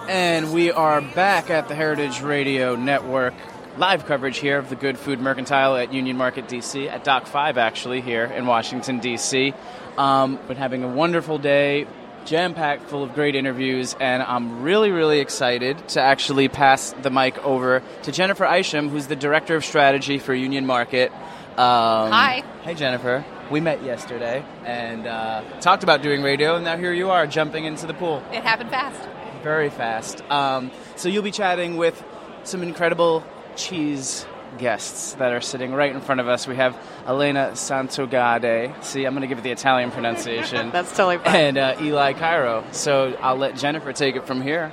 And 0.08 0.52
we 0.52 0.70
are 0.70 1.00
back 1.00 1.48
at 1.48 1.68
the 1.68 1.74
Heritage 1.74 2.20
Radio 2.20 2.76
Network. 2.76 3.32
Live 3.78 4.04
coverage 4.04 4.36
here 4.36 4.58
of 4.58 4.68
the 4.68 4.76
Good 4.76 4.98
Food 4.98 5.18
Mercantile 5.18 5.76
at 5.76 5.94
Union 5.94 6.18
Market, 6.18 6.46
D.C., 6.46 6.90
at 6.90 7.04
Dock 7.04 7.26
5, 7.26 7.56
actually, 7.56 8.02
here 8.02 8.24
in 8.24 8.46
Washington, 8.46 8.98
D.C. 8.98 9.54
Um, 9.96 10.38
been 10.46 10.58
having 10.58 10.84
a 10.84 10.88
wonderful 10.88 11.38
day, 11.38 11.86
jam 12.26 12.52
packed 12.52 12.82
full 12.82 13.02
of 13.02 13.14
great 13.14 13.34
interviews, 13.34 13.96
and 13.98 14.22
I'm 14.22 14.62
really, 14.62 14.90
really 14.90 15.20
excited 15.20 15.88
to 15.88 16.02
actually 16.02 16.48
pass 16.48 16.92
the 17.00 17.10
mic 17.10 17.42
over 17.42 17.82
to 18.02 18.12
Jennifer 18.12 18.44
Isham, 18.44 18.90
who's 18.90 19.06
the 19.06 19.16
Director 19.16 19.56
of 19.56 19.64
Strategy 19.64 20.18
for 20.18 20.34
Union 20.34 20.66
Market. 20.66 21.12
Um, 21.56 22.10
Hi. 22.12 22.44
Hey, 22.62 22.74
Jennifer. 22.74 23.24
We 23.50 23.60
met 23.60 23.82
yesterday 23.82 24.44
and 24.66 25.06
uh, 25.06 25.42
talked 25.60 25.82
about 25.82 26.02
doing 26.02 26.22
radio, 26.22 26.56
and 26.56 26.64
now 26.64 26.76
here 26.76 26.92
you 26.92 27.10
are 27.10 27.26
jumping 27.26 27.64
into 27.64 27.86
the 27.86 27.94
pool 27.94 28.22
It 28.32 28.42
happened 28.42 28.68
fast. 28.68 29.00
Very 29.44 29.68
fast. 29.68 30.28
Um, 30.30 30.70
so 30.96 31.08
you'll 31.10 31.22
be 31.22 31.30
chatting 31.30 31.76
with 31.76 32.02
some 32.44 32.62
incredible 32.62 33.22
cheese 33.56 34.26
guests 34.58 35.12
that 35.14 35.32
are 35.32 35.40
sitting 35.40 35.74
right 35.74 35.94
in 35.94 36.00
front 36.00 36.20
of 36.20 36.28
us. 36.28 36.46
We 36.46 36.56
have 36.56 36.76
Elena 37.06 37.50
Santogade. 37.54 38.72
See, 38.82 39.04
I'm 39.04 39.12
going 39.12 39.20
to 39.20 39.26
give 39.26 39.38
it 39.38 39.42
the 39.42 39.50
Italian 39.50 39.90
pronunciation. 39.90 40.70
That's 40.72 40.96
totally 40.96 41.18
fine. 41.18 41.34
And 41.34 41.58
uh, 41.58 41.76
Eli 41.80 42.14
Cairo. 42.14 42.64
So 42.72 43.16
I'll 43.20 43.36
let 43.36 43.56
Jennifer 43.56 43.92
take 43.92 44.16
it 44.16 44.26
from 44.26 44.40
here. 44.40 44.72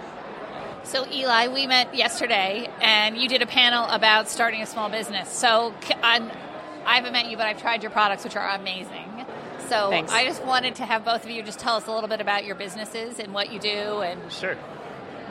So, 0.84 1.06
Eli, 1.12 1.48
we 1.50 1.68
met 1.68 1.94
yesterday, 1.94 2.68
and 2.82 3.16
you 3.16 3.30
did 3.30 3.42
a 3.42 3.46
panel 3.46 3.86
about 3.86 4.30
starting 4.30 4.62
a 4.62 4.66
small 4.66 4.90
business. 4.90 5.30
So, 5.30 5.74
c- 5.84 5.94
I'm, 6.02 6.30
I 6.86 6.96
haven't 6.96 7.14
met 7.14 7.30
you, 7.30 7.38
but 7.38 7.46
I've 7.46 7.62
tried 7.62 7.84
your 7.84 7.92
products, 7.92 8.24
which 8.24 8.36
are 8.36 8.50
amazing. 8.50 9.11
So, 9.72 9.90
Thanks. 9.90 10.12
I 10.12 10.26
just 10.26 10.44
wanted 10.44 10.76
to 10.76 10.86
have 10.86 11.06
both 11.06 11.24
of 11.24 11.32
you 11.32 11.42
just 11.44 11.58
tell 11.58 11.78
us 11.78 11.88
a 11.88 11.94
little 11.94 12.10
bit 12.10 12.20
about 12.20 12.44
your 12.44 12.56
businesses 12.56 13.20
and 13.20 13.34
what 13.34 13.54
you 13.54 13.58
do. 13.58 14.02
And 14.02 14.20
Sure. 14.30 14.58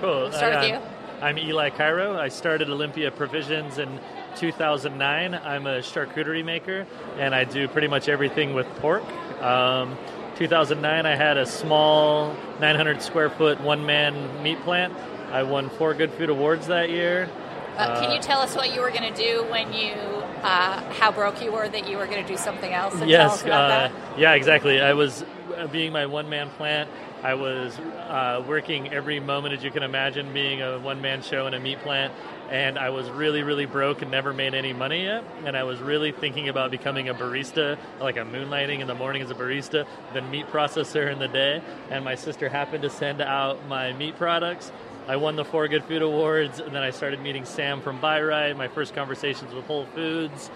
Cool. 0.00 0.32
start 0.32 0.54
Uh, 0.54 0.60
with 0.60 0.68
you. 0.70 0.78
I'm 1.20 1.36
Eli 1.36 1.68
Cairo. 1.68 2.18
I 2.18 2.28
started 2.28 2.70
Olympia 2.70 3.10
Provisions 3.10 3.76
in 3.76 4.00
2009. 4.36 5.34
I'm 5.34 5.66
a 5.66 5.80
charcuterie 5.80 6.42
maker, 6.42 6.86
and 7.18 7.34
I 7.34 7.44
do 7.44 7.68
pretty 7.68 7.88
much 7.88 8.08
everything 8.08 8.54
with 8.54 8.66
pork. 8.76 9.02
Um, 9.42 9.98
2009, 10.36 11.04
I 11.04 11.16
had 11.16 11.36
a 11.36 11.44
small 11.44 12.34
900 12.60 13.02
square 13.02 13.28
foot 13.28 13.60
one 13.60 13.84
man 13.84 14.42
meat 14.42 14.58
plant. 14.64 14.94
I 15.30 15.42
won 15.42 15.68
four 15.68 15.92
Good 15.92 16.12
Food 16.14 16.30
Awards 16.30 16.66
that 16.68 16.88
year. 16.88 17.28
Uh, 17.76 18.00
can 18.00 18.10
you 18.10 18.20
tell 18.20 18.40
us 18.40 18.56
what 18.56 18.74
you 18.74 18.80
were 18.80 18.90
going 18.90 19.12
to 19.12 19.22
do 19.22 19.44
when 19.50 19.70
you, 19.74 19.94
uh, 20.42 20.92
how 20.94 21.12
broke 21.12 21.42
you 21.42 21.52
were 21.52 21.68
that 21.68 21.88
you 21.88 21.96
were 21.96 22.06
going 22.06 22.22
to 22.22 22.28
do 22.28 22.36
something 22.36 22.72
else? 22.72 22.92
And 22.94 23.02
tell 23.02 23.08
yes, 23.08 23.44
uh, 23.44 23.90
yeah, 24.16 24.34
exactly. 24.34 24.80
I 24.80 24.94
was 24.94 25.24
uh, 25.56 25.66
being 25.66 25.92
my 25.92 26.06
one 26.06 26.28
man 26.28 26.50
plant. 26.50 26.88
I 27.22 27.34
was 27.34 27.78
uh, 27.78 28.42
working 28.48 28.92
every 28.94 29.20
moment 29.20 29.52
as 29.52 29.62
you 29.62 29.70
can 29.70 29.82
imagine, 29.82 30.32
being 30.32 30.62
a 30.62 30.78
one 30.78 31.02
man 31.02 31.20
show 31.22 31.46
in 31.46 31.52
a 31.52 31.60
meat 31.60 31.78
plant, 31.80 32.14
and 32.48 32.78
I 32.78 32.88
was 32.88 33.10
really, 33.10 33.42
really 33.42 33.66
broke 33.66 34.00
and 34.00 34.10
never 34.10 34.32
made 34.32 34.54
any 34.54 34.72
money 34.72 35.02
yet. 35.02 35.22
And 35.44 35.54
I 35.54 35.64
was 35.64 35.80
really 35.80 36.12
thinking 36.12 36.48
about 36.48 36.70
becoming 36.70 37.10
a 37.10 37.14
barista, 37.14 37.78
like 38.00 38.16
a 38.16 38.20
moonlighting 38.20 38.80
in 38.80 38.86
the 38.86 38.94
morning 38.94 39.20
as 39.20 39.30
a 39.30 39.34
barista, 39.34 39.86
then 40.14 40.30
meat 40.30 40.46
processor 40.46 41.12
in 41.12 41.18
the 41.18 41.28
day. 41.28 41.62
And 41.90 42.04
my 42.04 42.14
sister 42.14 42.48
happened 42.48 42.82
to 42.82 42.90
send 42.90 43.20
out 43.20 43.66
my 43.68 43.92
meat 43.92 44.16
products. 44.16 44.72
I 45.08 45.16
won 45.16 45.36
the 45.36 45.44
four 45.44 45.66
Good 45.68 45.84
Food 45.84 46.02
Awards, 46.02 46.60
and 46.60 46.74
then 46.74 46.82
I 46.82 46.90
started 46.90 47.20
meeting 47.20 47.44
Sam 47.44 47.80
from 47.80 48.00
Bi-Rite. 48.00 48.56
My 48.56 48.68
first 48.68 48.94
conversations 48.94 49.52
with 49.52 49.64
Whole 49.66 49.86
Foods. 49.86 50.50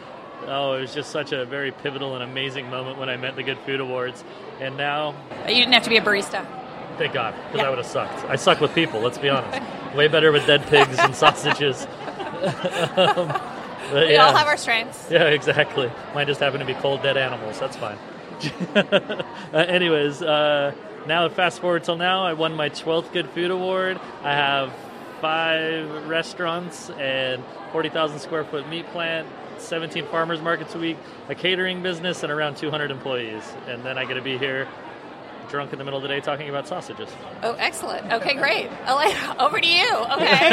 Oh, 0.47 0.75
it 0.75 0.83
was 0.83 0.95
just 0.95 1.11
such 1.11 1.33
a 1.33 1.45
very 1.47 1.71
pivotal 1.73 2.15
and 2.15 2.23
amazing 2.23 2.69
moment 2.71 2.99
when 2.99 3.09
I 3.09 3.17
met 3.17 3.35
the 3.37 3.43
Good 3.43 3.59
Food 3.61 3.81
Awards. 3.81 4.23
And 4.61 4.77
now, 4.77 5.15
You 5.49 5.55
didn't 5.55 5.73
have 5.73 5.83
to 5.85 5.91
be 5.91 5.97
a 5.97 6.03
barista. 6.03 6.47
thank 6.99 7.13
God, 7.15 7.35
because 7.51 7.67
I 7.67 7.69
would 7.71 7.79
have 7.79 7.87
sucked. 7.87 8.25
I 8.31 8.37
suck 8.37 8.61
with 8.61 8.75
people, 8.75 9.01
let's 9.01 9.19
be 9.19 9.29
honest. 9.29 9.63
Way 9.97 10.09
better 10.09 10.31
with 10.33 10.47
dead 10.47 10.63
pigs 10.67 10.99
and 10.99 11.15
sausages. 11.23 11.87
Um, 11.87 13.29
but 13.91 14.07
We 14.07 14.13
yeah. 14.13 14.27
all 14.27 14.37
have 14.37 14.47
our 14.47 14.57
strengths. 14.57 15.11
Yeah, 15.11 15.25
exactly. 15.25 15.91
Mine 16.15 16.27
just 16.27 16.41
happen 16.41 16.61
to 16.61 16.67
be 16.67 16.75
cold, 16.75 17.03
dead 17.03 17.17
animals. 17.17 17.59
That's 17.59 17.77
fine. 17.77 17.97
uh, 18.75 19.23
anyways, 19.53 20.21
uh, 20.23 20.73
now 21.07 21.29
fast 21.29 21.61
forward 21.61 21.85
till 21.85 21.97
now, 21.97 22.25
I 22.25 22.33
won 22.33 22.55
my 22.55 22.71
12th 22.71 23.13
Good 23.13 23.29
Food 23.31 23.51
Award. 23.51 24.01
I 24.23 24.35
have 24.35 24.73
five 25.21 26.09
restaurants 26.09 26.91
and 26.91 27.43
40,000 27.73 28.19
square 28.19 28.45
foot 28.45 28.69
meat 28.69 28.87
plant, 28.89 29.27
17 29.59 30.07
farmers 30.07 30.41
markets 30.41 30.75
a 30.75 30.79
week, 30.79 30.97
a 31.29 31.35
catering 31.35 31.83
business, 31.83 32.23
and 32.23 32.31
around 32.31 32.57
200 32.57 32.91
employees. 32.91 33.43
And 33.67 33.83
then 33.85 33.99
I 33.99 34.05
get 34.05 34.15
to 34.15 34.23
be 34.23 34.39
here 34.39 34.69
drunk 35.49 35.73
in 35.73 35.79
the 35.79 35.85
middle 35.85 35.99
of 35.99 36.03
the 36.03 36.09
day 36.09 36.21
talking 36.21 36.49
about 36.49 36.67
sausages. 36.67 37.09
Oh, 37.43 37.55
excellent. 37.59 38.13
Okay, 38.13 38.35
great. 38.35 38.69
Elena, 38.87 39.37
over 39.39 39.61
to 39.61 39.67
you. 39.67 39.89
Okay. 40.13 40.51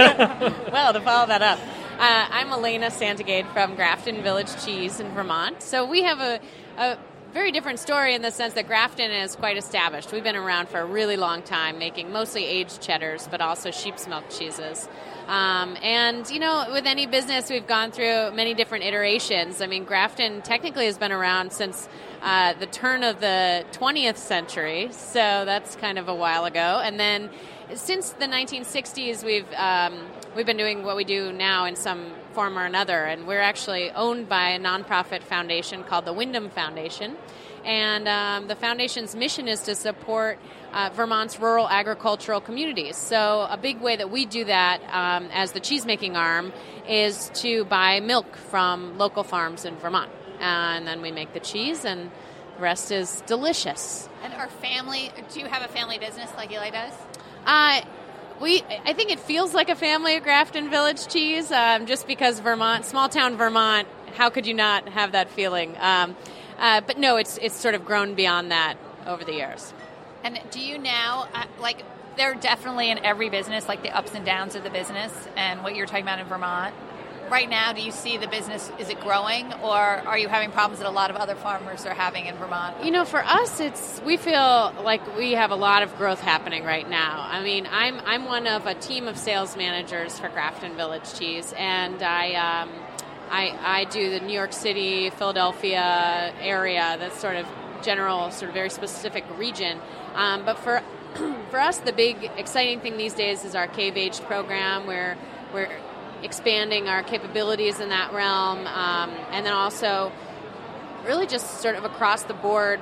well, 0.71 0.93
to 0.93 1.01
follow 1.01 1.27
that 1.27 1.41
up, 1.41 1.59
uh, 1.99 2.27
I'm 2.29 2.51
Elena 2.51 2.91
Santogade 2.91 3.51
from 3.53 3.75
Grafton 3.75 4.21
Village 4.21 4.63
Cheese 4.63 4.99
in 4.99 5.11
Vermont. 5.13 5.61
So 5.61 5.85
we 5.85 6.03
have 6.03 6.19
a, 6.19 6.39
a 6.77 6.97
very 7.31 7.51
different 7.51 7.79
story 7.79 8.13
in 8.13 8.21
the 8.21 8.29
sense 8.29 8.55
that 8.55 8.67
Grafton 8.67 9.09
is 9.09 9.35
quite 9.35 9.55
established. 9.55 10.11
We've 10.11 10.23
been 10.23 10.35
around 10.35 10.67
for 10.67 10.79
a 10.79 10.85
really 10.85 11.15
long 11.15 11.41
time, 11.41 11.79
making 11.79 12.11
mostly 12.11 12.45
aged 12.45 12.81
cheddars, 12.81 13.27
but 13.31 13.39
also 13.39 13.71
sheep's 13.71 14.05
milk 14.07 14.25
cheeses. 14.29 14.89
Um, 15.27 15.77
and, 15.81 16.29
you 16.29 16.39
know, 16.39 16.67
with 16.73 16.85
any 16.85 17.05
business, 17.05 17.49
we've 17.49 17.65
gone 17.65 17.91
through 17.91 18.31
many 18.31 18.53
different 18.53 18.83
iterations. 18.83 19.61
I 19.61 19.67
mean, 19.67 19.85
Grafton 19.85 20.41
technically 20.41 20.87
has 20.87 20.97
been 20.97 21.13
around 21.13 21.53
since 21.53 21.87
uh, 22.21 22.53
the 22.53 22.65
turn 22.65 23.03
of 23.03 23.21
the 23.21 23.63
20th 23.71 24.17
century, 24.17 24.89
so 24.91 25.45
that's 25.45 25.77
kind 25.77 25.97
of 25.97 26.09
a 26.09 26.15
while 26.15 26.43
ago. 26.43 26.81
And 26.83 26.99
then 26.99 27.29
since 27.73 28.11
the 28.11 28.25
1960s, 28.25 29.23
we've 29.23 29.47
um, 29.55 29.97
we've 30.35 30.45
been 30.45 30.57
doing 30.57 30.83
what 30.83 30.97
we 30.97 31.05
do 31.05 31.31
now 31.31 31.63
in 31.63 31.77
some 31.77 32.11
form 32.33 32.57
or 32.57 32.65
another, 32.65 33.03
and 33.03 33.27
we're 33.27 33.41
actually 33.41 33.91
owned 33.91 34.27
by 34.27 34.49
a 34.51 34.59
nonprofit 34.59 35.23
foundation 35.23 35.83
called 35.83 36.05
the 36.05 36.13
Windham 36.13 36.49
Foundation. 36.49 37.15
And 37.63 38.07
um, 38.07 38.47
the 38.47 38.55
foundation's 38.55 39.15
mission 39.15 39.47
is 39.47 39.61
to 39.63 39.75
support 39.75 40.39
uh, 40.73 40.89
Vermont's 40.93 41.39
rural 41.39 41.69
agricultural 41.69 42.41
communities. 42.41 42.97
So, 42.97 43.47
a 43.49 43.57
big 43.57 43.81
way 43.81 43.95
that 43.95 44.09
we 44.09 44.25
do 44.25 44.45
that 44.45 44.81
um, 44.85 45.29
as 45.31 45.51
the 45.51 45.59
cheesemaking 45.59 46.15
arm 46.15 46.53
is 46.87 47.29
to 47.35 47.65
buy 47.65 47.99
milk 47.99 48.35
from 48.35 48.97
local 48.97 49.23
farms 49.23 49.65
in 49.65 49.75
Vermont. 49.77 50.09
and 50.39 50.87
then 50.87 51.01
we 51.01 51.11
make 51.11 51.33
the 51.33 51.39
cheese, 51.39 51.85
and 51.85 52.09
the 52.55 52.61
rest 52.61 52.91
is 52.91 53.21
delicious. 53.27 54.09
And 54.23 54.33
our 54.33 54.47
family, 54.47 55.11
do 55.31 55.39
you 55.39 55.45
have 55.45 55.63
a 55.63 55.67
family 55.67 55.99
business 55.99 56.31
like 56.35 56.51
Eli 56.51 56.71
does? 56.71 56.93
Uh, 57.45 57.81
we, 58.41 58.63
I 58.85 58.93
think 58.93 59.11
it 59.11 59.19
feels 59.19 59.53
like 59.53 59.69
a 59.69 59.75
family 59.75 60.15
of 60.15 60.23
Grafton 60.23 60.69
Village 60.69 61.07
cheese, 61.07 61.51
um, 61.51 61.85
just 61.85 62.07
because 62.07 62.39
Vermont, 62.39 62.85
small 62.85 63.07
town 63.07 63.37
Vermont. 63.37 63.87
How 64.15 64.29
could 64.29 64.45
you 64.45 64.53
not 64.53 64.89
have 64.89 65.13
that 65.13 65.29
feeling? 65.29 65.75
Um, 65.79 66.15
uh, 66.59 66.81
but 66.81 66.97
no, 66.97 67.17
it's 67.17 67.37
it's 67.37 67.55
sort 67.55 67.75
of 67.75 67.85
grown 67.85 68.15
beyond 68.15 68.51
that 68.51 68.75
over 69.07 69.23
the 69.23 69.33
years. 69.33 69.73
And 70.23 70.39
do 70.51 70.59
you 70.59 70.77
now, 70.77 71.27
uh, 71.33 71.45
like, 71.59 71.83
there 72.17 72.31
are 72.31 72.35
definitely 72.35 72.91
in 72.91 72.99
every 72.99 73.29
business, 73.29 73.67
like 73.67 73.83
the 73.83 73.95
ups 73.95 74.13
and 74.13 74.25
downs 74.25 74.55
of 74.55 74.63
the 74.63 74.69
business 74.69 75.11
and 75.37 75.63
what 75.63 75.75
you're 75.75 75.85
talking 75.85 76.03
about 76.03 76.19
in 76.19 76.27
Vermont. 76.27 76.75
Right 77.31 77.49
now, 77.49 77.71
do 77.71 77.81
you 77.81 77.91
see 77.91 78.17
the 78.17 78.27
business, 78.27 78.69
is 78.77 78.89
it 78.89 78.99
growing 78.99 79.53
or 79.63 79.77
are 79.77 80.17
you 80.17 80.27
having 80.27 80.51
problems 80.51 80.79
that 80.79 80.87
a 80.89 80.91
lot 80.91 81.09
of 81.09 81.15
other 81.15 81.35
farmers 81.35 81.85
are 81.85 81.93
having 81.93 82.25
in 82.25 82.35
Vermont? 82.35 82.83
You 82.83 82.91
know, 82.91 83.05
for 83.05 83.23
us, 83.23 83.61
it's 83.61 84.01
we 84.05 84.17
feel 84.17 84.73
like 84.83 85.15
we 85.17 85.31
have 85.31 85.51
a 85.51 85.55
lot 85.55 85.81
of 85.81 85.95
growth 85.95 86.19
happening 86.19 86.65
right 86.65 86.89
now. 86.89 87.25
I 87.25 87.41
mean, 87.41 87.69
I'm 87.71 88.01
I'm 88.05 88.25
one 88.25 88.47
of 88.47 88.65
a 88.65 88.73
team 88.73 89.07
of 89.07 89.17
sales 89.17 89.55
managers 89.55 90.19
for 90.19 90.27
Grafton 90.27 90.75
Village 90.75 91.13
Cheese, 91.17 91.53
and 91.57 92.03
I. 92.03 92.33
Um, 92.33 92.69
I, 93.33 93.57
I 93.63 93.83
do 93.85 94.09
the 94.09 94.19
New 94.19 94.33
York 94.33 94.51
City, 94.51 95.09
Philadelphia 95.09 96.33
area, 96.41 96.97
that's 96.99 97.17
sort 97.17 97.37
of 97.37 97.47
general, 97.81 98.29
sort 98.29 98.49
of 98.49 98.53
very 98.53 98.69
specific 98.69 99.23
region. 99.37 99.79
Um, 100.15 100.43
but 100.43 100.59
for 100.59 100.83
for 101.49 101.61
us, 101.61 101.77
the 101.77 101.93
big 101.93 102.29
exciting 102.35 102.81
thing 102.81 102.97
these 102.97 103.13
days 103.13 103.45
is 103.45 103.55
our 103.55 103.67
cave 103.67 103.95
aged 103.95 104.21
program, 104.23 104.85
where 104.85 105.17
we're 105.53 105.71
expanding 106.23 106.87
our 106.87 107.03
capabilities 107.03 107.79
in 107.79 107.89
that 107.89 108.13
realm, 108.13 108.67
um, 108.67 109.09
and 109.31 109.45
then 109.45 109.53
also 109.53 110.11
really 111.05 111.25
just 111.27 111.61
sort 111.61 111.75
of 111.75 111.83
across 111.83 112.23
the 112.23 112.33
board 112.33 112.79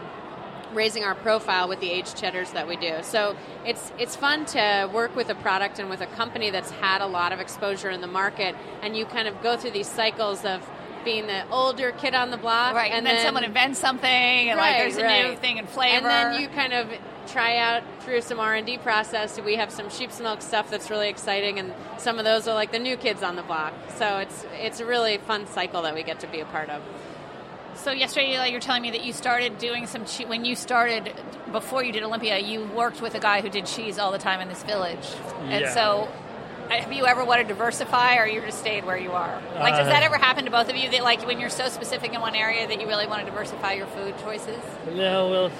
raising 0.73 1.03
our 1.03 1.15
profile 1.15 1.67
with 1.67 1.79
the 1.79 1.89
aged 1.89 2.15
cheddars 2.15 2.51
that 2.51 2.67
we 2.67 2.75
do. 2.75 2.97
So 3.01 3.35
it's 3.65 3.91
it's 3.97 4.15
fun 4.15 4.45
to 4.47 4.89
work 4.93 5.15
with 5.15 5.29
a 5.29 5.35
product 5.35 5.79
and 5.79 5.89
with 5.89 6.01
a 6.01 6.05
company 6.05 6.51
that's 6.51 6.69
had 6.69 7.01
a 7.01 7.07
lot 7.07 7.31
of 7.33 7.39
exposure 7.39 7.89
in 7.89 8.01
the 8.01 8.07
market, 8.07 8.55
and 8.81 8.95
you 8.95 9.05
kind 9.05 9.27
of 9.27 9.41
go 9.41 9.57
through 9.57 9.71
these 9.71 9.89
cycles 9.89 10.45
of 10.45 10.67
being 11.05 11.27
the 11.27 11.47
older 11.49 11.91
kid 11.93 12.13
on 12.13 12.29
the 12.29 12.37
block, 12.37 12.75
Right, 12.75 12.91
and 12.91 13.05
then 13.05 13.23
someone 13.25 13.45
invents 13.45 13.79
something, 13.79 14.09
and, 14.49 14.57
like, 14.59 14.77
there's 14.77 14.97
a 14.97 15.29
new 15.29 15.35
thing 15.37 15.57
in 15.57 15.65
flavor. 15.65 15.95
and 15.95 16.05
then 16.05 16.41
you 16.41 16.49
kind 16.49 16.73
of 16.73 16.89
try 17.31 17.57
out 17.57 17.83
through 18.01 18.21
some 18.21 18.39
R 18.39 18.55
and 18.55 18.65
D 18.65 18.77
process. 18.77 19.39
We 19.39 19.55
have 19.55 19.71
some 19.71 19.89
sheep's 19.89 20.19
milk 20.19 20.41
stuff 20.41 20.69
that's 20.69 20.89
really 20.89 21.09
exciting, 21.09 21.59
and 21.59 21.73
some 21.97 22.19
of 22.19 22.25
those 22.25 22.47
are 22.47 22.53
like 22.55 22.71
the 22.71 22.79
new 22.79 22.97
kids 22.97 23.23
on 23.23 23.35
the 23.35 23.43
block. 23.43 23.73
So 23.97 24.17
it's 24.19 24.45
it's 24.53 24.79
a 24.79 24.85
really 24.85 25.17
fun 25.17 25.47
cycle 25.47 25.81
that 25.83 25.93
we 25.95 26.03
get 26.03 26.19
to 26.21 26.27
be 26.27 26.39
a 26.39 26.45
part 26.45 26.69
of. 26.69 26.81
So 27.75 27.91
yesterday, 27.91 28.33
Eli, 28.33 28.47
you're 28.47 28.59
telling 28.59 28.81
me 28.81 28.91
that 28.91 29.05
you 29.05 29.13
started 29.13 29.57
doing 29.57 29.87
some 29.87 30.05
che- 30.05 30.25
when 30.25 30.43
you 30.43 30.55
started 30.55 31.13
before 31.51 31.83
you 31.83 31.91
did 31.93 32.03
Olympia. 32.03 32.37
You 32.39 32.65
worked 32.65 33.01
with 33.01 33.15
a 33.15 33.19
guy 33.19 33.41
who 33.41 33.49
did 33.49 33.65
cheese 33.65 33.97
all 33.97 34.11
the 34.11 34.17
time 34.17 34.41
in 34.41 34.49
this 34.49 34.63
village, 34.63 35.07
and 35.43 35.65
so. 35.69 36.07
uh, 36.69 36.71
Have 36.71 36.93
you 36.93 37.05
ever 37.07 37.23
wanted 37.25 37.43
to 37.47 37.49
diversify, 37.55 38.17
or 38.17 38.27
you 38.27 38.41
just 38.41 38.59
stayed 38.59 38.85
where 38.85 38.97
you 38.97 39.11
are? 39.11 39.41
Like, 39.55 39.73
does 39.75 39.87
Uh, 39.87 39.91
that 39.91 40.03
ever 40.03 40.17
happen 40.17 40.45
to 40.45 40.51
both 40.51 40.69
of 40.69 40.75
you? 40.75 40.87
That, 40.91 41.01
like, 41.03 41.25
when 41.25 41.39
you're 41.39 41.49
so 41.49 41.67
specific 41.67 42.13
in 42.13 42.21
one 42.21 42.35
area, 42.35 42.67
that 42.67 42.79
you 42.79 42.85
really 42.85 43.07
want 43.07 43.25
to 43.25 43.31
diversify 43.31 43.73
your 43.73 43.87
food 43.87 44.13
choices? 44.23 44.61
No, 44.93 45.29
well, 45.31 45.51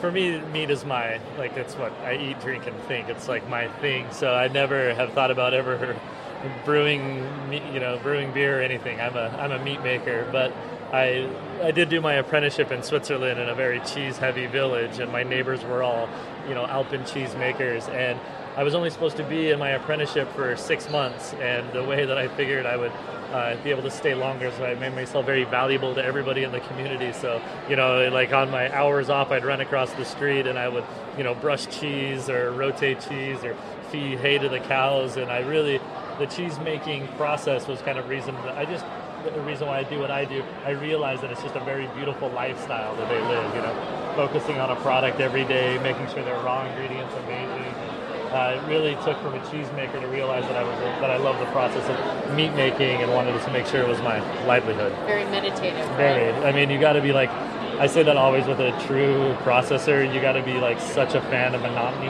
for 0.00 0.10
me, 0.10 0.40
meat 0.52 0.70
is 0.70 0.84
my 0.84 1.20
like 1.38 1.56
it's 1.56 1.74
what 1.74 1.92
I 2.02 2.16
eat, 2.16 2.40
drink, 2.40 2.66
and 2.66 2.76
think. 2.82 3.08
It's 3.08 3.28
like 3.28 3.48
my 3.48 3.68
thing. 3.80 4.06
So 4.12 4.32
I 4.32 4.48
never 4.48 4.94
have 4.94 5.12
thought 5.12 5.30
about 5.30 5.54
ever 5.54 5.98
brewing, 6.64 7.26
you 7.72 7.80
know, 7.80 7.98
brewing 8.02 8.32
beer 8.32 8.60
or 8.60 8.62
anything. 8.62 9.00
I'm 9.00 9.16
a 9.16 9.28
I'm 9.38 9.52
a 9.52 9.62
meat 9.62 9.82
maker, 9.82 10.28
but 10.32 10.52
I 10.92 11.28
I 11.62 11.70
did 11.70 11.88
do 11.88 12.00
my 12.00 12.14
apprenticeship 12.14 12.70
in 12.70 12.82
Switzerland 12.82 13.40
in 13.40 13.48
a 13.48 13.54
very 13.54 13.80
cheese 13.80 14.18
heavy 14.18 14.46
village, 14.46 14.98
and 14.98 15.10
my 15.10 15.22
neighbors 15.22 15.62
were 15.64 15.82
all 15.82 16.08
you 16.48 16.54
know 16.54 16.66
Alpen 16.66 17.04
cheese 17.04 17.34
makers, 17.36 17.88
and 17.88 18.18
I 18.56 18.62
was 18.62 18.76
only 18.76 18.90
supposed 18.90 19.16
to 19.16 19.24
be 19.24 19.50
in 19.50 19.58
my 19.58 19.70
apprenticeship 19.70 20.30
for 20.32 20.54
six 20.56 20.88
months, 20.88 21.34
and 21.34 21.72
the 21.72 21.82
way 21.82 22.04
that 22.04 22.16
I 22.16 22.28
figured 22.28 22.66
I 22.66 22.76
would 22.76 22.92
uh, 23.32 23.56
be 23.64 23.70
able 23.70 23.82
to 23.82 23.90
stay 23.90 24.14
longer, 24.14 24.52
so 24.52 24.64
I 24.64 24.76
made 24.76 24.94
myself 24.94 25.26
very 25.26 25.42
valuable 25.42 25.92
to 25.96 26.04
everybody 26.04 26.44
in 26.44 26.52
the 26.52 26.60
community. 26.60 27.12
So, 27.12 27.42
you 27.68 27.74
know, 27.74 28.08
like 28.12 28.32
on 28.32 28.52
my 28.52 28.72
hours 28.72 29.10
off, 29.10 29.32
I'd 29.32 29.44
run 29.44 29.60
across 29.60 29.92
the 29.94 30.04
street 30.04 30.46
and 30.46 30.56
I 30.56 30.68
would, 30.68 30.84
you 31.18 31.24
know, 31.24 31.34
brush 31.34 31.66
cheese 31.66 32.30
or 32.30 32.52
rotate 32.52 33.00
cheese 33.00 33.42
or 33.42 33.56
feed 33.90 34.20
hay 34.20 34.38
to 34.38 34.48
the 34.48 34.60
cows, 34.60 35.16
and 35.16 35.32
I 35.32 35.40
really, 35.40 35.80
the 36.20 36.26
cheese 36.26 36.56
making 36.60 37.08
process 37.16 37.66
was 37.66 37.80
kind 37.82 37.98
of 37.98 38.08
reason 38.08 38.36
that 38.36 38.56
I 38.56 38.66
just 38.66 38.84
the 39.24 39.40
reason 39.40 39.66
why 39.66 39.78
I 39.78 39.84
do 39.84 39.98
what 39.98 40.10
I 40.10 40.26
do, 40.26 40.44
I 40.66 40.72
realize 40.72 41.22
that 41.22 41.32
it's 41.32 41.42
just 41.42 41.56
a 41.56 41.64
very 41.64 41.86
beautiful 41.96 42.28
lifestyle 42.28 42.94
that 42.96 43.08
they 43.08 43.20
live. 43.22 43.54
You 43.54 43.62
know, 43.62 44.12
focusing 44.14 44.60
on 44.60 44.70
a 44.70 44.76
product 44.76 45.18
every 45.18 45.44
day, 45.44 45.78
making 45.82 46.06
sure 46.08 46.22
their 46.22 46.38
raw 46.44 46.64
ingredients 46.68 47.12
are 47.14 47.20
amazing. 47.20 48.03
Uh, 48.34 48.60
it 48.60 48.68
really 48.68 48.94
took 49.04 49.16
from 49.22 49.32
a 49.34 49.38
cheesemaker 49.46 50.00
to 50.00 50.08
realize 50.08 50.42
that 50.44 50.56
I 50.56 50.64
was 50.64 50.76
that 51.00 51.08
I 51.10 51.16
love 51.18 51.38
the 51.38 51.46
process 51.52 51.88
of 51.88 52.34
meat 52.36 52.52
making 52.54 53.00
and 53.00 53.12
wanted 53.12 53.40
to 53.40 53.52
make 53.52 53.64
sure 53.66 53.80
it 53.80 53.86
was 53.88 53.98
my 54.02 54.18
livelihood. 54.44 54.92
Very 55.06 55.24
meditative. 55.26 55.88
right? 55.90 55.96
Very. 55.96 56.32
I 56.44 56.50
mean, 56.50 56.68
you 56.68 56.80
got 56.80 56.94
to 56.94 57.00
be 57.00 57.12
like, 57.12 57.30
I 57.78 57.86
say 57.86 58.02
that 58.02 58.16
always 58.16 58.44
with 58.46 58.58
a 58.58 58.72
true 58.86 59.34
processor. 59.44 60.12
You 60.12 60.20
got 60.20 60.32
to 60.32 60.42
be 60.42 60.54
like 60.54 60.80
such 60.80 61.14
a 61.14 61.20
fan 61.22 61.54
of 61.54 61.62
monotony. 61.62 62.08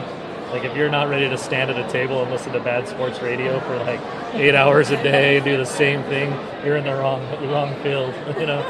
Like 0.50 0.64
if 0.64 0.74
you're 0.74 0.88
not 0.88 1.08
ready 1.10 1.28
to 1.28 1.36
stand 1.36 1.70
at 1.70 1.76
a 1.78 1.90
table 1.92 2.22
and 2.22 2.30
listen 2.30 2.52
to 2.52 2.60
bad 2.60 2.88
sports 2.88 3.20
radio 3.20 3.60
for 3.60 3.76
like 3.78 4.00
eight 4.34 4.54
hours 4.54 4.90
a 4.90 5.02
day 5.02 5.36
and 5.36 5.44
do 5.44 5.58
the 5.58 5.66
same 5.66 6.02
thing, 6.04 6.30
you're 6.64 6.76
in 6.76 6.84
the 6.84 6.94
wrong 6.94 7.20
the 7.40 7.48
wrong 7.48 7.74
field. 7.82 8.14
You 8.40 8.46
know. 8.46 8.60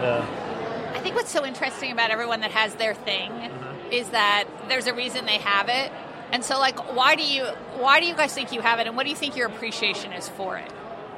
Yeah. 0.00 0.92
I 0.94 0.98
think 1.00 1.14
what's 1.14 1.30
so 1.30 1.44
interesting 1.44 1.92
about 1.92 2.10
everyone 2.10 2.40
that 2.40 2.52
has 2.52 2.74
their 2.76 2.94
thing 2.94 3.30
Mm-hmm. 3.30 3.92
is 3.92 4.08
that 4.10 4.44
there's 4.68 4.86
a 4.86 4.94
reason 4.94 5.26
they 5.26 5.38
have 5.38 5.68
it. 5.68 5.92
And 6.32 6.44
so 6.44 6.58
like 6.58 6.78
why 6.96 7.14
do 7.14 7.22
you 7.22 7.44
why 7.78 8.00
do 8.00 8.06
you 8.06 8.14
guys 8.14 8.32
think 8.34 8.52
you 8.52 8.60
have 8.60 8.78
it 8.78 8.86
and 8.86 8.96
what 8.96 9.04
do 9.04 9.10
you 9.10 9.16
think 9.16 9.36
your 9.36 9.48
appreciation 9.48 10.12
is 10.12 10.28
for 10.28 10.56
it? 10.56 10.72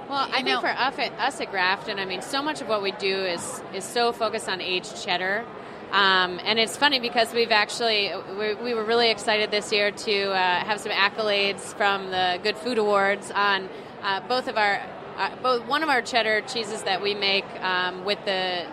Well, 0.09 0.29
I 0.31 0.39
You 0.39 0.45
think 0.45 0.61
for 0.61 0.69
us 0.69 0.99
at, 0.99 1.12
us 1.19 1.41
at 1.41 1.51
Grafton, 1.51 1.99
I 1.99 2.05
mean, 2.05 2.21
so 2.21 2.43
much 2.43 2.61
of 2.61 2.69
what 2.69 2.83
we 2.83 2.93
do 2.93 3.25
is 3.25 3.62
is 3.73 3.85
so 3.85 4.12
focused 4.12 4.49
on 4.49 4.61
aged 4.61 5.03
cheddar. 5.03 5.45
Um, 5.93 6.41
and 6.45 6.59
it's 6.59 6.77
funny 6.77 6.99
because 6.99 7.33
we've 7.33 7.53
actually 7.53 8.12
we, 8.39 8.55
we 8.55 8.75
were 8.75 8.85
really 8.85 9.11
excited 9.11 9.51
this 9.51 9.73
year 9.73 9.93
to 9.93 10.33
uh, 10.33 10.65
have 10.65 10.81
some 10.81 10.93
accolades 10.93 11.61
from 11.61 12.11
the 12.11 12.41
Good 12.43 12.57
Food 12.59 12.79
Awards 12.79 13.31
on 13.31 13.69
uh, 14.03 14.21
both 14.29 14.49
of 14.49 14.59
our 14.59 14.83
uh, 15.17 15.31
both 15.43 15.65
one 15.67 15.83
of 15.83 15.89
our 15.89 16.03
cheddar 16.03 16.41
cheeses 16.43 16.83
that 16.83 17.01
we 17.01 17.15
make 17.15 17.47
um, 17.62 18.05
with 18.05 18.19
the 18.25 18.67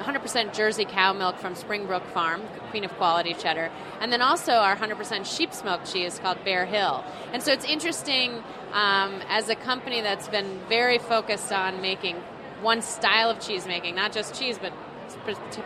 100% 0.00 0.52
Jersey 0.54 0.84
cow 0.84 1.12
milk 1.12 1.38
from 1.38 1.54
Springbrook 1.54 2.04
Farm, 2.06 2.42
Queen 2.70 2.84
of 2.84 2.92
Quality 2.96 3.34
cheddar, 3.34 3.70
and 4.00 4.12
then 4.12 4.22
also 4.22 4.52
our 4.52 4.76
100% 4.76 5.26
sheep's 5.26 5.62
milk 5.64 5.84
cheese 5.84 6.18
called 6.18 6.42
Bear 6.44 6.64
Hill. 6.64 7.04
And 7.32 7.42
so 7.42 7.52
it's 7.52 7.64
interesting 7.64 8.42
um, 8.72 9.20
as 9.28 9.48
a 9.48 9.54
company 9.54 10.00
that's 10.00 10.28
been 10.28 10.60
very 10.68 10.98
focused 10.98 11.52
on 11.52 11.80
making 11.80 12.16
one 12.62 12.82
style 12.82 13.30
of 13.30 13.40
cheese 13.40 13.66
making, 13.66 13.94
not 13.94 14.12
just 14.12 14.34
cheese, 14.34 14.58
but 14.58 14.72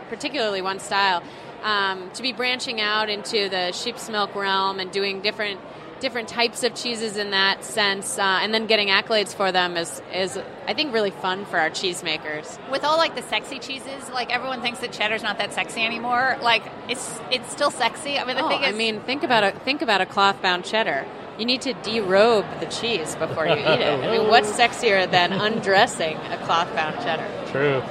particularly 0.09 0.61
one 0.61 0.79
style, 0.79 1.21
um, 1.63 2.09
to 2.11 2.21
be 2.21 2.31
branching 2.31 2.81
out 2.81 3.09
into 3.09 3.49
the 3.49 3.71
sheep's 3.71 4.09
milk 4.09 4.35
realm 4.35 4.79
and 4.79 4.91
doing 4.91 5.21
different 5.21 5.59
different 5.99 6.27
types 6.27 6.63
of 6.63 6.75
cheeses 6.75 7.17
in 7.17 7.31
that 7.31 7.63
sense, 7.63 8.17
uh, 8.17 8.39
and 8.41 8.53
then 8.53 8.65
getting 8.65 8.89
accolades 8.89 9.33
for 9.33 9.51
them 9.51 9.77
is 9.77 10.01
is 10.13 10.37
I 10.67 10.73
think 10.73 10.93
really 10.93 11.11
fun 11.11 11.45
for 11.45 11.59
our 11.59 11.69
cheesemakers. 11.69 12.59
With 12.69 12.83
all 12.83 12.97
like 12.97 13.15
the 13.15 13.21
sexy 13.23 13.59
cheeses, 13.59 14.09
like 14.09 14.33
everyone 14.33 14.61
thinks 14.61 14.79
that 14.79 14.91
cheddar's 14.91 15.23
not 15.23 15.37
that 15.37 15.53
sexy 15.53 15.81
anymore. 15.81 16.37
Like 16.41 16.63
it's 16.89 17.19
it's 17.31 17.51
still 17.51 17.71
sexy. 17.71 18.17
I 18.17 18.25
mean 18.25 18.35
the 18.35 18.45
oh, 18.45 18.49
thing 18.49 18.63
is 18.63 18.73
I 18.73 18.77
mean, 18.77 19.01
think 19.01 19.23
about 19.23 19.43
a 19.43 19.51
think 19.59 19.81
about 19.81 20.01
a 20.01 20.05
cloth 20.05 20.41
bound 20.41 20.65
cheddar. 20.65 21.05
You 21.37 21.45
need 21.45 21.61
to 21.63 21.73
derobe 21.73 22.59
the 22.61 22.65
cheese 22.67 23.13
before 23.15 23.45
you 23.45 23.55
eat 23.55 23.81
it. 23.81 24.03
I 24.03 24.17
mean, 24.17 24.29
what's 24.29 24.49
sexier 24.51 25.09
than 25.09 25.33
undressing 25.33 26.15
a 26.15 26.37
cloth 26.45 26.73
bound 26.73 26.95
cheddar? 27.03 27.51
True. 27.51 27.83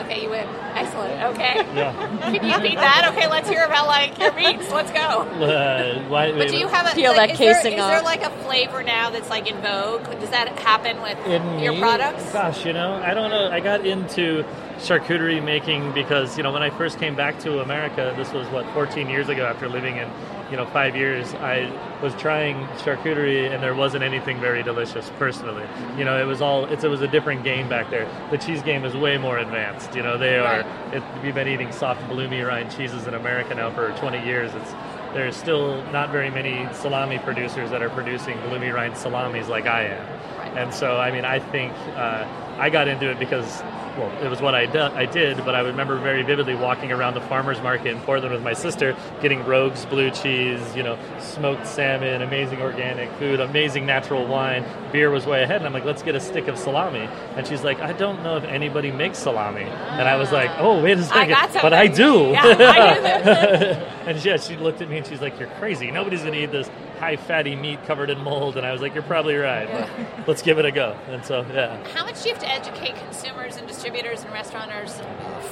Okay, 0.00 0.22
you 0.22 0.30
win. 0.30 0.48
Excellent. 0.76 1.22
Okay. 1.34 1.54
Yeah. 1.74 1.92
Can 2.20 2.34
you 2.34 2.68
beat 2.68 2.76
that? 2.76 3.10
Okay, 3.12 3.26
let's 3.28 3.48
hear 3.48 3.64
about 3.64 3.86
like 3.86 4.18
your 4.18 4.32
meats. 4.34 4.70
Let's 4.70 4.90
go. 4.90 4.98
Uh, 5.46 6.02
why, 6.08 6.32
But 6.32 6.48
do 6.48 6.56
you 6.58 6.68
have 6.68 6.86
a 6.90 6.94
Peel 6.94 7.12
like, 7.12 7.30
that 7.30 7.30
is 7.32 7.38
casing 7.38 7.72
is 7.72 7.78
there 7.78 7.98
off. 7.98 8.04
like 8.04 8.22
a 8.22 8.30
flavor 8.44 8.82
now 8.82 9.10
that's 9.10 9.30
like 9.30 9.50
in 9.50 9.56
vogue? 9.62 10.04
Does 10.20 10.30
that 10.30 10.58
happen 10.58 11.00
with 11.02 11.18
in 11.26 11.58
your 11.60 11.72
me? 11.72 11.80
products? 11.80 12.30
Gosh, 12.32 12.64
you 12.66 12.72
know, 12.72 12.94
I 13.02 13.14
don't 13.14 13.30
know. 13.30 13.50
I 13.50 13.60
got 13.60 13.86
into 13.86 14.44
charcuterie 14.78 15.42
making 15.42 15.92
because 15.92 16.36
you 16.36 16.42
know 16.42 16.52
when 16.52 16.62
I 16.62 16.70
first 16.70 16.98
came 16.98 17.14
back 17.16 17.38
to 17.40 17.60
America, 17.60 18.12
this 18.16 18.32
was 18.32 18.46
what 18.48 18.66
14 18.74 19.08
years 19.08 19.28
ago. 19.28 19.44
After 19.46 19.68
living 19.68 19.96
in 19.96 20.08
you 20.50 20.56
know 20.56 20.66
five 20.66 20.96
years, 20.96 21.34
I 21.34 21.70
was 22.02 22.14
trying 22.14 22.66
charcuterie 22.78 23.50
and 23.52 23.62
there 23.62 23.74
wasn't 23.74 24.04
anything 24.04 24.40
very 24.40 24.62
delicious 24.62 25.10
personally. 25.18 25.66
You 25.98 26.04
know, 26.04 26.20
it 26.20 26.26
was 26.26 26.40
all 26.40 26.66
it's, 26.66 26.84
it 26.84 26.88
was 26.88 27.02
a 27.02 27.08
different 27.08 27.44
game 27.44 27.68
back 27.68 27.90
there. 27.90 28.08
The 28.30 28.38
cheese 28.38 28.62
game 28.62 28.84
is 28.84 28.94
way 28.94 29.18
more 29.18 29.38
advanced. 29.38 29.94
You 29.94 30.02
know, 30.02 30.18
they 30.18 30.38
are. 30.38 30.60
It, 30.92 31.02
we've 31.22 31.34
been 31.34 31.48
eating 31.48 31.72
soft 31.72 32.06
bloomy 32.08 32.40
rind 32.42 32.70
cheeses 32.70 33.06
in 33.06 33.14
America 33.14 33.54
now 33.54 33.70
for 33.70 33.90
20 33.98 34.24
years. 34.24 34.54
It's 34.54 34.72
there's 35.16 35.36
still 35.36 35.82
not 35.92 36.10
very 36.10 36.30
many 36.30 36.68
salami 36.74 37.18
producers 37.18 37.70
that 37.70 37.82
are 37.82 37.88
producing 37.88 38.38
bloomy 38.48 38.68
rind 38.68 38.96
salamis 38.96 39.48
like 39.48 39.66
I 39.66 39.84
am. 39.84 40.16
And 40.58 40.72
so, 40.72 40.98
I 40.98 41.10
mean, 41.10 41.24
I 41.24 41.38
think 41.38 41.72
uh, 41.96 42.26
I 42.58 42.70
got 42.70 42.88
into 42.88 43.10
it 43.10 43.18
because, 43.18 43.62
well, 43.96 44.10
it 44.22 44.28
was 44.28 44.40
what 44.40 44.54
I, 44.54 44.66
do- 44.66 44.78
I 44.80 45.06
did, 45.06 45.38
but 45.38 45.54
I 45.54 45.60
remember 45.60 45.98
very 45.98 46.22
vividly 46.22 46.54
walking 46.54 46.92
around 46.92 47.14
the 47.14 47.20
farmer's 47.22 47.60
market 47.62 47.88
in 47.88 48.00
Portland 48.00 48.32
with 48.34 48.42
my 48.42 48.52
sister, 48.52 48.96
getting 49.22 49.44
Rogue's 49.44 49.84
blue 49.86 50.10
cheese, 50.10 50.60
you 50.76 50.82
know, 50.82 50.98
smoked 51.20 51.66
salmon, 51.66 52.22
amazing 52.22 52.60
organic 52.60 53.10
food, 53.12 53.40
amazing 53.40 53.86
natural 53.86 54.26
wine. 54.26 54.64
Beer 54.96 55.10
was 55.10 55.26
way 55.26 55.42
ahead. 55.42 55.56
And 55.58 55.66
I'm 55.66 55.74
like, 55.74 55.84
let's 55.84 56.02
get 56.02 56.14
a 56.14 56.20
stick 56.20 56.48
of 56.48 56.56
salami. 56.56 57.06
And 57.36 57.46
she's 57.46 57.62
like, 57.62 57.80
I 57.80 57.92
don't 57.92 58.22
know 58.22 58.38
if 58.38 58.44
anybody 58.44 58.90
makes 58.90 59.18
salami. 59.18 59.64
And 59.64 60.08
I 60.08 60.16
was 60.16 60.32
like, 60.32 60.50
oh, 60.56 60.82
wait 60.82 60.96
a 60.96 61.02
second. 61.02 61.28
got 61.28 61.52
but 61.52 61.74
I 61.74 61.86
do. 61.86 62.30
Yeah, 62.30 62.42
I 62.42 63.92
and 64.06 64.24
yeah, 64.24 64.36
she 64.38 64.56
looked 64.56 64.80
at 64.80 64.88
me 64.88 64.98
and 64.98 65.06
she's 65.06 65.20
like, 65.20 65.38
"You're 65.38 65.48
crazy. 65.58 65.90
Nobody's 65.90 66.22
gonna 66.22 66.36
eat 66.36 66.52
this 66.52 66.70
high 67.00 67.16
fatty 67.16 67.56
meat 67.56 67.84
covered 67.86 68.08
in 68.08 68.18
mold." 68.22 68.56
And 68.56 68.64
I 68.64 68.72
was 68.72 68.80
like, 68.80 68.94
"You're 68.94 69.02
probably 69.02 69.34
right. 69.34 69.68
But 69.68 69.88
let's 70.28 70.42
give 70.42 70.58
it 70.58 70.64
a 70.64 70.70
go." 70.70 70.96
And 71.08 71.24
so 71.24 71.44
yeah, 71.52 71.76
How 71.88 72.04
much 72.04 72.22
do 72.22 72.28
you 72.28 72.34
have 72.34 72.42
to 72.44 72.50
educate 72.50 72.94
consumers 72.96 73.56
and 73.56 73.66
distributors 73.66 74.22
and 74.22 74.32
restaurateurs 74.32 75.00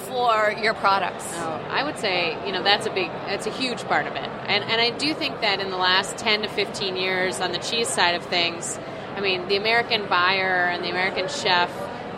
for 0.07 0.55
your 0.63 0.75
products? 0.75 1.25
Oh, 1.35 1.67
I 1.69 1.83
would 1.83 1.99
say, 1.99 2.39
you 2.47 2.53
know, 2.53 2.63
that's 2.63 2.87
a 2.87 2.91
big, 2.91 3.09
that's 3.27 3.47
a 3.47 3.51
huge 3.51 3.83
part 3.85 4.07
of 4.07 4.15
it. 4.15 4.29
And, 4.47 4.65
and 4.65 4.81
I 4.81 4.91
do 4.91 5.15
think 5.15 5.41
that 5.41 5.61
in 5.61 5.71
the 5.71 5.77
last 5.77 6.17
10 6.19 6.43
to 6.43 6.49
15 6.49 6.97
years 6.97 7.41
on 7.41 7.53
the 7.53 7.59
cheese 7.59 7.89
side 7.89 8.15
of 8.15 8.25
things, 8.25 8.79
I 9.17 9.21
mean, 9.21 9.49
the 9.49 9.57
American 9.57 10.09
buyer 10.09 10.67
and 10.67 10.85
the 10.85 10.91
American 10.91 11.29
chef 11.29 11.71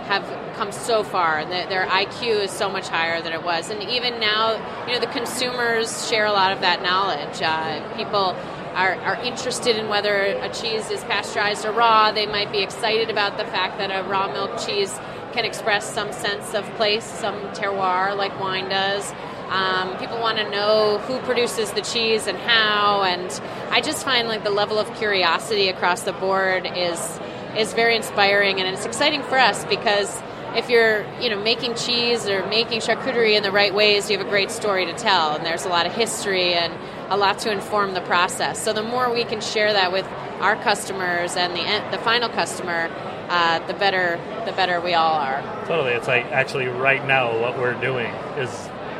have 0.07 0.25
come 0.57 0.73
so 0.73 1.03
far. 1.03 1.45
The, 1.45 1.67
their 1.69 1.87
IQ 1.87 2.45
is 2.45 2.51
so 2.51 2.71
much 2.71 2.89
higher 2.89 3.21
than 3.21 3.33
it 3.33 3.43
was. 3.43 3.71
And 3.71 3.83
even 3.83 4.21
now, 4.21 4.53
you 4.87 4.95
know, 4.95 5.01
the 5.01 5.09
consumers 5.09 6.09
share 6.09 6.27
a 6.27 6.33
lot 6.33 6.53
of 6.53 6.61
that 6.61 6.83
knowledge. 6.83 7.43
Uh, 7.43 7.97
people 7.97 8.37
are, 8.75 8.95
are 9.03 9.17
interested 9.23 9.77
in 9.77 9.89
whether 9.89 10.15
a 10.15 10.49
cheese 10.53 10.91
is 10.91 11.03
pasteurized 11.05 11.65
or 11.65 11.73
raw. 11.73 12.13
They 12.13 12.27
might 12.27 12.53
be 12.53 12.63
excited 12.63 13.11
about 13.11 13.37
the 13.37 13.45
fact 13.45 13.79
that 13.79 13.91
a 13.91 14.09
raw 14.09 14.33
milk 14.33 14.59
cheese 14.65 14.97
can 15.33 15.45
express 15.45 15.93
some 15.93 16.13
sense 16.13 16.55
of 16.55 16.65
place, 16.77 17.05
some 17.05 17.35
terroir 17.53 18.17
like 18.17 18.39
wine 18.41 18.69
does. 18.69 19.13
Um, 19.49 19.97
people 19.99 20.19
want 20.19 20.39
to 20.39 20.51
know 20.51 20.99
who 21.07 21.19
produces 21.21 21.71
the 21.73 21.81
cheese 21.83 22.27
and 22.27 22.37
how, 22.37 23.03
and 23.03 23.31
I 23.71 23.81
just 23.81 24.05
find 24.05 24.27
like 24.27 24.43
the 24.43 24.51
level 24.51 24.79
of 24.79 24.93
curiosity 24.97 25.69
across 25.69 26.03
the 26.03 26.13
board 26.13 26.67
is 26.75 27.21
is 27.57 27.73
very 27.73 27.97
inspiring, 27.97 28.61
and 28.61 28.69
it's 28.69 28.85
exciting 28.85 29.23
for 29.23 29.39
us 29.39 29.65
because 29.67 30.21
if 30.57 30.69
you're 30.69 31.07
you 31.21 31.31
know 31.31 31.41
making 31.41 31.75
cheese 31.75 32.27
or 32.27 32.45
making 32.49 32.81
charcuterie 32.81 33.37
in 33.37 33.43
the 33.43 33.53
right 33.53 33.75
ways, 33.75 34.11
you 34.11 34.19
have 34.19 34.27
a 34.27 34.31
great 34.31 34.51
story 34.51 34.85
to 34.87 34.95
tell, 34.95 35.37
and 35.37 35.47
there's 35.47 35.65
a 35.65 35.69
lot 35.69 35.87
of 35.87 35.93
history 35.93 36.55
and 36.55 36.73
a 37.09 37.17
lot 37.17 37.39
to 37.41 37.53
inform 37.53 37.95
the 37.95 38.01
process. 38.01 38.63
So 38.63 38.73
the 38.73 38.83
more 38.83 39.13
we 39.13 39.25
can 39.25 39.41
share 39.41 39.73
that 39.73 39.93
with 39.93 40.07
our 40.41 40.57
customers 40.57 41.37
and 41.37 41.55
the 41.55 41.97
the 41.97 42.03
final 42.03 42.29
customer, 42.29 42.91
uh, 43.29 43.65
the 43.67 43.75
better 43.75 44.19
the 44.45 44.53
better 44.53 44.81
we 44.81 44.95
all 44.95 45.15
are. 45.15 45.41
totally. 45.67 45.93
It's 45.93 46.09
like 46.09 46.25
actually 46.27 46.67
right 46.67 47.07
now 47.07 47.41
what 47.41 47.59
we're 47.59 47.81
doing 47.81 48.13
is 48.39 48.51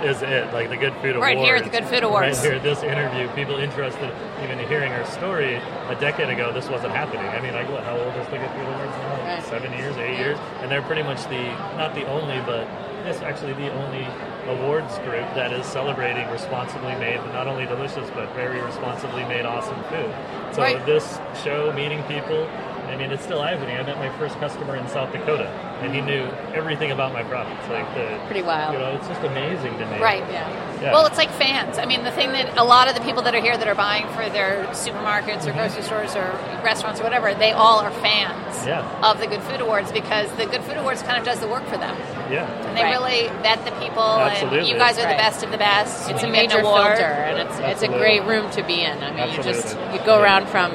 is 0.07 0.23
it 0.23 0.53
like 0.53 0.71
the 0.71 0.77
Good 0.77 0.95
Food 1.03 1.17
Awards. 1.17 1.35
Right 1.35 1.39
here 1.39 1.57
at 1.57 1.65
the 1.65 1.71
Good 1.71 1.85
Food 1.85 2.05
Awards. 2.05 2.39
Right 2.39 2.53
here, 2.53 2.59
this 2.61 2.83
interview, 2.83 3.29
people 3.35 3.57
interested 3.57 4.13
even 4.43 4.59
in 4.61 4.69
hearing 4.69 4.93
our 4.93 5.05
story. 5.07 5.57
A 5.57 5.97
decade 6.01 6.31
ago, 6.31 6.53
this 6.53 6.69
wasn't 6.69 6.93
happening. 6.95 7.27
I 7.27 7.41
mean, 7.41 7.53
like 7.55 7.69
what? 7.69 7.83
How 7.83 7.99
old 7.99 8.15
is 8.15 8.27
the 8.29 8.39
Good 8.39 8.51
Food 8.51 8.67
Awards 8.67 8.93
now? 9.03 9.25
Right. 9.27 9.43
Seven 9.45 9.73
years, 9.73 9.97
eight 9.97 10.19
years, 10.19 10.39
and 10.63 10.71
they're 10.71 10.83
pretty 10.83 11.03
much 11.03 11.25
the 11.25 11.43
not 11.77 11.95
the 11.95 12.07
only, 12.07 12.39
but 12.47 12.67
it's 13.05 13.21
actually 13.21 13.55
the 13.55 13.73
only 13.73 14.07
awards 14.47 14.99
group 14.99 15.27
that 15.35 15.53
is 15.53 15.67
celebrating 15.67 16.29
responsibly 16.31 16.95
made, 16.97 17.19
not 17.35 17.49
only 17.49 17.67
delicious 17.67 18.09
but 18.15 18.33
very 18.35 18.61
responsibly 18.61 19.25
made 19.25 19.45
awesome 19.45 19.83
food. 19.85 20.15
So 20.55 20.63
Right. 20.63 20.85
this 20.87 21.19
show, 21.43 21.73
meeting 21.73 22.03
people, 22.05 22.49
I 22.89 22.97
mean, 22.97 23.11
it's 23.11 23.23
still 23.23 23.41
eye-opening. 23.41 23.77
I 23.77 23.83
met 23.83 23.99
my 23.99 24.11
first 24.19 24.37
customer 24.39 24.77
in 24.77 24.87
South 24.89 25.13
Dakota, 25.13 25.47
and 25.83 25.95
he 25.95 26.01
knew 26.01 26.25
everything 26.55 26.91
about 26.93 27.13
my 27.13 27.23
products. 27.25 27.69
Like 27.69 27.93
the 27.95 28.19
Pretty 28.27 28.43
wild. 28.43 28.73
you 28.73 28.79
know, 28.79 28.93
it's 28.97 29.07
just 29.09 29.23
amazing 29.23 29.77
to 29.79 29.87
me. 29.87 29.99
Right. 30.01 30.23
Yeah. 30.31 30.81
Yeah. 30.81 30.93
Well, 30.93 31.07
it's 31.07 31.17
like 31.17 31.31
fans. 31.31 31.79
I 31.79 31.87
mean, 31.87 32.05
the 32.05 32.11
thing 32.13 32.33
that 32.33 32.57
a 32.59 32.65
lot 32.65 32.87
of 32.89 32.95
the 32.95 33.01
people 33.01 33.23
that 33.23 33.35
are 33.35 33.41
here 33.41 33.57
that 33.57 33.67
are 33.67 33.75
buying 33.75 34.07
for 34.09 34.29
their 34.29 34.65
supermarkets 34.73 35.47
or 35.47 35.51
mm-hmm. 35.51 35.59
grocery 35.59 35.83
stores 35.83 36.15
or 36.15 36.27
restaurants 36.63 37.01
or 37.01 37.05
whatever, 37.05 37.33
they 37.35 37.53
all 37.53 37.79
are 37.81 37.91
fans 37.91 38.67
Yeah. 38.67 38.85
of 39.03 39.19
the 39.21 39.27
Good 39.27 39.43
Food 39.43 39.61
Awards 39.61 39.91
because 39.91 40.31
the 40.37 40.47
Good 40.47 40.63
Food 40.63 40.77
Awards 40.77 41.03
kind 41.03 41.19
of 41.19 41.25
does 41.25 41.41
the 41.41 41.49
work 41.49 41.65
for 41.67 41.79
them. 41.79 41.97
Yeah. 42.31 42.45
And 42.69 42.77
they 42.77 42.83
Right. 42.83 42.93
really 42.93 43.29
vet 43.43 43.65
the 43.65 43.73
people, 43.81 44.03
and 44.03 44.33
Absolutely. 44.33 44.69
you 44.71 44.77
guys 44.77 44.99
are 44.99 45.05
Right. 45.05 45.13
the 45.17 45.23
best 45.23 45.43
of 45.43 45.51
the 45.51 45.59
best. 45.59 46.11
It's 46.11 46.23
a 46.23 46.27
when 46.27 46.35
you 46.35 46.41
major 46.43 46.59
an 46.59 46.65
award. 46.67 46.99
filter, 46.99 47.05
and 47.05 47.39
it's 47.39 47.59
it's 47.59 47.83
a 47.83 47.89
great 47.89 48.23
room 48.25 48.51
to 48.51 48.63
be 48.63 48.83
in. 48.83 49.03
I 49.03 49.11
mean, 49.13 49.35
you 49.35 49.43
just 49.43 49.77
you 49.93 49.99
go 50.05 50.21
around 50.21 50.49
from 50.49 50.73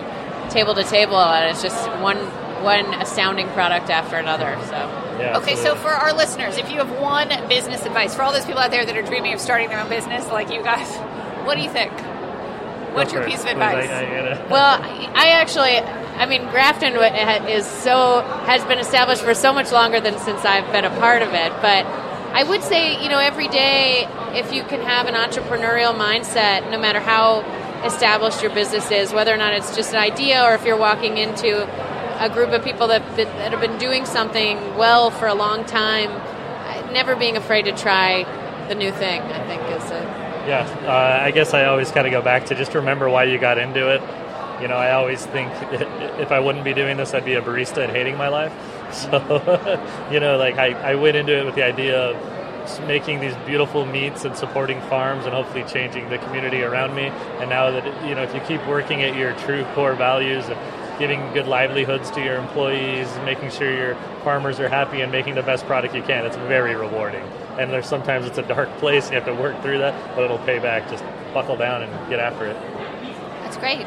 table 0.51 0.75
to 0.75 0.83
table, 0.83 1.19
and 1.19 1.49
it's 1.49 1.61
just 1.61 1.87
one 2.01 2.17
one 2.63 2.85
astounding 3.01 3.47
product 3.49 3.89
after 3.89 4.17
another. 4.17 4.55
So 4.65 4.75
Yeah, 5.19 5.37
Okay, 5.37 5.55
so 5.55 5.75
for 5.75 5.89
our 5.89 6.13
listeners, 6.13 6.57
if 6.57 6.69
you 6.69 6.77
have 6.77 6.91
one 6.99 7.29
business 7.49 7.85
advice 7.85 8.13
for 8.13 8.21
all 8.21 8.31
those 8.31 8.45
people 8.45 8.61
out 8.61 8.69
there 8.71 8.85
that 8.85 8.95
are 8.95 9.01
dreaming 9.01 9.33
of 9.33 9.39
starting 9.39 9.69
their 9.69 9.79
own 9.81 9.89
business, 9.89 10.27
like 10.27 10.51
you 10.51 10.61
guys, 10.61 10.87
what 11.45 11.55
do 11.55 11.61
you 11.63 11.69
think? 11.71 11.91
What's 12.93 13.13
your 13.13 13.23
first, 13.23 13.31
piece 13.31 13.39
of 13.41 13.55
please. 13.55 13.61
I- 13.61 13.71
advice? 13.81 13.89
I 13.89 14.05
gotta- 14.05 14.47
Well, 14.51 14.79
I 15.15 15.29
actually, 15.41 15.77
I 15.77 16.25
mean, 16.27 16.43
Grafton 16.49 16.93
is 17.49 17.65
so 17.65 18.21
has 18.45 18.63
been 18.65 18.77
established 18.79 19.23
for 19.23 19.33
so 19.33 19.53
much 19.53 19.71
longer 19.71 19.99
than 19.99 20.19
since 20.19 20.43
I've 20.45 20.71
been 20.71 20.85
a 20.85 20.89
part 20.99 21.21
of 21.23 21.29
it. 21.33 21.51
But 21.61 21.85
I 22.33 22.43
would 22.43 22.61
say, 22.63 23.01
you 23.01 23.09
know, 23.09 23.17
every 23.19 23.47
day, 23.47 24.07
if 24.33 24.53
you 24.53 24.63
can 24.63 24.81
have 24.81 25.07
an 25.07 25.15
entrepreneurial 25.15 25.95
mindset, 25.95 26.69
no 26.69 26.77
matter 26.79 26.99
how 26.99 27.41
established 27.85 28.41
your 28.41 28.53
business 28.53 28.91
is, 28.91 29.13
whether 29.13 29.33
or 29.33 29.37
not 29.37 29.53
it's 29.53 29.75
just 29.75 29.91
an 29.93 29.99
idea 29.99 30.43
or 30.43 30.53
if 30.53 30.65
you're 30.65 30.77
walking 30.77 31.17
into 31.17 31.67
a 32.23 32.29
group 32.29 32.49
of 32.51 32.63
people 32.63 32.87
that 32.87 33.03
that 33.15 33.51
have 33.51 33.61
been 33.61 33.77
doing 33.79 34.05
something 34.05 34.57
well 34.77 35.09
for 35.09 35.27
a 35.27 35.33
long 35.33 35.65
time, 35.65 36.11
never 36.93 37.15
being 37.15 37.37
afraid 37.37 37.65
to 37.65 37.71
try 37.71 38.23
the 38.67 38.75
new 38.75 38.91
thing. 38.91 39.21
I 39.21 39.45
think 39.47 39.61
is 39.81 39.91
a 39.91 40.01
Yeah, 40.47 40.61
uh, 40.85 41.23
I 41.23 41.31
guess 41.31 41.53
I 41.53 41.65
always 41.65 41.91
kind 41.91 42.05
of 42.07 42.11
go 42.11 42.21
back 42.21 42.45
to 42.47 42.55
just 42.55 42.73
remember 42.73 43.09
why 43.09 43.23
you 43.25 43.37
got 43.39 43.57
into 43.57 43.89
it. 43.89 44.01
You 44.61 44.67
know, 44.67 44.75
I 44.75 44.91
always 44.91 45.25
think 45.25 45.51
if 46.19 46.31
I 46.31 46.39
wouldn't 46.39 46.63
be 46.63 46.73
doing 46.73 46.97
this, 46.97 47.13
I'd 47.13 47.25
be 47.25 47.33
a 47.33 47.41
barista 47.41 47.83
and 47.83 47.91
hating 47.91 48.17
my 48.17 48.27
life. 48.29 48.53
So, 48.91 49.07
you 50.11 50.19
know, 50.19 50.35
like 50.37 50.57
I, 50.57 50.73
I 50.73 50.95
went 50.95 51.15
into 51.15 51.31
it 51.39 51.45
with 51.45 51.55
the 51.55 51.63
idea 51.63 52.09
of 52.09 52.17
making 52.87 53.19
these 53.19 53.35
beautiful 53.45 53.85
meats 53.85 54.25
and 54.25 54.35
supporting 54.35 54.81
farms 54.81 55.25
and 55.25 55.33
hopefully 55.33 55.63
changing 55.63 56.09
the 56.09 56.17
community 56.19 56.63
around 56.63 56.95
me. 56.95 57.07
And 57.39 57.49
now 57.49 57.71
that, 57.71 57.85
you 58.07 58.15
know, 58.15 58.23
if 58.23 58.33
you 58.33 58.41
keep 58.41 58.65
working 58.67 59.03
at 59.03 59.15
your 59.15 59.33
true 59.39 59.65
core 59.73 59.95
values 59.95 60.47
of 60.49 60.57
giving 60.99 61.19
good 61.33 61.47
livelihoods 61.47 62.11
to 62.11 62.23
your 62.23 62.35
employees, 62.35 63.07
making 63.25 63.49
sure 63.49 63.73
your 63.73 63.95
farmers 64.23 64.59
are 64.59 64.69
happy 64.69 65.01
and 65.01 65.11
making 65.11 65.35
the 65.35 65.43
best 65.43 65.65
product 65.65 65.95
you 65.95 66.03
can, 66.03 66.25
it's 66.25 66.37
very 66.37 66.75
rewarding. 66.75 67.23
And 67.57 67.71
there's 67.71 67.87
sometimes 67.87 68.25
it's 68.25 68.37
a 68.37 68.43
dark 68.43 68.69
place 68.77 69.09
you 69.09 69.15
have 69.15 69.25
to 69.25 69.33
work 69.33 69.59
through 69.61 69.79
that, 69.79 70.15
but 70.15 70.23
it'll 70.23 70.37
pay 70.39 70.59
back. 70.59 70.89
Just 70.89 71.03
buckle 71.33 71.57
down 71.57 71.83
and 71.83 72.09
get 72.09 72.19
after 72.19 72.45
it. 72.45 72.57
That's 73.43 73.57
great. 73.57 73.85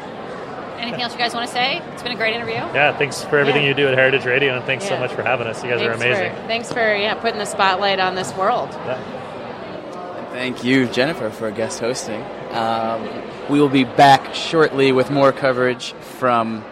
Anything 0.85 1.01
else 1.01 1.13
you 1.13 1.19
guys 1.19 1.33
want 1.33 1.47
to 1.47 1.51
say? 1.53 1.81
It's 1.93 2.03
been 2.03 2.11
a 2.11 2.15
great 2.15 2.35
interview. 2.35 2.53
Yeah, 2.53 2.95
thanks 2.95 3.23
for 3.23 3.39
everything 3.39 3.63
Yeah. 3.63 3.69
you 3.69 3.73
do 3.73 3.87
at 3.87 3.97
Heritage 3.97 4.23
Radio, 4.25 4.55
and 4.55 4.63
thanks 4.65 4.87
so 4.87 4.99
much 4.99 5.11
for 5.11 5.23
having 5.23 5.47
us. 5.47 5.63
You 5.63 5.69
guys 5.71 5.79
thanks 5.79 5.95
are 5.95 6.05
amazing. 6.05 6.35
For, 6.35 6.47
thanks 6.47 6.71
for 6.71 6.95
yeah 6.95 7.15
putting 7.15 7.39
the 7.39 7.45
spotlight 7.45 7.99
on 7.99 8.13
this 8.13 8.31
world. 8.35 8.69
Yeah. 8.71 10.29
Thank 10.31 10.63
you, 10.63 10.85
Jennifer, 10.87 11.31
for 11.31 11.49
guest 11.49 11.79
hosting. 11.79 12.21
Um, 12.51 13.07
we 13.49 13.59
will 13.59 13.69
be 13.69 13.83
back 13.83 14.35
shortly 14.35 14.91
with 14.91 15.09
more 15.09 15.31
coverage 15.31 15.93
from 15.93 16.63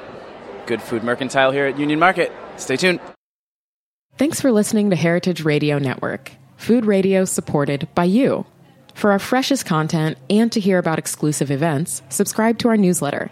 Good 0.68 0.82
Food 0.82 1.03
Mercantile 1.03 1.49
here 1.51 1.66
at 1.66 1.80
Union 1.80 1.97
Market. 1.97 2.32
Stay 2.57 2.76
tuned. 2.76 2.99
Thanks 4.18 4.39
for 4.39 4.51
listening 4.51 4.91
to 4.91 4.95
Heritage 4.95 5.43
Radio 5.43 5.80
Network, 5.80 6.34
food 6.55 6.86
radio 6.86 7.26
supported 7.26 7.88
by 7.95 8.03
you. 8.03 8.45
For 8.93 9.11
our 9.11 9.18
freshest 9.18 9.66
content 9.66 10.20
and 10.30 10.51
to 10.51 10.59
hear 10.59 10.78
about 10.78 10.99
exclusive 10.99 11.49
events, 11.49 12.03
subscribe 12.09 12.59
to 12.59 12.68
our 12.68 12.78
newsletter. 12.78 13.32